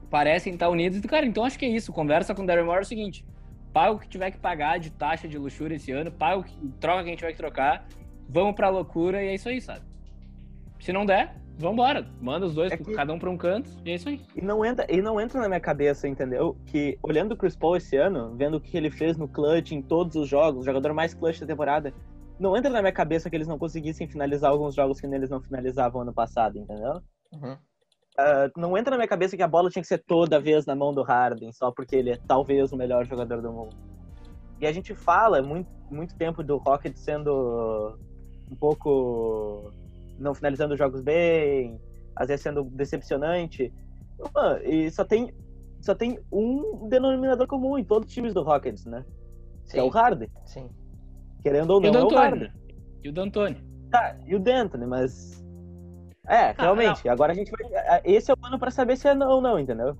parecem 0.09 0.53
estar 0.53 0.69
unidos. 0.69 0.99
Cara, 1.01 1.25
então 1.25 1.43
acho 1.43 1.59
que 1.59 1.65
é 1.65 1.69
isso. 1.69 1.93
Conversa 1.93 2.33
com 2.33 2.43
o 2.43 2.45
Darren 2.45 2.63
Moore 2.63 2.79
é 2.79 2.81
o 2.81 2.85
seguinte: 2.85 3.25
paga 3.73 3.91
o 3.91 3.99
que 3.99 4.07
tiver 4.07 4.31
que 4.31 4.37
pagar 4.37 4.79
de 4.79 4.89
taxa 4.89 5.27
de 5.27 5.37
luxúria 5.37 5.75
esse 5.75 5.91
ano, 5.91 6.11
paga 6.11 6.39
o 6.39 6.43
que, 6.43 6.55
troca 6.79 7.03
quem 7.03 7.15
tiver 7.15 7.31
que 7.31 7.37
trocar, 7.37 7.85
vamos 8.27 8.55
pra 8.55 8.69
loucura 8.69 9.21
e 9.21 9.27
é 9.27 9.35
isso 9.35 9.49
aí, 9.49 9.61
sabe? 9.61 9.85
Se 10.79 10.91
não 10.91 11.05
der, 11.05 11.35
Vambora, 11.57 12.05
manda 12.21 12.45
os 12.45 12.53
dois, 12.53 12.71
é 12.71 12.77
que... 12.77 12.93
cada 12.93 13.13
um 13.13 13.19
pra 13.19 13.29
um 13.29 13.37
canto, 13.37 13.69
e 13.85 13.91
é 13.91 13.95
isso 13.95 14.09
aí. 14.09 14.21
E 14.35 14.41
não, 14.41 14.65
entra, 14.65 14.85
e 14.89 15.01
não 15.01 15.19
entra 15.21 15.39
na 15.39 15.47
minha 15.47 15.59
cabeça, 15.59 16.07
entendeu? 16.07 16.57
Que 16.65 16.97
olhando 17.01 17.31
o 17.31 17.37
Chris 17.37 17.55
Paul 17.55 17.77
esse 17.77 17.95
ano, 17.95 18.35
vendo 18.35 18.57
o 18.57 18.61
que 18.61 18.75
ele 18.75 18.91
fez 18.91 19.17
no 19.17 19.27
clutch 19.27 19.71
em 19.71 19.81
todos 19.81 20.15
os 20.15 20.27
jogos, 20.27 20.61
o 20.61 20.65
jogador 20.65 20.93
mais 20.93 21.13
clutch 21.13 21.39
da 21.39 21.47
temporada, 21.47 21.93
não 22.37 22.57
entra 22.57 22.69
na 22.69 22.81
minha 22.81 22.91
cabeça 22.91 23.29
que 23.29 23.35
eles 23.35 23.47
não 23.47 23.57
conseguissem 23.57 24.07
finalizar 24.07 24.51
alguns 24.51 24.75
jogos 24.75 24.99
que 24.99 25.07
eles 25.07 25.29
não 25.29 25.41
finalizavam 25.41 26.01
ano 26.01 26.13
passado, 26.13 26.57
entendeu? 26.57 27.01
Uhum. 27.31 27.53
Uh, 27.53 28.51
não 28.59 28.77
entra 28.77 28.91
na 28.91 28.97
minha 28.97 29.07
cabeça 29.07 29.37
que 29.37 29.43
a 29.43 29.47
bola 29.47 29.69
tinha 29.69 29.81
que 29.81 29.87
ser 29.87 30.03
toda 30.05 30.39
vez 30.39 30.65
na 30.65 30.75
mão 30.75 30.93
do 30.93 31.03
Harden, 31.03 31.51
só 31.53 31.71
porque 31.71 31.95
ele 31.95 32.11
é 32.11 32.19
talvez 32.27 32.71
o 32.73 32.77
melhor 32.77 33.05
jogador 33.05 33.41
do 33.41 33.51
mundo. 33.51 33.75
E 34.59 34.67
a 34.67 34.71
gente 34.71 34.93
fala 34.93 35.41
muito, 35.41 35.69
muito 35.89 36.15
tempo 36.15 36.43
do 36.43 36.57
Rocket 36.57 36.95
sendo 36.95 37.97
um 38.49 38.55
pouco 38.55 39.71
não 40.17 40.33
finalizando 40.33 40.77
jogos 40.77 41.01
bem, 41.01 41.79
às 42.15 42.27
vezes 42.27 42.43
sendo 42.43 42.63
decepcionante. 42.63 43.73
e 44.63 44.89
só 44.91 45.03
tem 45.03 45.33
só 45.81 45.93
tem 45.93 46.19
um 46.31 46.87
denominador 46.89 47.45
comum 47.47 47.77
em 47.77 47.83
todos 47.83 48.07
os 48.07 48.13
times 48.13 48.33
do 48.33 48.41
Rockets, 48.41 48.85
né? 48.85 49.05
Sim. 49.65 49.71
Que 49.71 49.79
é 49.79 49.83
o 49.83 49.89
Harden. 49.89 50.29
Sim. 50.45 50.69
Querendo 51.43 51.69
ou 51.71 51.79
não, 51.79 51.89
e 51.89 51.91
o 51.91 51.99
é 51.99 52.03
o 52.03 52.09
Harden. 52.09 52.51
E 53.03 53.09
o 53.09 53.13
D'Antoni. 53.13 53.63
Tá, 53.91 54.17
e 54.25 54.35
o 54.35 54.39
D'Antoni, 54.39 54.87
mas 54.87 55.45
é, 56.27 56.49
ah, 56.49 56.55
realmente. 56.57 57.07
Agora 57.07 57.31
a 57.31 57.35
gente 57.35 57.51
vai. 57.51 58.01
Esse 58.03 58.31
é 58.31 58.33
o 58.33 58.45
ano 58.45 58.57
para 58.57 58.71
saber 58.71 58.97
se 58.97 59.07
é 59.07 59.13
não 59.13 59.29
ou 59.29 59.41
não, 59.41 59.59
entendeu? 59.59 59.97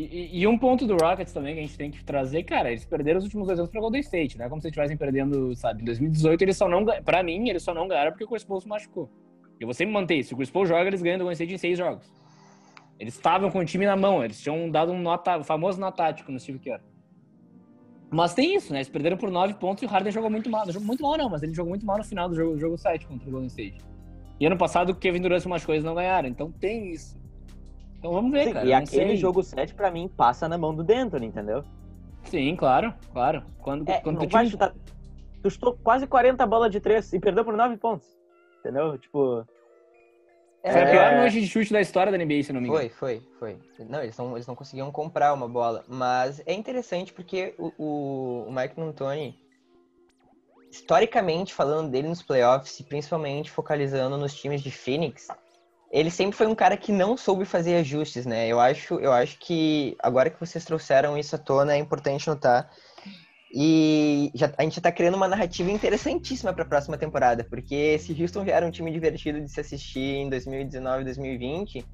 E, 0.00 0.42
e, 0.42 0.46
um 0.46 0.56
ponto 0.56 0.86
do 0.86 0.94
Rockets 0.94 1.32
também 1.32 1.54
que 1.54 1.60
a 1.60 1.62
gente 1.64 1.76
tem 1.76 1.90
que 1.90 2.04
trazer, 2.04 2.44
cara, 2.44 2.70
eles 2.70 2.84
perderam 2.84 3.18
os 3.18 3.24
últimos 3.24 3.48
dois 3.48 3.58
anos 3.58 3.68
pra 3.68 3.80
Golden 3.80 4.00
State, 4.00 4.38
né? 4.38 4.48
Como 4.48 4.62
se 4.62 4.68
estivessem 4.68 4.96
perdendo, 4.96 5.52
sabe? 5.56 5.82
Em 5.82 5.84
2018 5.86 6.40
eles 6.42 6.56
só 6.56 6.68
não 6.68 6.84
Pra 7.04 7.20
mim, 7.24 7.48
eles 7.48 7.64
só 7.64 7.74
não 7.74 7.88
ganharam 7.88 8.12
porque 8.12 8.22
o 8.22 8.28
Chris 8.28 8.44
Paul 8.44 8.60
se 8.60 8.68
machucou. 8.68 9.10
Vou 9.60 9.74
sempre 9.74 9.92
manter 9.92 10.14
isso. 10.14 10.28
Se 10.28 10.34
o 10.34 10.36
Chris 10.36 10.50
Paul 10.50 10.66
joga, 10.66 10.86
eles 10.86 11.02
ganham 11.02 11.18
do 11.18 11.24
Golden 11.24 11.32
State 11.32 11.52
em 11.52 11.58
seis 11.58 11.76
jogos. 11.76 12.08
Eles 12.96 13.14
estavam 13.14 13.50
com 13.50 13.58
o 13.58 13.64
time 13.64 13.86
na 13.86 13.96
mão, 13.96 14.22
eles 14.22 14.40
tinham 14.40 14.70
dado 14.70 14.92
um 14.92 15.02
nota, 15.02 15.42
famoso 15.42 15.80
nó 15.80 15.90
tático 15.90 16.30
no 16.30 16.38
Steve 16.38 16.60
Kerr. 16.60 16.80
Mas 18.08 18.34
tem 18.34 18.54
isso, 18.54 18.72
né? 18.72 18.78
Eles 18.78 18.88
perderam 18.88 19.16
por 19.16 19.32
nove 19.32 19.54
pontos 19.54 19.82
e 19.82 19.86
o 19.86 19.88
Harden 19.88 20.12
jogou 20.12 20.30
muito 20.30 20.48
mal. 20.48 20.64
Jogou 20.70 20.86
muito 20.86 21.02
mal, 21.02 21.18
não, 21.18 21.28
mas 21.28 21.42
ele 21.42 21.52
jogou 21.52 21.70
muito 21.70 21.84
mal 21.84 21.98
no 21.98 22.04
final 22.04 22.28
do 22.28 22.36
jogo, 22.36 22.56
jogo 22.56 22.78
7 22.78 23.04
contra 23.04 23.28
o 23.28 23.32
Golden 23.32 23.48
State. 23.48 23.78
E 24.38 24.46
ano 24.46 24.56
passado 24.56 24.90
o 24.90 24.94
Kevin 24.94 25.22
Durant 25.22 25.44
umas 25.44 25.66
coisas 25.66 25.84
não 25.84 25.96
ganharam, 25.96 26.28
então 26.28 26.52
tem 26.52 26.92
isso. 26.92 27.18
Então 27.98 28.12
vamos 28.12 28.30
ver, 28.30 28.44
Sim, 28.44 28.52
cara. 28.52 28.66
E 28.66 28.72
aquele 28.72 29.08
sei. 29.08 29.16
jogo 29.16 29.42
7 29.42 29.74
pra 29.74 29.90
mim 29.90 30.08
passa 30.08 30.48
na 30.48 30.56
mão 30.56 30.74
do 30.74 30.84
Denton, 30.84 31.18
entendeu? 31.18 31.64
Sim, 32.24 32.54
claro, 32.56 32.94
claro. 33.12 33.42
Quando, 33.58 33.88
é, 33.88 34.00
quando 34.00 34.20
tu 34.20 34.26
time... 34.26 34.50
chutar... 34.50 34.74
Tu 35.42 35.50
chutou 35.50 35.78
quase 35.82 36.06
40 36.06 36.44
bolas 36.46 36.70
de 36.70 36.80
3 36.80 37.12
e 37.12 37.20
perdeu 37.20 37.44
por 37.44 37.56
9 37.56 37.76
pontos. 37.76 38.06
Entendeu? 38.60 38.98
Tipo. 38.98 39.46
Foi 40.62 40.82
a 40.82 40.90
pior 40.90 41.16
noite 41.16 41.40
de 41.40 41.46
chute 41.46 41.72
da 41.72 41.80
história 41.80 42.10
da 42.10 42.18
NBA, 42.18 42.42
se 42.42 42.52
não 42.52 42.60
me 42.60 42.68
engano. 42.68 42.90
Foi, 42.90 43.20
foi, 43.38 43.56
foi. 43.76 43.86
Não, 43.86 44.02
eles 44.02 44.18
não, 44.18 44.34
eles 44.34 44.46
não 44.46 44.56
conseguiam 44.56 44.90
comprar 44.90 45.32
uma 45.32 45.48
bola. 45.48 45.84
Mas 45.88 46.42
é 46.44 46.52
interessante 46.52 47.12
porque 47.12 47.54
o, 47.56 47.72
o, 47.78 48.44
o 48.48 48.52
Mike 48.52 48.78
Montoni 48.78 49.38
historicamente 50.70 51.54
falando 51.54 51.90
dele 51.90 52.08
nos 52.08 52.22
playoffs, 52.22 52.78
e 52.80 52.84
principalmente 52.84 53.50
focalizando 53.50 54.16
nos 54.16 54.34
times 54.34 54.60
de 54.60 54.70
Phoenix, 54.70 55.28
ele 55.90 56.10
sempre 56.10 56.36
foi 56.36 56.46
um 56.46 56.54
cara 56.54 56.76
que 56.76 56.92
não 56.92 57.16
soube 57.16 57.44
fazer 57.44 57.76
ajustes, 57.76 58.26
né? 58.26 58.46
Eu 58.46 58.60
acho, 58.60 58.94
eu 58.94 59.12
acho 59.12 59.38
que 59.38 59.96
agora 60.02 60.30
que 60.30 60.38
vocês 60.38 60.64
trouxeram 60.64 61.16
isso 61.16 61.34
à 61.34 61.38
tona, 61.38 61.74
é 61.74 61.78
importante 61.78 62.28
notar. 62.28 62.70
E 63.54 64.30
já, 64.34 64.52
a 64.58 64.62
gente 64.62 64.78
está 64.78 64.92
criando 64.92 65.14
uma 65.14 65.26
narrativa 65.26 65.70
interessantíssima 65.70 66.52
para 66.52 66.64
a 66.64 66.68
próxima 66.68 66.98
temporada, 66.98 67.42
porque 67.42 67.98
se 67.98 68.22
Houston 68.22 68.44
já 68.44 68.52
era 68.52 68.66
um 68.66 68.70
time 68.70 68.90
divertido 68.92 69.40
de 69.40 69.48
se 69.48 69.60
assistir 69.60 70.16
em 70.16 70.28
2019 70.28 71.04
2020, 71.04 71.86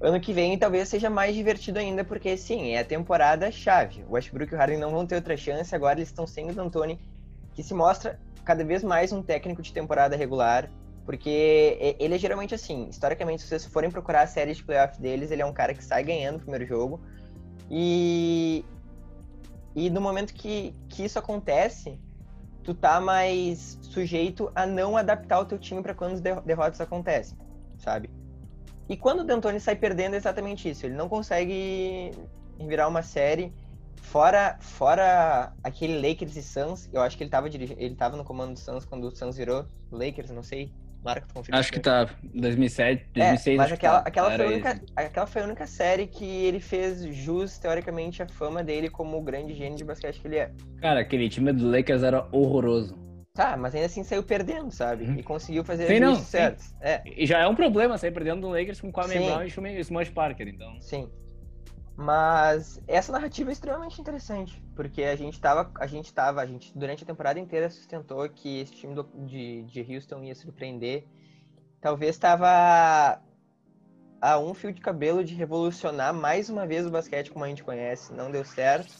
ano 0.00 0.20
que 0.20 0.32
vem 0.32 0.58
talvez 0.58 0.88
seja 0.88 1.08
mais 1.08 1.36
divertido 1.36 1.78
ainda, 1.78 2.04
porque 2.04 2.36
sim, 2.36 2.72
é 2.72 2.80
a 2.80 2.84
temporada 2.84 3.52
chave. 3.52 4.02
O 4.08 4.14
Westbrook 4.14 4.52
e 4.52 4.56
o 4.56 4.58
Harden 4.58 4.78
não 4.78 4.90
vão 4.90 5.06
ter 5.06 5.14
outra 5.14 5.36
chance, 5.36 5.72
agora 5.72 6.00
eles 6.00 6.08
estão 6.08 6.26
sem 6.26 6.50
o 6.50 6.52
D'Antoni 6.52 6.98
que 7.54 7.62
se 7.62 7.74
mostra 7.74 8.18
cada 8.44 8.64
vez 8.64 8.82
mais 8.82 9.12
um 9.12 9.22
técnico 9.22 9.62
de 9.62 9.72
temporada 9.72 10.16
regular, 10.16 10.68
porque 11.04 11.96
ele 11.98 12.14
é 12.14 12.18
geralmente 12.18 12.54
assim, 12.54 12.88
historicamente, 12.88 13.42
se 13.42 13.48
vocês 13.48 13.66
forem 13.66 13.90
procurar 13.90 14.22
a 14.22 14.26
série 14.26 14.54
de 14.54 14.62
playoff 14.62 15.00
deles, 15.00 15.30
ele 15.30 15.42
é 15.42 15.46
um 15.46 15.52
cara 15.52 15.74
que 15.74 15.84
sai 15.84 16.02
ganhando 16.04 16.36
o 16.36 16.40
primeiro 16.40 16.66
jogo, 16.66 17.00
e, 17.70 18.64
e 19.74 19.90
no 19.90 20.00
momento 20.00 20.32
que, 20.34 20.74
que 20.88 21.04
isso 21.04 21.18
acontece, 21.18 21.98
tu 22.62 22.74
tá 22.74 23.00
mais 23.00 23.78
sujeito 23.82 24.50
a 24.54 24.66
não 24.66 24.96
adaptar 24.96 25.40
o 25.40 25.44
teu 25.44 25.58
time 25.58 25.82
para 25.82 25.94
quando 25.94 26.14
as 26.14 26.20
derrotas 26.20 26.80
acontecem, 26.80 27.36
sabe? 27.78 28.10
E 28.88 28.96
quando 28.96 29.20
o 29.20 29.24
D'Antoni 29.24 29.58
sai 29.58 29.76
perdendo 29.76 30.14
é 30.14 30.16
exatamente 30.16 30.68
isso, 30.68 30.86
ele 30.86 30.94
não 30.94 31.08
consegue 31.08 32.12
virar 32.58 32.86
uma 32.88 33.02
série 33.02 33.52
Fora, 34.02 34.58
fora 34.60 35.54
aquele 35.62 35.96
Lakers 36.06 36.36
e 36.36 36.42
Suns, 36.42 36.90
eu 36.92 37.00
acho 37.00 37.16
que 37.16 37.22
ele 37.22 37.30
tava, 37.30 37.48
ele 37.48 37.94
tava 37.94 38.16
no 38.16 38.24
comando 38.24 38.52
do 38.52 38.58
Suns 38.58 38.84
quando 38.84 39.04
o 39.04 39.10
Suns 39.10 39.36
virou 39.36 39.64
Lakers, 39.90 40.30
não 40.30 40.42
sei. 40.42 40.70
Marca, 41.02 41.26
tu 41.26 41.34
confirma. 41.34 41.58
Acho 41.58 41.72
que 41.72 41.80
tá. 41.80 42.08
2007, 42.34 43.06
2006. 43.12 43.54
É, 43.54 43.56
mas 43.56 43.72
aquela, 43.72 44.00
tá. 44.00 44.08
aquela, 44.08 44.30
foi 44.36 44.44
a 44.44 44.48
única, 44.48 44.82
aquela 44.96 45.26
foi 45.26 45.42
a 45.42 45.44
única 45.44 45.66
série 45.66 46.06
que 46.06 46.24
ele 46.24 46.60
fez 46.60 47.02
jus, 47.14 47.58
teoricamente, 47.58 48.22
a 48.22 48.28
fama 48.28 48.62
dele 48.62 48.88
como 48.88 49.16
o 49.16 49.22
grande 49.22 49.54
gênio 49.54 49.76
de 49.76 49.84
basquete 49.84 50.20
que 50.20 50.28
ele 50.28 50.36
é. 50.36 50.50
Cara, 50.80 51.00
aquele 51.00 51.28
time 51.28 51.52
do 51.52 51.70
Lakers 51.70 52.02
era 52.02 52.26
horroroso. 52.30 52.96
Tá, 53.34 53.56
mas 53.56 53.74
ainda 53.74 53.86
assim 53.86 54.04
saiu 54.04 54.22
perdendo, 54.22 54.70
sabe? 54.70 55.04
Uhum. 55.04 55.16
E 55.16 55.22
conseguiu 55.22 55.64
fazer 55.64 55.86
sim, 55.86 55.98
não, 55.98 56.16
certo. 56.16 56.62
É. 56.82 57.02
E 57.06 57.24
já 57.26 57.38
é 57.38 57.48
um 57.48 57.54
problema 57.54 57.96
sair 57.96 58.10
perdendo 58.10 58.42
do 58.42 58.48
Lakers 58.48 58.80
com 58.80 58.92
Kwame 58.92 59.14
Brown 59.14 59.42
e 59.42 59.80
Smash 59.80 60.10
Parker, 60.10 60.46
então. 60.46 60.78
Sim. 60.80 61.08
Mas 61.96 62.82
essa 62.88 63.12
narrativa 63.12 63.50
é 63.50 63.52
extremamente 63.52 64.00
interessante, 64.00 64.62
porque 64.74 65.02
a 65.02 65.14
gente 65.14 65.38
tava, 65.40 65.70
a 65.78 65.86
gente 65.86 66.12
tava, 66.12 66.40
a 66.40 66.46
gente 66.46 66.76
durante 66.76 67.04
a 67.04 67.06
temporada 67.06 67.38
inteira 67.38 67.68
sustentou 67.68 68.26
que 68.28 68.60
esse 68.60 68.72
time 68.72 68.94
do, 68.94 69.04
de, 69.26 69.62
de 69.64 69.94
Houston 69.94 70.22
ia 70.24 70.34
surpreender. 70.34 71.04
Talvez 71.80 72.14
estava 72.14 73.20
a 74.20 74.38
um 74.38 74.54
fio 74.54 74.72
de 74.72 74.80
cabelo 74.80 75.22
de 75.22 75.34
revolucionar 75.34 76.14
mais 76.14 76.48
uma 76.48 76.66
vez 76.66 76.86
o 76.86 76.90
basquete 76.90 77.30
como 77.30 77.44
a 77.44 77.48
gente 77.48 77.62
conhece. 77.62 78.12
Não 78.14 78.30
deu 78.30 78.44
certo, 78.44 78.94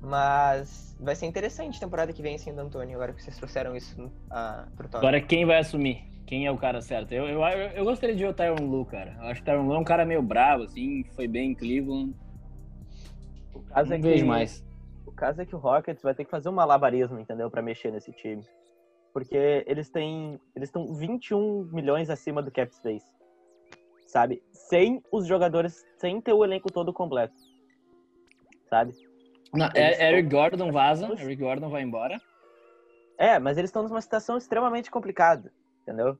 mas 0.00 0.96
vai 0.98 1.14
ser 1.14 1.26
interessante 1.26 1.78
temporada 1.78 2.12
que 2.12 2.22
vem 2.22 2.38
sem 2.38 2.54
o 2.54 2.60
Antônio, 2.60 2.94
agora 2.94 3.12
que 3.12 3.22
vocês 3.22 3.36
trouxeram 3.36 3.76
isso 3.76 4.00
uh, 4.02 4.70
pro 4.76 4.88
top. 4.88 5.04
Agora 5.04 5.20
quem 5.20 5.44
vai 5.44 5.58
assumir? 5.58 6.11
Quem 6.32 6.46
é 6.46 6.50
o 6.50 6.56
cara 6.56 6.80
certo. 6.80 7.12
Eu, 7.12 7.26
eu, 7.26 7.42
eu 7.42 7.84
gostaria 7.84 8.16
de 8.16 8.22
ver 8.22 8.30
o 8.30 8.32
Tyron 8.32 8.64
Lu, 8.64 8.86
cara. 8.86 9.14
Eu 9.20 9.26
acho 9.26 9.42
que 9.42 9.42
o 9.42 9.44
Tyron 9.52 9.66
Lu 9.66 9.74
é 9.74 9.78
um 9.78 9.84
cara 9.84 10.06
meio 10.06 10.22
bravo, 10.22 10.62
assim, 10.62 11.04
foi 11.14 11.28
bem 11.28 11.50
em 11.50 11.54
Cleveland. 11.54 12.16
O 13.54 13.60
caso 13.60 13.90
Não 13.90 13.96
é 13.98 14.00
vejo 14.00 14.22
que, 14.22 14.28
mais. 14.30 14.64
O 15.04 15.12
caso 15.12 15.42
é 15.42 15.44
que 15.44 15.54
o 15.54 15.58
Rockets 15.58 16.02
vai 16.02 16.14
ter 16.14 16.24
que 16.24 16.30
fazer 16.30 16.48
um 16.48 16.52
malabarismo, 16.52 17.20
entendeu? 17.20 17.50
para 17.50 17.60
mexer 17.60 17.92
nesse 17.92 18.12
time. 18.12 18.42
Porque 19.12 19.62
eles 19.66 19.90
têm. 19.90 20.40
Eles 20.56 20.70
estão 20.70 20.94
21 20.94 21.68
milhões 21.70 22.08
acima 22.08 22.42
do 22.42 22.50
cap 22.50 22.74
space. 22.74 23.14
Sabe? 24.06 24.42
Sem 24.52 25.02
os 25.12 25.26
jogadores, 25.26 25.84
sem 25.98 26.18
ter 26.18 26.32
o 26.32 26.42
elenco 26.42 26.72
todo 26.72 26.94
completo. 26.94 27.34
Sabe? 28.70 28.94
Não, 29.52 29.68
é, 29.74 30.08
Eric 30.08 30.30
Gordon 30.30 30.72
vaza, 30.72 31.12
Eric 31.12 31.36
Gordon 31.42 31.68
vai 31.68 31.82
embora. 31.82 32.18
É, 33.18 33.38
mas 33.38 33.58
eles 33.58 33.68
estão 33.68 33.82
numa 33.82 34.00
situação 34.00 34.38
extremamente 34.38 34.90
complicada 34.90 35.52
entendeu? 35.82 36.18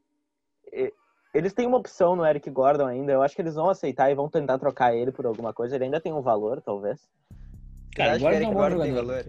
Eles 1.34 1.54
têm 1.54 1.66
uma 1.66 1.78
opção 1.78 2.14
no 2.14 2.26
Eric 2.26 2.50
Gordon 2.50 2.86
ainda. 2.86 3.12
Eu 3.12 3.22
acho 3.22 3.34
que 3.34 3.40
eles 3.40 3.54
vão 3.54 3.70
aceitar 3.70 4.10
e 4.10 4.14
vão 4.14 4.28
tentar 4.28 4.58
trocar 4.58 4.94
ele 4.94 5.10
por 5.10 5.24
alguma 5.24 5.52
coisa. 5.52 5.74
Ele 5.74 5.84
ainda 5.84 6.00
tem 6.00 6.12
um 6.12 6.20
valor, 6.20 6.60
talvez. 6.60 7.00
Cara, 7.96 8.18
que 8.18 8.24
Eric 8.24 8.44
é 8.44 8.48
um 8.48 8.52
Gordon 8.52 8.82
tem 8.82 8.92
valor. 8.92 9.26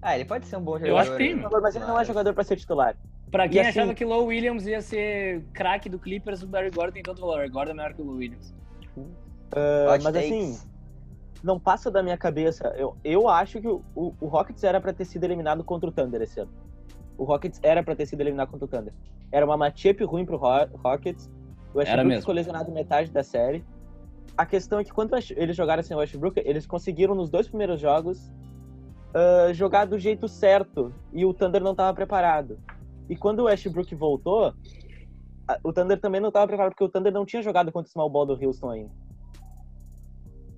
Ah, 0.00 0.16
ele 0.16 0.24
pode 0.24 0.46
ser 0.46 0.56
um 0.56 0.62
bom 0.62 0.78
jogador. 0.78 0.88
Eu 0.88 0.98
acho 0.98 1.10
que 1.12 1.18
tem. 1.18 1.36
Mas 1.36 1.76
ele 1.76 1.84
não 1.84 2.00
é 2.00 2.04
jogador 2.04 2.32
para 2.32 2.44
ser 2.44 2.56
titular. 2.56 2.96
Pra 3.30 3.48
quem 3.48 3.58
e 3.58 3.60
achava 3.60 3.86
assim... 3.86 3.94
que 3.94 4.04
Low 4.04 4.26
Williams 4.26 4.66
ia 4.66 4.80
ser 4.80 5.42
craque 5.52 5.88
do 5.88 5.98
Clippers, 5.98 6.42
o 6.42 6.46
Barry 6.46 6.70
Gordon 6.70 6.92
tem 6.92 7.02
todo 7.02 7.20
valor. 7.20 7.36
Barry 7.36 7.50
Gordon 7.50 7.70
é 7.70 7.74
melhor 7.74 7.94
que 7.94 8.02
o 8.02 8.04
Low 8.04 8.16
Williams. 8.16 8.54
Uh, 8.96 9.86
mas 9.88 10.02
takes. 10.02 10.16
assim, 10.16 10.58
não 11.42 11.60
passa 11.60 11.90
da 11.90 12.02
minha 12.02 12.16
cabeça. 12.16 12.68
Eu, 12.76 12.96
eu 13.04 13.28
acho 13.28 13.60
que 13.60 13.68
o, 13.68 13.82
o, 13.94 14.14
o 14.20 14.26
Rockets 14.26 14.64
era 14.64 14.80
para 14.80 14.92
ter 14.92 15.04
sido 15.04 15.24
eliminado 15.24 15.62
contra 15.62 15.88
o 15.88 15.92
Thunder 15.92 16.22
esse 16.22 16.40
ano 16.40 16.61
o 17.22 17.24
Rockets 17.24 17.60
era 17.62 17.84
para 17.84 17.94
ter 17.94 18.04
sido 18.06 18.20
eliminado 18.20 18.50
contra 18.50 18.64
o 18.64 18.68
Thunder. 18.68 18.92
Era 19.30 19.46
uma 19.46 19.56
matchup 19.56 20.02
ruim 20.02 20.26
pro 20.26 20.36
Rockets. 20.36 21.30
O 21.72 21.78
Westbrook 21.78 22.16
ficou 22.16 22.34
lesionado 22.34 22.72
metade 22.72 23.12
da 23.12 23.22
série. 23.22 23.64
A 24.36 24.44
questão 24.44 24.80
é 24.80 24.84
que 24.84 24.92
quando 24.92 25.14
eles 25.36 25.54
jogaram 25.54 25.84
sem 25.84 25.96
o 25.96 26.00
Westbrook, 26.00 26.42
eles 26.44 26.66
conseguiram 26.66 27.14
nos 27.14 27.30
dois 27.30 27.46
primeiros 27.46 27.80
jogos 27.80 28.28
uh, 29.14 29.54
jogar 29.54 29.84
do 29.84 30.00
jeito 30.00 30.26
certo 30.26 30.92
e 31.12 31.24
o 31.24 31.32
Thunder 31.32 31.62
não 31.62 31.70
estava 31.70 31.94
preparado. 31.94 32.58
E 33.08 33.14
quando 33.14 33.40
o 33.40 33.44
Westbrook 33.44 33.94
voltou, 33.94 34.52
o 35.62 35.72
Thunder 35.72 36.00
também 36.00 36.20
não 36.20 36.28
estava 36.28 36.48
preparado 36.48 36.72
porque 36.72 36.84
o 36.84 36.88
Thunder 36.88 37.12
não 37.12 37.24
tinha 37.24 37.40
jogado 37.40 37.70
contra 37.70 37.88
o 37.88 37.92
small 37.92 38.10
ball 38.10 38.26
do 38.26 38.44
Houston 38.44 38.68
ainda. 38.68 38.90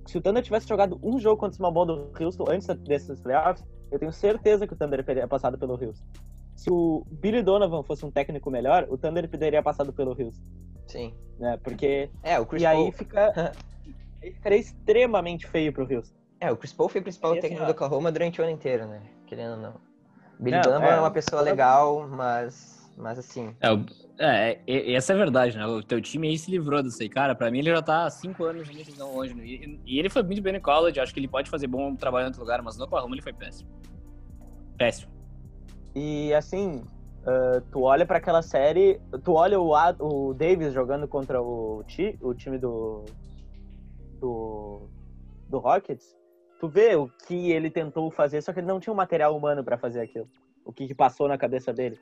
Se 0.07 0.17
o 0.17 0.23
Thunder 0.23 0.43
tivesse 0.43 0.67
jogado 0.67 0.99
um 1.03 1.19
jogo 1.19 1.37
contra 1.37 1.53
o 1.53 1.57
small 1.57 1.73
ball 1.73 1.85
do 1.85 2.11
Houston 2.19 2.45
antes 2.49 2.67
desses 2.79 3.21
playoffs, 3.21 3.63
eu 3.91 3.99
tenho 3.99 4.13
certeza 4.13 4.67
que 4.67 4.73
o 4.73 4.77
Thunder 4.77 5.05
teria 5.05 5.29
passado 5.29 5.59
pelo 5.59 5.75
Houston 5.75 6.07
se 6.55 6.71
o 6.71 7.05
Billy 7.11 7.43
Donovan 7.43 7.83
fosse 7.83 8.05
um 8.05 8.11
técnico 8.11 8.51
melhor, 8.51 8.87
o 8.89 8.97
Thunder 8.97 9.29
teria 9.29 9.63
passado 9.63 9.93
pelo 9.93 10.11
Houston. 10.11 10.43
Sim. 10.87 11.15
Né? 11.39 11.59
Porque. 11.63 12.11
É, 12.23 12.39
o 12.39 12.47
Chris 12.47 12.63
e 12.63 12.67
Paul... 12.67 12.85
aí 12.87 12.93
fica. 12.93 13.53
ficaria 14.21 14.59
extremamente 14.59 15.47
feio 15.47 15.73
pro 15.73 15.83
Houston. 15.83 16.15
É, 16.41 16.51
o 16.51 16.57
Chris 16.57 16.73
Paul 16.73 16.89
foi 16.89 17.01
o 17.01 17.05
principal 17.05 17.33
assim, 17.33 17.41
técnico 17.41 17.65
do 17.65 17.71
Oklahoma 17.73 18.13
durante 18.13 18.41
o 18.41 18.45
ano 18.45 18.53
inteiro, 18.53 18.87
né? 18.87 19.03
Querendo 19.27 19.53
ou 19.53 19.57
não. 19.57 19.75
Billy 20.39 20.57
não, 20.57 20.63
Donovan 20.63 20.87
é, 20.87 20.97
é 20.97 21.01
uma 21.01 21.11
pessoa 21.11 21.43
legal, 21.43 22.07
mas. 22.09 22.75
Mas 22.97 23.19
assim. 23.19 23.57
É, 24.19 24.59
é, 24.67 24.93
essa 24.93 25.13
é 25.13 25.17
a 25.17 25.19
verdade, 25.19 25.57
né? 25.57 25.67
O 25.67 25.83
teu 25.83 26.01
time 26.01 26.29
aí 26.29 26.39
se 26.39 26.51
livrou 26.51 26.83
disso 26.83 27.03
aí. 27.03 27.09
Cara, 27.09 27.35
pra 27.35 27.51
mim 27.51 27.59
ele 27.59 27.71
já 27.71 27.83
tá 27.83 28.05
há 28.05 28.11
cinco 28.11 28.45
anos 28.45 28.69
indo 28.71 28.97
não 28.97 29.17
longe. 29.17 29.35
Né? 29.35 29.45
E, 29.45 29.81
e, 29.85 29.99
ele 29.99 30.09
foi 30.09 30.23
muito 30.23 30.41
bem 30.41 30.53
no 30.53 30.61
college, 30.61 31.01
acho 31.01 31.13
que 31.13 31.19
ele 31.19 31.27
pode 31.27 31.51
fazer 31.51 31.67
bom 31.67 31.97
trabalho 31.97 32.25
em 32.25 32.27
outro 32.27 32.41
lugar, 32.41 32.63
mas 32.63 32.77
no 32.77 32.85
Oklahoma 32.85 33.15
ele 33.15 33.23
foi 33.23 33.33
péssimo. 33.33 33.69
Péssimo. 34.79 35.14
E 35.95 36.35
assim, 36.35 36.83
uh, 37.23 37.61
tu 37.71 37.83
olha 37.83 38.05
para 38.05 38.19
aquela 38.19 38.43
série, 38.43 39.01
tu 39.23 39.33
olha 39.33 39.61
o, 39.61 39.75
Ad, 39.75 39.99
o 40.01 40.35
Davis 40.35 40.73
jogando 40.73 41.07
contra 41.07 41.41
o, 41.41 41.85
ti, 41.87 42.19
o 42.21 42.35
time 42.35 42.59
do, 42.59 43.05
do, 44.19 44.89
do 45.49 45.59
Rockets, 45.59 46.17
tu 46.59 46.69
vê 46.69 46.97
o 46.97 47.09
que 47.27 47.53
ele 47.53 47.71
tentou 47.71 48.11
fazer, 48.11 48.43
só 48.43 48.53
que 48.53 48.61
ele 48.61 48.67
não 48.67 48.81
tinha 48.81 48.93
o 48.93 48.95
um 48.95 48.97
material 48.97 49.37
humano 49.37 49.63
para 49.63 49.79
fazer 49.79 50.01
aquilo. 50.01 50.29
O 50.65 50.73
que, 50.73 50.87
que 50.87 50.95
passou 50.95 51.29
na 51.29 51.37
cabeça 51.37 51.73
dele. 51.73 52.01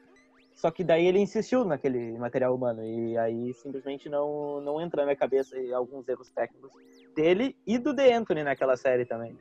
Só 0.54 0.70
que 0.70 0.84
daí 0.84 1.06
ele 1.06 1.18
insistiu 1.18 1.64
naquele 1.64 2.16
material 2.18 2.54
humano 2.54 2.84
e 2.84 3.16
aí 3.18 3.52
simplesmente 3.54 4.08
não, 4.08 4.60
não 4.60 4.80
entra 4.80 5.02
na 5.02 5.06
minha 5.06 5.16
cabeça 5.16 5.56
alguns 5.74 6.06
erros 6.08 6.30
técnicos 6.30 6.70
dele 7.14 7.56
e 7.66 7.78
do 7.78 7.92
De 7.92 8.12
Anthony 8.12 8.44
naquela 8.44 8.76
série 8.76 9.04
também. 9.04 9.36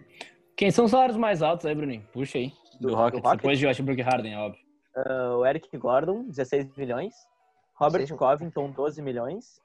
Quem 0.55 0.71
são 0.71 0.85
os 0.85 0.91
salários 0.91 1.17
mais 1.17 1.41
altos 1.41 1.65
aí, 1.65 1.75
Bruninho? 1.75 2.07
Puxa 2.11 2.37
aí. 2.37 2.51
Do, 2.81 2.87
do, 2.87 2.95
Rockets, 2.95 3.21
do 3.21 3.23
Rockets, 3.23 3.41
depois 3.43 3.59
de 3.59 3.67
Westbrook 3.67 4.01
Harden, 4.01 4.33
é 4.33 4.37
óbvio. 4.39 4.61
Uh, 4.97 5.37
o 5.37 5.45
Eric 5.45 5.77
Gordon, 5.77 6.27
16 6.27 6.75
milhões. 6.75 7.13
Robert 7.75 8.07
Covington, 8.15 8.71
12 8.71 9.01
milhões. 9.03 9.61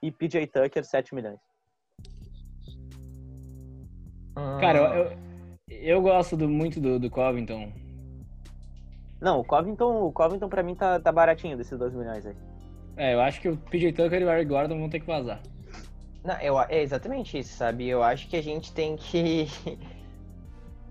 E 0.00 0.10
PJ 0.12 0.46
Tucker, 0.46 0.84
7 0.84 1.12
milhões. 1.12 1.40
Cara, 4.60 4.78
eu, 4.78 5.04
eu, 5.04 5.18
eu 5.68 6.02
gosto 6.02 6.36
do, 6.36 6.48
muito 6.48 6.80
do, 6.80 7.00
do 7.00 7.10
Covington. 7.10 7.72
Não, 9.20 9.40
o 9.40 9.44
Covington, 9.44 10.04
o 10.04 10.12
Covington 10.12 10.48
pra 10.48 10.62
mim 10.62 10.76
tá, 10.76 11.00
tá 11.00 11.10
baratinho 11.10 11.56
desses 11.56 11.76
2 11.76 11.92
milhões 11.92 12.24
aí. 12.24 12.36
É, 12.96 13.14
eu 13.14 13.20
acho 13.20 13.40
que 13.40 13.48
o 13.48 13.56
PJ 13.56 13.92
Tucker 13.92 14.22
e 14.22 14.24
o 14.24 14.30
Eric 14.30 14.48
Gordon 14.48 14.78
vão 14.78 14.88
ter 14.88 15.00
que 15.00 15.06
vazar. 15.06 15.42
Não, 16.24 16.38
eu, 16.40 16.58
é 16.60 16.80
exatamente 16.80 17.36
isso, 17.36 17.52
sabe? 17.56 17.88
Eu 17.88 18.02
acho 18.02 18.28
que 18.28 18.36
a 18.36 18.42
gente 18.42 18.72
tem 18.72 18.96
que 18.96 19.48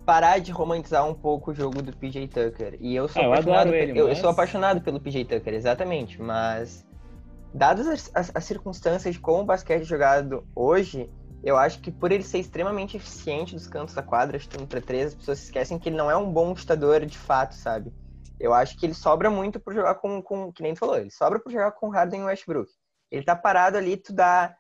parar 0.09 0.39
de 0.39 0.51
romantizar 0.51 1.07
um 1.07 1.13
pouco 1.13 1.51
o 1.51 1.53
jogo 1.53 1.83
do 1.83 1.95
PJ 1.95 2.27
Tucker. 2.29 2.77
E 2.79 2.95
eu 2.95 3.07
sou, 3.07 3.21
ah, 3.21 3.27
apaixonado, 3.27 3.67
eu, 3.69 3.75
ele, 3.75 3.91
eu, 3.91 4.07
mas... 4.07 4.17
eu, 4.17 4.21
sou 4.21 4.31
apaixonado 4.31 4.81
pelo 4.81 4.99
PJ 4.99 5.23
Tucker, 5.25 5.53
exatamente. 5.53 6.19
Mas, 6.19 6.83
dadas 7.53 7.85
as, 7.85 8.11
as, 8.15 8.31
as, 8.33 8.43
circunstâncias 8.43 9.13
de 9.13 9.19
como 9.21 9.43
o 9.43 9.45
basquete 9.45 9.83
é 9.83 9.85
jogado 9.85 10.47
hoje, 10.55 11.07
eu 11.43 11.55
acho 11.55 11.79
que 11.79 11.91
por 11.91 12.11
ele 12.11 12.23
ser 12.23 12.39
extremamente 12.39 12.97
eficiente 12.97 13.53
dos 13.53 13.67
cantos 13.67 13.93
da 13.93 14.01
quadra, 14.01 14.39
chutando 14.39 14.65
para 14.65 14.81
três, 14.81 15.09
as 15.09 15.13
pessoas 15.13 15.43
esquecem 15.43 15.77
que 15.77 15.89
ele 15.89 15.97
não 15.97 16.09
é 16.09 16.17
um 16.17 16.33
bom 16.33 16.55
chutador 16.55 17.05
de 17.05 17.17
fato, 17.17 17.53
sabe? 17.53 17.93
Eu 18.39 18.51
acho 18.51 18.79
que 18.79 18.87
ele 18.87 18.95
sobra 18.95 19.29
muito 19.29 19.59
por 19.59 19.75
jogar 19.75 19.93
com, 19.93 20.23
com 20.23 20.51
que 20.51 20.63
nem 20.63 20.73
tu 20.73 20.79
falou, 20.79 20.97
ele 20.97 21.11
sobra 21.11 21.39
por 21.39 21.51
jogar 21.51 21.73
com 21.73 21.89
Harden 21.89 22.21
e 22.21 22.23
Westbrook. 22.23 22.71
Ele 23.11 23.23
tá 23.23 23.35
parado 23.35 23.77
ali, 23.77 23.95
tu 23.95 24.11
dá 24.11 24.55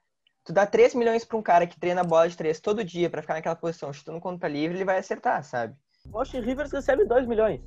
tu 0.49 0.53
dá 0.53 0.65
3 0.65 0.95
milhões 0.95 1.23
para 1.23 1.37
um 1.37 1.43
cara 1.43 1.67
que 1.67 1.79
treina 1.79 2.03
bola 2.03 2.27
de 2.27 2.35
3 2.35 2.59
todo 2.59 2.83
dia 2.83 3.07
para 3.07 3.21
ficar 3.21 3.35
naquela 3.35 3.55
posição, 3.55 3.93
chutando 3.93 4.19
quando 4.19 4.39
tá 4.39 4.47
livre, 4.47 4.77
ele 4.77 4.83
vai 4.83 4.97
acertar, 4.97 5.43
sabe? 5.43 5.75
O 6.11 6.17
Austin 6.17 6.39
Rivers 6.39 6.71
recebe 6.71 7.05
2 7.05 7.27
milhões. 7.27 7.61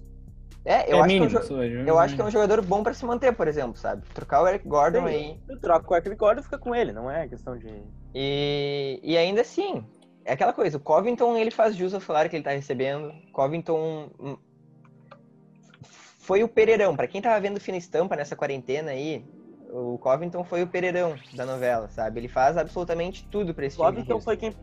É, 0.64 0.92
eu, 0.92 0.96
é 0.96 1.00
acho, 1.00 1.06
mínimo, 1.06 1.30
que 1.30 1.36
é 1.36 1.54
um, 1.54 1.86
eu 1.86 1.96
acho 1.96 2.16
que 2.16 2.20
é 2.20 2.24
um 2.24 2.30
jogador 2.30 2.60
bom 2.60 2.82
para 2.82 2.92
se 2.92 3.04
manter, 3.04 3.32
por 3.36 3.46
exemplo, 3.46 3.76
sabe? 3.76 4.04
Trocar 4.12 4.42
o 4.42 4.48
Eric 4.48 4.66
Gordon 4.66 5.06
Sim, 5.06 5.14
aí. 5.14 5.40
Tu 5.46 5.60
troca 5.60 5.92
o 5.92 5.96
Eric 5.96 6.16
Gordon 6.16 6.42
fica 6.42 6.58
com 6.58 6.74
ele, 6.74 6.92
não 6.92 7.08
é 7.08 7.28
questão 7.28 7.56
de. 7.56 7.68
E, 8.12 8.98
e 9.00 9.16
ainda 9.16 9.42
assim, 9.42 9.86
é 10.24 10.32
aquela 10.32 10.52
coisa, 10.52 10.76
o 10.76 10.80
Covington 10.80 11.36
ele 11.36 11.52
faz 11.52 11.76
jus 11.76 11.94
ao 11.94 12.00
salário 12.00 12.28
que 12.28 12.34
ele 12.34 12.44
tá 12.44 12.50
recebendo. 12.50 13.12
Covington 13.32 14.10
hum, 14.18 14.36
foi 16.18 16.42
o 16.42 16.48
Pereirão. 16.48 16.96
Para 16.96 17.06
quem 17.06 17.22
tava 17.22 17.40
vendo 17.40 17.60
Fina 17.60 17.78
Estampa 17.78 18.16
nessa 18.16 18.34
quarentena 18.34 18.90
aí, 18.90 19.24
o 19.72 19.98
Covington 19.98 20.44
foi 20.44 20.62
o 20.62 20.66
Pereirão 20.66 21.16
da 21.34 21.46
novela, 21.46 21.88
sabe? 21.88 22.20
Ele 22.20 22.28
faz 22.28 22.56
absolutamente 22.58 23.26
tudo 23.28 23.54
pra 23.54 23.64
esse 23.64 23.76
o 23.76 23.84
Covington 23.84 24.20
foi 24.20 24.36
quem 24.36 24.54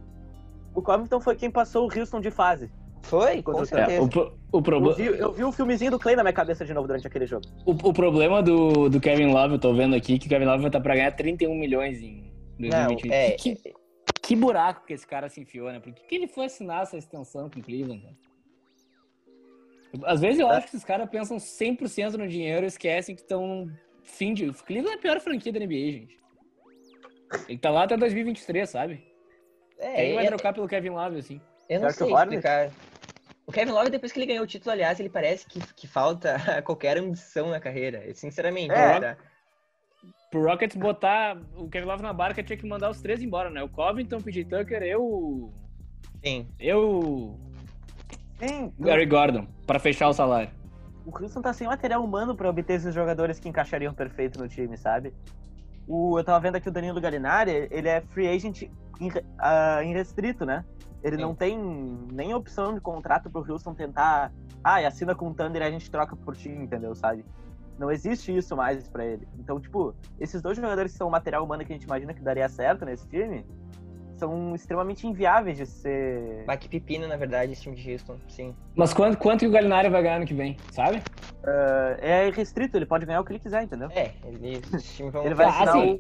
O 0.76 0.82
Covington 0.82 1.20
foi 1.20 1.36
quem 1.36 1.50
passou 1.50 1.90
o 1.90 2.00
Houston 2.00 2.22
de 2.22 2.30
fase. 2.30 2.72
Foi, 3.02 3.42
com 3.42 3.66
certeza. 3.66 3.94
É, 3.94 4.02
o, 4.02 4.08
o 4.52 4.62
problema... 4.62 4.92
eu, 5.00 5.14
vi, 5.14 5.20
eu 5.20 5.34
vi 5.34 5.44
o 5.44 5.52
filmezinho 5.52 5.90
do 5.90 5.98
Clay 5.98 6.16
na 6.16 6.24
minha 6.24 6.34
cabeça 6.34 6.64
de 6.66 6.74
novo 6.74 6.86
durante 6.86 7.08
aquele 7.08 7.26
jogo. 7.26 7.46
O, 7.66 7.72
o 7.72 7.94
problema 7.94 8.44
do, 8.44 8.90
do 8.90 9.00
Kevin 9.00 9.32
Love, 9.32 9.56
eu 9.56 9.60
tô 9.60 9.74
vendo 9.74 9.96
aqui, 9.96 10.20
que 10.20 10.28
o 10.28 10.30
Kevin 10.30 10.46
Love 10.46 10.60
vai 10.60 10.70
estar 10.70 10.82
pra 10.82 10.96
ganhar 10.96 11.12
31 11.14 11.56
milhões 11.56 12.02
em 12.02 12.32
2020. 12.60 13.08
Não, 13.08 13.14
é... 13.14 13.32
que, 13.32 13.58
que 14.22 14.36
buraco 14.36 14.86
que 14.86 14.94
esse 14.94 15.08
cara 15.08 15.30
se 15.30 15.42
enfiou, 15.42 15.72
né? 15.72 15.80
Por 15.80 15.94
que, 15.94 16.04
que 16.04 16.16
ele 16.16 16.28
foi 16.28 16.46
assinar 16.46 16.84
essa 16.84 16.98
extensão 16.98 17.50
com 17.50 17.60
o 17.60 17.64
Cleveland? 17.64 18.02
Cara? 18.02 18.16
Às 20.04 20.22
vezes 20.22 20.40
eu 20.40 20.52
é. 20.52 20.58
acho 20.58 20.68
que 20.68 20.76
esses 20.76 20.86
caras 20.86 21.10
pensam 21.10 21.38
100% 21.38 22.14
no 22.14 22.28
dinheiro 22.28 22.66
e 22.66 22.68
esquecem 22.68 23.16
que 23.16 23.22
estão 23.22 23.68
fim 24.10 24.34
de. 24.34 24.52
Cleveland 24.52 24.96
é 24.96 25.00
a 25.00 25.02
pior 25.02 25.20
franquia 25.20 25.52
da 25.52 25.60
NBA, 25.60 25.92
gente. 25.92 26.20
Ele 27.48 27.58
tá 27.58 27.70
lá 27.70 27.84
até 27.84 27.96
2023, 27.96 28.70
sabe? 28.70 29.04
É, 29.78 29.96
Quem 29.96 30.16
vai 30.16 30.26
é... 30.26 30.28
trocar 30.28 30.54
pelo 30.54 30.68
Kevin 30.68 30.90
Love, 30.90 31.20
assim? 31.20 31.42
Eu 31.70 31.82
não 31.82 31.90
sei 31.92 32.12
explicar. 32.12 32.72
O 33.46 33.52
Kevin 33.52 33.72
Love, 33.72 33.90
depois 33.90 34.12
que 34.12 34.20
ele 34.20 34.26
ganhou 34.26 34.44
o 34.44 34.48
título, 34.48 34.72
aliás, 34.72 35.00
ele 35.00 35.10
parece 35.10 35.46
que, 35.48 35.60
que 35.74 35.88
falta 35.88 36.38
qualquer 36.64 36.98
ambição 36.98 37.50
na 37.50 37.60
carreira. 37.60 38.04
Sinceramente. 38.14 38.72
É. 38.72 39.00
Tá... 39.00 39.18
Pro 40.30 40.44
Rockets 40.44 40.78
botar 40.78 41.42
o 41.56 41.68
Kevin 41.70 41.88
Love 41.88 42.04
na 42.04 42.14
barca, 42.14 42.44
tinha 42.44 42.58
que 42.58 42.68
mandar 42.68 42.90
os 42.90 43.02
três 43.02 43.22
embora, 43.22 43.50
né? 43.50 43.64
O 43.64 43.70
Covington, 43.70 44.18
o 44.18 44.24
PJ 44.24 44.46
Tucker, 44.46 44.84
eu... 44.84 45.52
Sim. 46.24 46.48
Eu... 46.60 47.40
Sim. 48.38 48.72
Gary 48.80 49.08
Gordon, 49.08 49.48
para 49.66 49.80
fechar 49.80 50.08
o 50.08 50.14
salário 50.14 50.59
o 51.10 51.24
Houston 51.24 51.42
tá 51.42 51.52
sem 51.52 51.68
material 51.68 52.04
humano 52.04 52.36
para 52.36 52.50
obter 52.50 52.74
esses 52.74 52.94
jogadores 52.94 53.40
que 53.40 53.50
encaixariam 53.50 53.94
perfeito 53.94 54.40
no 54.40 54.48
time, 54.48 54.78
sabe? 54.78 55.14
O, 55.88 56.20
eu 56.20 56.24
tava 56.24 56.40
vendo 56.40 56.56
aqui 56.56 56.70
o 56.70 56.72
Danilo 56.72 57.02
Gallinari, 57.02 57.68
ele 57.72 57.90
é 57.90 58.02
free 58.02 58.28
agent 58.28 58.62
in, 58.62 59.10
uh, 59.10 59.84
irrestrito, 59.84 60.46
né? 60.46 60.64
Ele 61.04 61.16
Sim. 61.16 61.22
não 61.22 61.34
tem 61.34 61.58
nem 62.12 62.34
opção 62.34 62.74
de 62.74 62.80
contrato 62.80 63.30
pro 63.30 63.44
Houston 63.50 63.74
tentar, 63.74 64.32
ah, 64.64 64.82
e 64.82 64.86
assina 64.86 65.16
com 65.16 65.30
o 65.30 65.34
Thunder 65.34 65.62
e 65.62 65.66
a 65.66 65.72
gente 65.72 65.90
troca 65.90 66.16
por 66.16 66.36
time, 66.36 66.64
entendeu, 66.64 66.94
sabe? 66.94 67.26
Não 67.80 67.90
existe 67.90 68.36
isso 68.36 68.56
mais 68.56 68.88
para 68.88 69.06
ele. 69.06 69.28
Então, 69.40 69.60
tipo, 69.60 69.96
esses 70.20 70.42
dois 70.42 70.58
jogadores 70.58 70.92
que 70.92 70.98
são 70.98 71.10
material 71.10 71.44
humano 71.44 71.66
que 71.66 71.72
a 71.72 71.76
gente 71.76 71.86
imagina 71.86 72.14
que 72.14 72.22
daria 72.22 72.48
certo 72.50 72.86
nesse 72.86 73.08
time, 73.08 73.46
são 74.20 74.54
extremamente 74.54 75.08
inviáveis 75.08 75.58
de 75.58 75.66
ser. 75.66 76.44
Vai 76.46 76.58
que 76.58 76.70
pepino, 76.70 77.08
na 77.08 77.16
verdade, 77.16 77.54
esse 77.54 77.62
time 77.62 77.76
de 77.76 77.92
Houston, 77.92 78.18
sim. 78.28 78.54
Mas 78.76 78.94
quanto, 78.94 79.18
quanto 79.18 79.40
que 79.40 79.48
o 79.48 79.52
Galinari 79.52 79.90
vai 79.90 80.04
ganhar 80.04 80.18
ano 80.18 80.26
que 80.26 80.34
vem, 80.34 80.58
sabe? 80.72 80.98
Uh, 80.98 81.98
é 82.00 82.30
restrito, 82.30 82.78
ele 82.78 82.86
pode 82.86 83.06
ganhar 83.06 83.22
o 83.22 83.24
que 83.24 83.32
ele 83.32 83.40
quiser, 83.40 83.64
entendeu? 83.64 83.90
É, 83.92 84.12
ele, 84.26 84.62
vão... 85.12 85.26
ele 85.26 85.34
vai 85.34 85.48
assim, 85.48 85.94
o... 85.94 86.00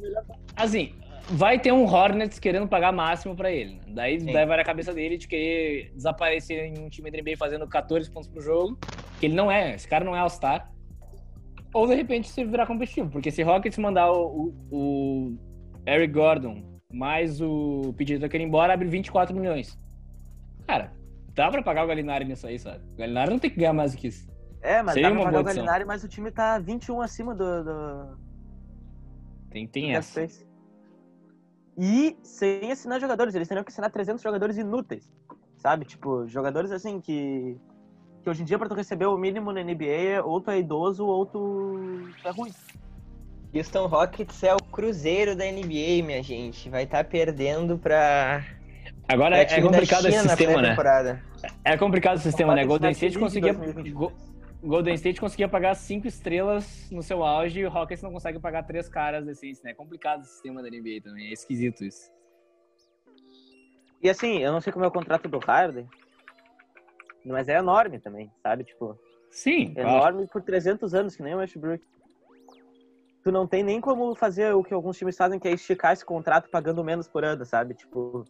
assim, 0.56 0.96
vai 1.30 1.60
ter 1.60 1.72
um 1.72 1.86
Hornets 1.86 2.40
querendo 2.40 2.68
pagar 2.68 2.92
máximo 2.92 3.36
pra 3.36 3.52
ele. 3.52 3.76
Né? 3.76 3.82
Daí, 3.88 4.18
daí 4.18 4.46
vai 4.46 4.58
na 4.58 4.64
cabeça 4.64 4.94
dele 4.94 5.18
de 5.18 5.28
querer 5.28 5.92
desaparecer 5.96 6.66
em 6.66 6.80
um 6.80 6.90
time 6.90 7.10
da 7.10 7.18
NBA 7.18 7.38
fazendo 7.38 7.68
14 7.68 8.10
pontos 8.12 8.30
pro 8.30 8.42
jogo, 8.42 8.78
que 9.20 9.26
ele 9.26 9.36
não 9.36 9.52
é, 9.52 9.76
esse 9.76 9.88
cara 9.88 10.04
não 10.04 10.16
é 10.16 10.20
All-Star. 10.20 10.72
Ou 11.74 11.88
de 11.88 11.96
repente 11.96 12.28
se 12.28 12.44
virar 12.44 12.66
competitivo, 12.66 13.10
porque 13.10 13.32
se 13.32 13.44
Rockets 13.44 13.78
mandar 13.78 14.12
o, 14.12 14.54
o, 14.72 14.76
o 14.76 15.38
Eric 15.86 16.14
Gordon 16.14 16.69
mais 16.92 17.40
o 17.40 17.94
pedido 17.96 18.22
daquele 18.22 18.44
embora, 18.44 18.74
abre 18.74 18.88
24 18.88 19.36
milhões. 19.36 19.78
Cara, 20.66 20.92
dá 21.34 21.50
pra 21.50 21.62
pagar 21.62 21.84
o 21.84 21.88
Galinari 21.88 22.26
nisso 22.26 22.48
aí, 22.48 22.58
sabe? 22.58 22.84
O 22.94 22.98
Galinari 22.98 23.32
não 23.32 23.40
tem 23.40 23.50
que 23.50 23.58
ganhar 23.58 23.74
mais 23.74 23.94
do 23.94 23.98
que 23.98 24.08
isso. 24.08 24.28
É, 24.62 24.82
mas 24.82 24.96
Seria 24.96 25.10
dá 25.10 25.16
pra 25.16 25.26
pagar 25.26 25.40
o 25.40 25.44
Galinari, 25.44 25.86
mas 25.86 26.04
o 26.04 26.08
time 26.08 26.32
tá 26.32 26.58
21 26.60 27.02
acima 27.02 27.36
do... 27.36 27.64
do... 27.64 28.18
Tem, 29.50 29.68
tem 29.68 29.96
essa. 29.96 30.28
E 31.78 32.18
sem 32.24 32.72
assinar 32.72 33.00
jogadores, 33.00 33.34
eles 33.34 33.48
teriam 33.48 33.64
que 33.64 33.72
assinar 33.72 33.90
300 33.90 34.22
jogadores 34.22 34.58
inúteis, 34.58 35.10
sabe? 35.56 35.86
Tipo, 35.86 36.28
jogadores 36.28 36.72
assim 36.72 37.00
que 37.00 37.58
que 38.22 38.30
hoje 38.30 38.42
em 38.42 38.46
dia, 38.46 38.60
para 38.60 38.68
tu 38.68 38.76
receber 38.76 39.06
o 39.06 39.18
mínimo 39.18 39.54
na 39.54 39.64
NBA, 39.64 40.22
ou 40.26 40.42
tu 40.42 40.52
é 40.52 40.60
idoso 40.60 41.06
ou 41.06 41.26
tu 41.26 42.10
é 42.26 42.30
ruim. 42.32 42.52
Houston 43.54 43.88
Rockets 43.88 44.44
é 44.44 44.54
o 44.54 44.60
cruzeiro 44.60 45.36
da 45.36 45.46
NBA, 45.46 46.04
minha 46.06 46.22
gente. 46.22 46.70
Vai 46.70 46.84
estar 46.84 47.04
tá 47.04 47.10
perdendo 47.10 47.78
pra. 47.78 48.46
Agora 49.08 49.44
pra 49.46 49.56
é 49.56 49.62
complicado 49.62 50.08
esse 50.08 50.20
sistema, 50.20 50.62
né? 50.62 50.78
É 51.64 51.78
complicado 51.78 52.18
o 52.18 52.20
sistema, 52.20 52.54
né? 52.54 52.66
Golden 52.66 52.92
State 52.92 53.18
conseguia. 53.18 53.56
Golden 54.62 54.94
State 54.94 55.20
conseguia 55.20 55.48
pagar 55.48 55.74
cinco 55.76 56.06
estrelas 56.06 56.90
no 56.92 57.02
seu 57.02 57.24
auge 57.24 57.62
e 57.62 57.66
o 57.66 57.70
Rockets 57.70 58.04
não 58.04 58.12
consegue 58.12 58.40
pagar 58.40 58.64
três 58.64 58.90
caras 58.90 59.26
decentes, 59.26 59.64
né? 59.64 59.72
É 59.72 59.74
complicado 59.74 60.22
o 60.22 60.26
sistema 60.26 60.62
da 60.62 60.70
NBA 60.70 61.02
também, 61.02 61.30
é 61.30 61.34
esquisito 61.34 61.84
isso. 61.84 62.12
E 64.04 64.10
assim, 64.10 64.40
eu 64.40 64.52
não 64.52 64.62
sei 64.62 64.72
como 64.72 64.86
é 64.86 64.88
o 64.88 64.92
contrato 64.92 65.30
do 65.30 65.40
Harden, 65.40 65.88
mas 67.26 67.48
é 67.48 67.58
enorme 67.58 68.00
também, 68.00 68.30
sabe? 68.44 68.66
Tipo, 68.66 69.00
Sim. 69.32 69.74
Enorme 69.78 70.26
claro. 70.26 70.28
por 70.28 70.42
300 70.42 70.94
anos, 70.94 71.16
que 71.16 71.24
nem 71.24 71.36
o 71.36 71.38
Westbrook 71.38 71.84
tu 73.24 73.32
não 73.32 73.48
tem 73.48 73.64
nem 73.64 73.82
como 73.82 74.16
fazer 74.16 74.54
o 74.54 74.64
que 74.64 74.74
alguns 74.74 74.98
times 74.98 75.18
fazem, 75.18 75.40
que 75.40 75.48
é 75.48 75.52
esticar 75.52 75.94
esse 75.94 76.06
contrato 76.06 76.50
pagando 76.50 76.84
menos 76.84 77.08
por 77.08 77.24
ano, 77.24 77.46
sabe? 77.46 77.74
Tipo. 77.74 78.26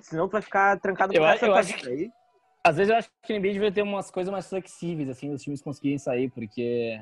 Senão 0.00 0.28
tu 0.28 0.32
vai 0.32 0.42
ficar 0.42 0.78
trancado 0.78 1.12
por 1.12 1.22
essa 1.22 1.46
eu 1.46 1.54
acho 1.54 1.76
que, 1.76 1.88
aí. 1.88 2.10
Às 2.62 2.76
vezes 2.76 2.90
eu 2.90 2.96
acho 2.96 3.10
que 3.22 3.32
o 3.32 3.38
NBA 3.38 3.52
devia 3.52 3.72
ter 3.72 3.82
umas 3.82 4.10
coisas 4.10 4.30
mais 4.30 4.48
flexíveis, 4.48 5.08
assim, 5.08 5.32
os 5.32 5.42
times 5.42 5.62
conseguirem 5.62 5.98
sair, 5.98 6.30
porque. 6.30 7.00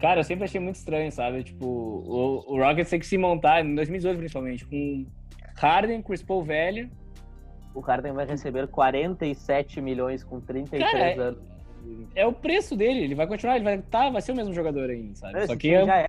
Cara, 0.00 0.20
eu 0.20 0.24
sempre 0.24 0.44
achei 0.44 0.60
muito 0.60 0.76
estranho, 0.76 1.10
sabe? 1.10 1.42
Tipo, 1.42 1.66
o, 1.66 2.54
o 2.54 2.62
Rockets 2.62 2.88
tem 2.88 3.00
que 3.00 3.06
se 3.06 3.18
montar, 3.18 3.64
em 3.64 3.74
2018 3.74 4.16
principalmente, 4.16 4.64
com 4.64 5.04
Harden, 5.56 6.02
Chris 6.02 6.22
Paul 6.22 6.44
velho. 6.44 6.88
O 7.74 7.80
Harden 7.80 8.12
vai 8.12 8.26
receber 8.26 8.68
47 8.68 9.80
milhões 9.80 10.22
com 10.22 10.40
33 10.40 10.90
Cara, 10.90 11.22
anos. 11.22 11.57
É 12.14 12.26
o 12.26 12.32
preço 12.32 12.76
dele, 12.76 13.00
ele 13.00 13.14
vai 13.14 13.26
continuar, 13.26 13.56
ele 13.56 13.64
vai, 13.64 13.78
tá, 13.78 14.10
vai 14.10 14.20
ser 14.20 14.32
o 14.32 14.36
mesmo 14.36 14.52
jogador 14.52 14.90
ainda, 14.90 15.14
sabe? 15.14 15.38
Esse 15.38 15.46
Só 15.46 15.56
que 15.56 15.72
é, 15.74 15.84
já 15.86 15.96
era. 15.96 16.08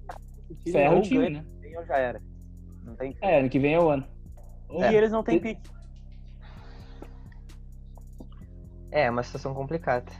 Time 0.63 0.71
ferra 0.71 0.93
ou 0.93 0.99
o 0.99 1.01
time, 1.03 1.29
né? 1.29 1.45
já 1.87 1.97
era. 1.97 2.21
Não 2.83 2.95
tem 2.95 3.15
É, 3.21 3.39
ano 3.39 3.49
que 3.49 3.59
vem 3.59 3.73
é 3.75 3.79
o 3.79 3.89
ano. 3.89 4.05
E 4.71 4.83
É. 4.83 4.93
eles 4.93 5.11
não 5.11 5.23
têm 5.23 5.39
pique. 5.39 5.61
É, 8.91 9.03
é 9.03 9.09
uma 9.09 9.23
situação 9.23 9.53
complicada. 9.53 10.11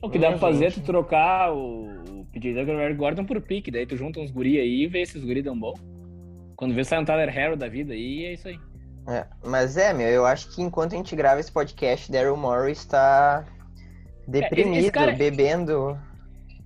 O 0.00 0.10
que 0.10 0.18
dá 0.18 0.28
pra 0.28 0.36
Minha 0.36 0.40
fazer 0.40 0.66
é 0.66 0.70
tu 0.70 0.80
trocar 0.82 1.52
o, 1.52 2.20
o 2.20 2.26
PJ 2.32 2.54
Tucker 2.54 2.74
e 2.74 2.76
o 2.76 2.80
Eric 2.80 2.98
Gordon 2.98 3.24
por 3.24 3.40
pique, 3.40 3.70
daí 3.70 3.86
tu 3.86 3.96
junta 3.96 4.18
uns 4.18 4.30
guri 4.30 4.58
aí 4.58 4.82
e 4.82 4.86
vê 4.88 5.04
se 5.06 5.16
os 5.16 5.24
guri 5.24 5.42
dão 5.42 5.58
bom. 5.58 5.74
Quando 6.56 6.74
vê 6.74 6.82
sai 6.84 7.00
um 7.00 7.04
Tyler 7.04 7.28
Harrow 7.30 7.56
da 7.56 7.68
vida 7.68 7.92
aí, 7.92 8.24
é 8.24 8.32
isso 8.32 8.48
aí. 8.48 8.58
É, 9.08 9.26
mas 9.44 9.76
é, 9.76 9.92
meu, 9.92 10.08
eu 10.08 10.24
acho 10.26 10.48
que 10.54 10.62
enquanto 10.62 10.94
a 10.94 10.96
gente 10.96 11.14
grava 11.14 11.40
esse 11.40 11.50
podcast, 11.52 12.10
Daryl 12.10 12.36
Morey 12.36 12.72
está 12.72 13.44
deprimido, 14.26 14.76
É, 14.76 14.78
esse 14.80 14.92
cara- 14.92 15.12
bebendo. 15.12 15.98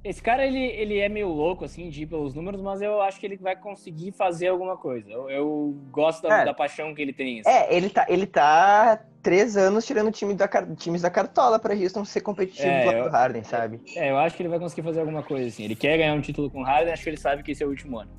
Esse 0.04 0.22
cara, 0.22 0.46
ele, 0.46 0.58
ele 0.60 0.98
é 1.00 1.08
meio 1.08 1.26
louco, 1.28 1.64
assim, 1.64 1.88
de 1.90 2.02
ir 2.04 2.06
pelos 2.06 2.32
números, 2.32 2.60
mas 2.62 2.80
eu 2.80 3.00
acho 3.02 3.18
que 3.18 3.26
ele 3.26 3.36
vai 3.36 3.56
conseguir 3.56 4.12
fazer 4.12 4.46
alguma 4.46 4.76
coisa. 4.76 5.10
Eu, 5.10 5.28
eu 5.28 5.76
gosto 5.90 6.22
da, 6.28 6.42
É. 6.42 6.44
da 6.44 6.54
paixão 6.54 6.94
que 6.94 7.02
ele 7.02 7.12
tem. 7.12 7.40
assim. 7.40 7.48
É, 7.50 7.74
ele 7.74 7.90
tá, 7.90 8.06
ele 8.08 8.24
tá 8.24 9.00
três 9.20 9.56
anos 9.56 9.84
tirando 9.84 10.12
time 10.12 10.32
da, 10.32 10.46
times 10.76 11.02
da 11.02 11.10
cartola 11.10 11.58
pra 11.58 11.74
Houston 11.74 12.04
ser 12.04 12.20
competitivo 12.20 12.68
É, 12.68 12.80
do 12.82 12.86
lado 12.86 12.98
eu- 12.98 13.04
do 13.06 13.10
Harden, 13.10 13.42
sabe? 13.42 13.80
É, 13.96 14.12
eu 14.12 14.16
acho 14.18 14.36
que 14.36 14.42
ele 14.42 14.48
vai 14.48 14.60
conseguir 14.60 14.82
fazer 14.82 15.00
alguma 15.00 15.24
coisa, 15.24 15.48
assim. 15.48 15.64
Ele 15.64 15.74
quer 15.74 15.96
ganhar 15.98 16.14
um 16.14 16.20
título 16.20 16.48
com 16.48 16.60
o 16.60 16.64
Harden, 16.64 16.92
acho 16.92 17.02
que 17.02 17.10
ele 17.10 17.16
sabe 17.16 17.42
que 17.42 17.50
esse 17.50 17.64
é 17.64 17.66
o 17.66 17.70
último 17.70 17.98
ano. 17.98 18.10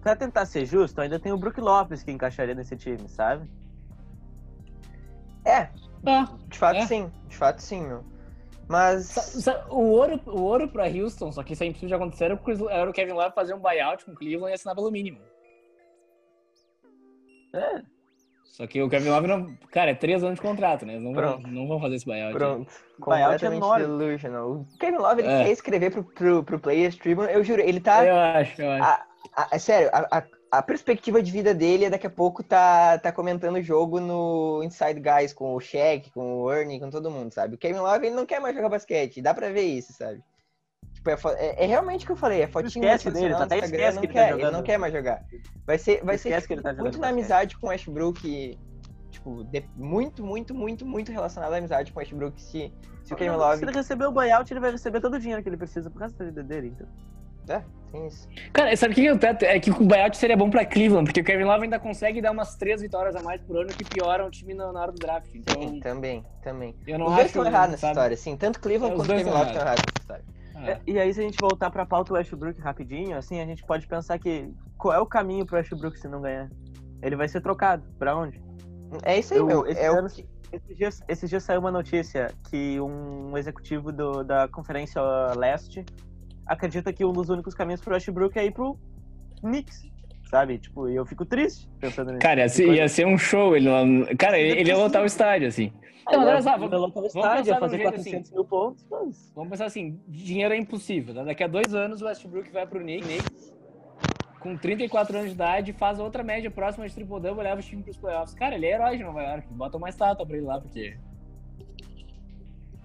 Pra 0.00 0.16
tentar 0.16 0.46
ser 0.46 0.64
justo, 0.64 0.98
ainda 1.02 1.20
tem 1.20 1.32
o 1.32 1.36
Brook 1.36 1.60
Lopes 1.60 2.02
que 2.02 2.10
encaixaria 2.10 2.54
nesse 2.54 2.76
time, 2.76 3.06
sabe? 3.10 3.46
É, 5.44 5.68
Ah, 6.04 6.28
de 6.48 6.58
fato 6.58 6.78
É. 6.78 6.86
sim, 6.86 7.12
de 7.28 7.36
fato 7.36 7.60
sim, 7.62 7.82
meu. 7.86 8.02
Mas. 8.68 9.46
o 9.68 9.76
ouro, 9.80 10.20
o 10.26 10.40
ouro 10.42 10.68
pra 10.68 10.86
Houston, 10.88 11.30
só 11.32 11.42
que 11.42 11.52
isso 11.52 11.62
é 11.62 11.66
impossível 11.66 11.88
de 11.88 11.94
acontecer, 12.02 12.24
era 12.24 12.34
o, 12.34 12.38
Chris- 12.38 12.60
era 12.70 12.88
o 12.88 12.92
Kevin 12.92 13.12
Love 13.12 13.34
fazer 13.34 13.54
um 13.54 13.58
buyout 13.60 14.04
com 14.04 14.12
o 14.12 14.14
Cleveland 14.14 14.50
e 14.50 14.54
assinar 14.54 14.74
pelo 14.74 14.90
mínimo. 14.90 15.18
É. 17.54 17.82
Só 18.44 18.66
que 18.66 18.82
o 18.82 18.88
Kevin 18.88 19.08
Love 19.10 19.26
não. 19.26 19.56
Cara, 19.70 19.90
é 19.90 19.94
três 19.94 20.22
anos 20.22 20.36
de 20.36 20.42
contrato, 20.42 20.84
né? 20.84 20.94
Eles 20.94 21.04
não, 21.04 21.12
vão, 21.14 21.38
não 21.40 21.66
vão 21.68 21.80
fazer 21.80 21.96
esse 21.96 22.04
buyout. 22.04 22.32
Pronto. 22.36 22.70
Buyout 22.98 23.44
é 23.44 23.50
delusional. 23.50 24.50
O 24.52 24.78
Kevin 24.78 24.96
Love, 24.98 25.22
ele 25.22 25.28
É. 25.32 25.44
quer 25.44 25.50
escrever 25.52 25.90
pro, 25.90 26.04
pro, 26.04 26.44
pro 26.44 26.58
Players 26.60 26.96
Tribune, 26.96 27.32
eu 27.32 27.42
juro, 27.42 27.62
ele 27.62 27.80
tá. 27.80 28.04
Eu 28.06 28.14
acho, 28.16 28.60
eu 28.62 28.70
acho. 28.70 28.84
A- 28.84 29.06
a- 29.36 29.48
é 29.52 29.58
sério, 29.58 29.90
a, 29.92 30.18
a, 30.18 30.22
a 30.52 30.60
perspectiva 30.62 31.22
de 31.22 31.32
vida 31.32 31.54
dele 31.54 31.86
é 31.86 31.90
daqui 31.90 32.06
a 32.06 32.10
pouco 32.10 32.42
tá, 32.42 32.98
tá 32.98 33.10
comentando 33.10 33.56
o 33.56 33.62
jogo 33.62 33.98
no 33.98 34.62
Inside 34.62 35.00
Guys 35.00 35.32
com 35.32 35.54
o 35.54 35.60
Shaq, 35.60 36.10
com 36.12 36.42
o 36.42 36.52
Ernie, 36.52 36.78
com 36.78 36.90
todo 36.90 37.10
mundo, 37.10 37.32
sabe? 37.32 37.54
O 37.54 37.58
Kevin 37.58 37.78
Love 37.78 38.06
ele 38.06 38.14
não 38.14 38.26
quer 38.26 38.38
mais 38.38 38.54
jogar 38.54 38.68
basquete, 38.68 39.22
dá 39.22 39.32
pra 39.32 39.48
ver 39.48 39.62
isso, 39.62 39.94
sabe? 39.94 40.22
Tipo, 40.92 41.08
é, 41.08 41.16
é- 41.38 41.64
é 41.64 41.66
realmente 41.66 42.02
o 42.04 42.06
que 42.06 42.12
eu 42.12 42.16
falei, 42.16 42.42
é 42.42 42.46
fotinho 42.46 42.84
esquece 42.84 43.10
dele, 43.10 43.30
no 43.30 43.42
até 43.42 43.56
Instagram, 43.56 43.78
esquece 43.78 43.94
não 43.94 44.00
que 44.02 44.06
ele 44.06 44.12
quer, 44.12 44.28
tá 44.28 44.34
ele 44.42 44.50
não 44.50 44.62
quer 44.62 44.78
mais 44.78 44.92
jogar. 44.92 45.24
Vai 45.66 45.78
ser, 45.78 46.04
vai 46.04 46.18
ser 46.18 46.28
esquece 46.28 46.48
tipo, 46.48 46.62
tá 46.62 46.74
muito 46.74 46.98
na 46.98 47.08
amizade 47.08 47.56
com 47.56 47.68
o 47.68 47.70
Westbrook, 47.70 48.58
tipo, 49.10 49.44
de- 49.44 49.64
muito, 49.74 50.22
muito, 50.22 50.54
muito, 50.54 50.84
muito 50.84 51.10
relacionado 51.10 51.54
à 51.54 51.56
amizade 51.56 51.90
com 51.92 51.98
o 51.98 52.00
Westbrook 52.02 52.38
se, 52.38 52.70
se 53.02 53.14
o 53.14 53.16
Kevin 53.16 53.36
Love... 53.36 53.56
Se 53.56 53.64
ele 53.64 53.72
receber 53.72 54.04
o 54.04 54.12
buyout, 54.12 54.52
ele 54.52 54.60
vai 54.60 54.70
receber 54.70 55.00
todo 55.00 55.14
o 55.14 55.18
dinheiro 55.18 55.42
que 55.42 55.48
ele 55.48 55.56
precisa 55.56 55.88
pro 55.88 56.00
resto 56.00 56.18
da 56.18 56.24
vida 56.26 56.42
dele. 56.42 56.74
Então. 56.76 56.86
É, 57.56 57.62
Cara, 58.52 58.74
sabe 58.76 58.92
o 58.92 58.94
que 58.94 59.04
eu 59.04 59.18
teto? 59.18 59.44
É 59.44 59.58
que 59.60 59.70
o 59.70 59.84
buyout 59.84 60.16
seria 60.16 60.36
bom 60.36 60.48
pra 60.50 60.64
Cleveland, 60.64 61.04
porque 61.04 61.20
o 61.20 61.24
Kevin 61.24 61.44
Love 61.44 61.64
ainda 61.64 61.78
consegue 61.78 62.20
dar 62.22 62.30
umas 62.32 62.56
três 62.56 62.80
vitórias 62.80 63.14
a 63.14 63.22
mais 63.22 63.40
por 63.42 63.56
ano 63.58 63.68
que 63.68 63.84
pioram 63.84 64.26
o 64.26 64.30
time 64.30 64.54
na, 64.54 64.72
na 64.72 64.80
hora 64.80 64.92
do 64.92 64.98
draft. 64.98 65.28
Então, 65.34 65.60
Sim, 65.60 65.80
também, 65.80 66.24
também. 66.42 66.74
eu 66.86 66.98
não 66.98 67.06
Os 67.06 67.12
dois 67.12 67.20
acho. 67.26 67.26
estão 67.28 67.44
errados 67.46 67.70
nessa 67.72 67.88
história, 67.88 68.16
sim. 68.16 68.36
Tanto 68.36 68.60
Cleveland 68.60 68.94
É, 68.94 68.96
quanto 68.96 69.08
Kevin 69.08 69.30
Love 69.30 69.46
estão 69.46 69.62
errados 69.62 69.82
nessa 69.84 70.00
história. 70.00 70.24
Ah, 70.54 70.70
É, 70.70 70.80
e 70.86 70.98
aí, 70.98 71.12
se 71.12 71.20
a 71.20 71.22
gente 71.22 71.38
voltar 71.40 71.70
pra 71.70 71.84
pauta 71.86 72.12
Westbrook 72.14 72.60
rapidinho, 72.60 73.16
assim, 73.16 73.40
a 73.40 73.46
gente 73.46 73.64
pode 73.64 73.86
pensar 73.86 74.18
que 74.18 74.50
qual 74.78 74.94
é 74.94 74.98
o 75.00 75.06
caminho 75.06 75.44
pro 75.46 75.56
Westbrook 75.56 75.98
se 75.98 76.08
não 76.08 76.20
ganhar? 76.20 76.48
Ele 77.02 77.16
vai 77.16 77.26
ser 77.28 77.40
trocado. 77.40 77.82
Pra 77.98 78.16
onde? 78.16 78.40
É 79.02 79.18
isso 79.18 79.32
aí, 79.34 79.40
Eu- 79.40 79.46
meu. 79.46 79.66
esse 79.66 79.80
É 79.80 80.08
que- 80.08 80.32
Esses 80.52 80.76
dias, 80.76 81.00
esses 81.08 81.30
dias 81.30 81.42
saiu 81.42 81.60
uma 81.60 81.70
notícia 81.70 82.28
que 82.50 82.78
um 82.78 83.34
executivo 83.38 83.90
do- 83.90 84.22
da 84.22 84.46
Conferência 84.48 85.00
Leste 85.34 85.82
acredita 86.46 86.92
que 86.92 87.04
um 87.04 87.12
dos 87.12 87.28
únicos 87.28 87.54
caminhos 87.54 87.80
pro 87.80 87.94
Westbrook 87.94 88.38
é 88.38 88.46
ir 88.46 88.52
pro 88.52 88.78
Knicks, 89.42 89.82
sabe? 90.30 90.58
Tipo, 90.58 90.88
e 90.88 90.96
eu 90.96 91.04
fico 91.06 91.24
triste 91.24 91.68
pensando 91.80 92.08
nisso. 92.08 92.20
Cara, 92.20 92.40
ia 92.42 92.48
ser, 92.48 92.72
ia 92.72 92.88
ser 92.88 93.06
um 93.06 93.18
show. 93.18 93.56
Ele, 93.56 93.68
cara, 94.16 94.38
ele, 94.38 94.60
ele 94.60 94.70
ia 94.70 94.76
lotar 94.76 95.02
o 95.02 95.06
estádio, 95.06 95.48
assim. 95.48 95.72
Não, 96.10 96.26
olha 96.26 96.42
só, 96.42 96.56
vamos- 96.56 96.70
vou 96.70 96.80
lotar 96.80 97.02
o 97.04 97.08
vamos 97.08 97.14
estádio, 97.14 97.58
fazer 97.60 97.76
jeito 97.76 97.92
400 97.92 98.30
mil 98.32 98.44
pontos, 98.44 98.86
mas... 98.90 99.32
Vamos 99.34 99.50
pensar 99.50 99.66
assim: 99.66 100.00
dinheiro 100.08 100.52
é 100.52 100.56
impossível. 100.56 101.14
Tá? 101.14 101.22
Daqui 101.24 101.44
a 101.44 101.46
dois 101.46 101.74
anos 101.74 102.02
o 102.02 102.06
Westbrook 102.06 102.50
vai 102.50 102.66
pro 102.66 102.80
Knicks. 102.80 103.52
Com 104.40 104.56
34 104.56 105.16
anos 105.16 105.28
de 105.28 105.34
idade, 105.36 105.72
faz 105.72 106.00
outra 106.00 106.24
média 106.24 106.50
próxima 106.50 106.88
de 106.88 106.92
triple-double 106.92 107.40
e 107.40 107.44
leva 107.44 107.60
o 107.60 107.62
time 107.62 107.80
pros 107.84 107.96
playoffs. 107.96 108.34
Cara, 108.34 108.56
ele 108.56 108.66
é 108.66 108.74
herói 108.74 108.96
de 108.96 109.04
Nova 109.04 109.22
York. 109.22 109.46
Bota 109.52 109.76
uma 109.76 109.88
estátua 109.88 110.26
pra 110.26 110.36
ele 110.36 110.46
lá, 110.46 110.60
porque. 110.60 110.96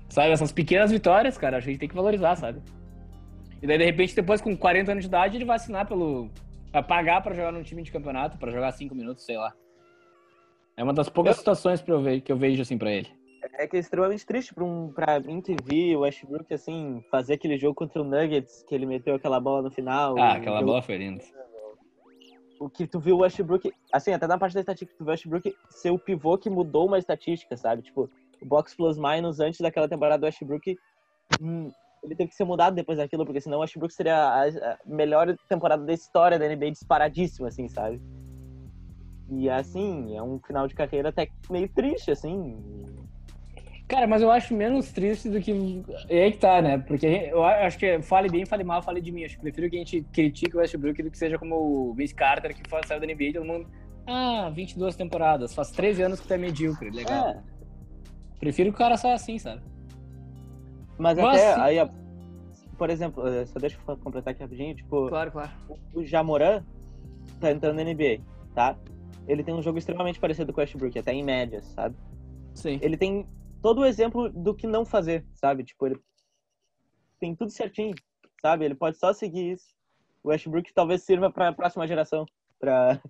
Sabe, 0.09 0.29
essas 0.31 0.51
pequenas 0.51 0.91
vitórias, 0.91 1.37
cara, 1.37 1.57
a 1.57 1.59
gente 1.59 1.79
tem 1.79 1.89
que 1.89 1.95
valorizar, 1.95 2.35
sabe? 2.35 2.61
E 3.61 3.67
daí, 3.67 3.77
de 3.77 3.85
repente, 3.85 4.15
depois, 4.15 4.41
com 4.41 4.55
40 4.55 4.91
anos 4.91 5.03
de 5.03 5.07
idade, 5.07 5.37
ele 5.37 5.45
vai 5.45 5.55
assinar 5.55 5.87
pelo. 5.87 6.29
Vai 6.71 6.83
pagar 6.83 7.21
pra 7.21 7.33
jogar 7.33 7.51
num 7.51 7.63
time 7.63 7.81
de 7.81 7.91
campeonato, 7.91 8.37
pra 8.37 8.51
jogar 8.51 8.71
5 8.71 8.93
minutos, 8.93 9.25
sei 9.25 9.37
lá. 9.37 9.53
É 10.75 10.83
uma 10.83 10.93
das 10.93 11.09
poucas 11.09 11.37
situações 11.37 11.81
pra 11.81 11.95
eu 11.95 12.01
ver, 12.01 12.21
que 12.21 12.31
eu 12.31 12.37
vejo 12.37 12.61
assim 12.61 12.77
pra 12.77 12.91
ele. 12.91 13.09
É 13.53 13.67
que 13.67 13.77
é 13.77 13.79
extremamente 13.79 14.25
triste 14.25 14.53
pra, 14.53 14.63
um, 14.63 14.91
pra 14.91 15.17
MTV, 15.17 15.95
o 15.95 16.01
Westbrook, 16.01 16.53
assim, 16.53 17.03
fazer 17.09 17.33
aquele 17.33 17.57
jogo 17.57 17.73
contra 17.73 18.01
o 18.01 18.05
Nuggets, 18.05 18.63
que 18.67 18.75
ele 18.75 18.85
meteu 18.85 19.15
aquela 19.15 19.39
bola 19.39 19.63
no 19.63 19.71
final. 19.71 20.17
Ah, 20.19 20.33
aquela 20.33 20.61
bola 20.61 20.81
foi 20.81 20.97
linda. 20.97 21.23
O 22.59 22.69
que 22.69 22.85
tu 22.85 22.99
viu 22.99 23.15
o 23.15 23.19
Westbrook, 23.19 23.71
assim, 23.91 24.13
até 24.13 24.27
na 24.27 24.37
parte 24.37 24.53
da 24.53 24.59
estatística, 24.59 24.97
tu 24.97 25.03
viu 25.03 25.07
o 25.07 25.11
Westbrook 25.11 25.55
ser 25.69 25.91
o 25.91 25.97
pivô 25.97 26.37
que 26.37 26.49
mudou 26.49 26.87
uma 26.87 26.99
estatística, 26.99 27.55
sabe? 27.55 27.81
Tipo, 27.81 28.09
o 28.41 28.45
box 28.45 28.75
plus 28.75 28.97
minus 28.97 29.39
antes 29.39 29.59
daquela 29.59 29.87
temporada 29.87 30.19
do 30.19 30.25
Westbrook, 30.25 30.75
hum, 31.39 31.71
ele 32.03 32.15
teve 32.15 32.29
que 32.29 32.35
ser 32.35 32.43
mudado 32.43 32.75
depois 32.75 32.97
daquilo, 32.97 33.25
porque 33.25 33.41
senão 33.41 33.57
o 33.57 33.61
Westbrook 33.61 33.93
seria 33.93 34.15
a, 34.15 34.77
melhor 34.85 35.35
temporada 35.49 35.83
da 35.83 35.93
história 35.93 36.37
da 36.39 36.47
NBA 36.47 36.71
disparadíssima, 36.71 37.47
assim, 37.47 37.67
sabe? 37.67 38.01
E 39.29 39.49
assim, 39.49 40.15
é 40.15 40.23
um 40.23 40.39
final 40.39 40.67
de 40.67 40.73
carreira 40.75 41.09
até 41.09 41.27
meio 41.49 41.67
triste, 41.69 42.11
assim. 42.11 42.57
Cara, 43.87 44.05
mas 44.05 44.21
eu 44.21 44.29
acho 44.29 44.53
menos 44.53 44.91
triste 44.91 45.29
do 45.29 45.39
que. 45.39 45.83
É 46.09 46.23
aí 46.23 46.31
que 46.31 46.37
tá, 46.39 46.61
né? 46.61 46.77
Porque 46.77 47.05
eu 47.05 47.43
acho 47.43 47.77
que 47.77 48.01
fale 48.01 48.29
bem, 48.29 48.45
fale 48.45 48.63
mal, 48.63 48.81
fale 48.81 48.99
de 49.01 49.11
mim. 49.11 49.23
Acho 49.23 49.35
que 49.35 49.41
prefiro 49.41 49.69
que 49.69 49.77
a 49.77 49.79
gente 49.79 50.01
critique 50.11 50.55
o 50.55 50.59
Westbrook 50.59 51.01
do 51.03 51.11
que 51.11 51.17
seja 51.17 51.37
como 51.37 51.55
o 51.55 51.93
Vince 51.93 52.13
Carter, 52.13 52.53
que 52.55 52.69
foi- 52.69 52.81
saiu 52.85 52.99
da 52.99 53.05
NBA 53.05 53.23
e 53.29 53.33
todo 53.33 53.45
mundo. 53.45 53.67
Ah, 54.05 54.49
22 54.53 54.95
temporadas, 54.95 55.53
faz 55.53 55.71
13 55.71 56.01
anos 56.01 56.19
que 56.19 56.27
tu 56.27 56.33
é 56.33 56.37
medíocre, 56.37 56.89
legal. 56.89 57.29
É, 57.29 57.37
Prefiro 58.39 58.69
que 58.69 58.75
o 58.75 58.77
cara 58.77 58.97
saia 58.97 59.15
assim, 59.15 59.37
sabe? 59.39 59.61
Mas, 60.97 61.17
até 61.17 61.53
aí, 61.61 61.79
ó, 61.79 61.89
por 62.77 62.89
exemplo, 62.89 63.23
só 63.47 63.59
deixa 63.59 63.77
eu 63.87 63.97
completar 63.97 64.33
aqui 64.33 64.41
rapidinho, 64.41 64.75
tipo, 64.75 65.07
Claro, 65.07 65.31
claro. 65.31 65.51
o 65.93 66.03
Jamoran 66.03 66.63
tá 67.39 67.51
entrando 67.51 67.77
na 67.77 67.83
NBA, 67.83 68.21
tá? 68.53 68.77
Ele 69.27 69.43
tem 69.43 69.53
um 69.53 69.61
jogo 69.61 69.77
extremamente 69.77 70.19
parecido 70.19 70.53
com 70.53 70.59
o 70.59 70.61
Westbrook, 70.61 70.97
até 70.97 71.13
em 71.13 71.23
médias, 71.23 71.65
sabe? 71.67 71.95
Sim. 72.53 72.79
Ele 72.81 72.95
tem 72.97 73.27
todo 73.61 73.81
o 73.81 73.85
exemplo 73.85 74.29
do 74.29 74.53
que 74.55 74.65
não 74.65 74.85
fazer, 74.85 75.25
sabe? 75.33 75.63
Tipo, 75.63 75.87
ele 75.87 75.99
tem 77.19 77.35
tudo 77.35 77.51
certinho, 77.51 77.93
sabe? 78.41 78.65
Ele 78.65 78.75
pode 78.75 78.97
só 78.97 79.11
seguir 79.11 79.51
isso. 79.53 79.75
O 80.23 80.29
Westbrook 80.29 80.73
talvez 80.73 81.03
sirva 81.03 81.31
pra 81.31 81.51
próxima 81.53 81.87
geração, 81.87 82.25
pra... 82.59 83.01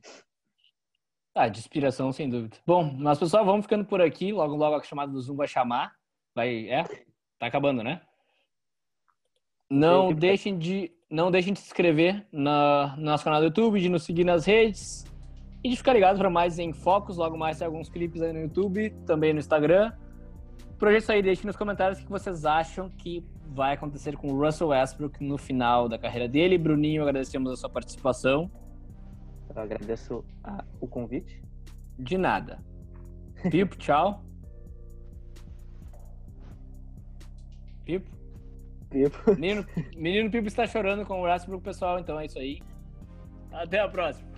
Ah, 1.35 1.47
de 1.47 1.59
inspiração, 1.59 2.11
sem 2.11 2.27
dúvida. 2.27 2.57
Bom, 2.65 2.91
mas 2.97 3.19
pessoal, 3.19 3.45
vamos 3.45 3.65
ficando 3.65 3.85
por 3.85 4.01
aqui. 4.01 4.31
Logo, 4.33 4.55
logo 4.55 4.75
a 4.75 4.81
chamada 4.81 5.11
do 5.11 5.21
Zoom 5.21 5.35
vai 5.35 5.47
chamar. 5.47 5.93
Vai, 6.33 6.67
é? 6.67 6.83
Tá 7.39 7.47
acabando, 7.47 7.83
né? 7.83 8.01
Não 9.69 10.13
deixem 10.13 10.57
de, 10.57 10.91
não 11.09 11.29
deixem 11.29 11.53
de 11.53 11.59
se 11.59 11.65
inscrever 11.67 12.25
na, 12.31 12.95
no 12.97 13.03
nosso 13.03 13.23
canal 13.23 13.39
do 13.41 13.47
YouTube, 13.47 13.79
de 13.79 13.89
nos 13.89 14.03
seguir 14.03 14.23
nas 14.23 14.45
redes 14.45 15.05
e 15.63 15.69
de 15.69 15.75
ficar 15.75 15.93
ligado 15.93 16.17
para 16.17 16.29
mais 16.29 16.57
em 16.57 16.71
focos. 16.73 17.17
Logo 17.17 17.37
mais 17.37 17.57
tem 17.57 17.67
alguns 17.67 17.89
clipes 17.89 18.21
aí 18.21 18.31
no 18.31 18.39
YouTube, 18.39 18.89
também 19.05 19.33
no 19.33 19.39
Instagram. 19.39 19.91
Por 20.79 20.87
é 20.89 20.97
isso 20.97 21.11
aí. 21.11 21.21
Deixem 21.21 21.45
nos 21.45 21.57
comentários 21.57 21.99
o 21.99 22.03
que 22.05 22.09
vocês 22.09 22.45
acham 22.45 22.89
que 22.89 23.25
vai 23.49 23.73
acontecer 23.73 24.15
com 24.15 24.31
o 24.31 24.39
Russell 24.39 24.69
Westbrook 24.69 25.23
no 25.23 25.37
final 25.37 25.89
da 25.89 25.97
carreira 25.97 26.27
dele. 26.27 26.57
Bruninho, 26.57 27.01
agradecemos 27.03 27.51
a 27.51 27.55
sua 27.55 27.69
participação. 27.69 28.49
Eu 29.53 29.61
agradeço 29.61 30.23
a- 30.43 30.63
o 30.79 30.87
convite. 30.87 31.41
De 31.99 32.17
nada. 32.17 32.63
Pipo, 33.49 33.75
tchau. 33.75 34.23
Pipo? 37.87 38.11
Pipo. 38.89 39.31
Menino, 39.39 39.65
menino 39.95 40.29
Pipo 40.29 40.47
está 40.47 40.67
chorando 40.67 41.05
com 41.05 41.19
o 41.19 41.23
braço 41.23 41.45
pro 41.45 41.61
pessoal, 41.61 41.99
então 41.99 42.19
é 42.19 42.25
isso 42.25 42.37
aí. 42.37 42.61
Até 43.51 43.79
a 43.79 43.87
próxima. 43.87 44.29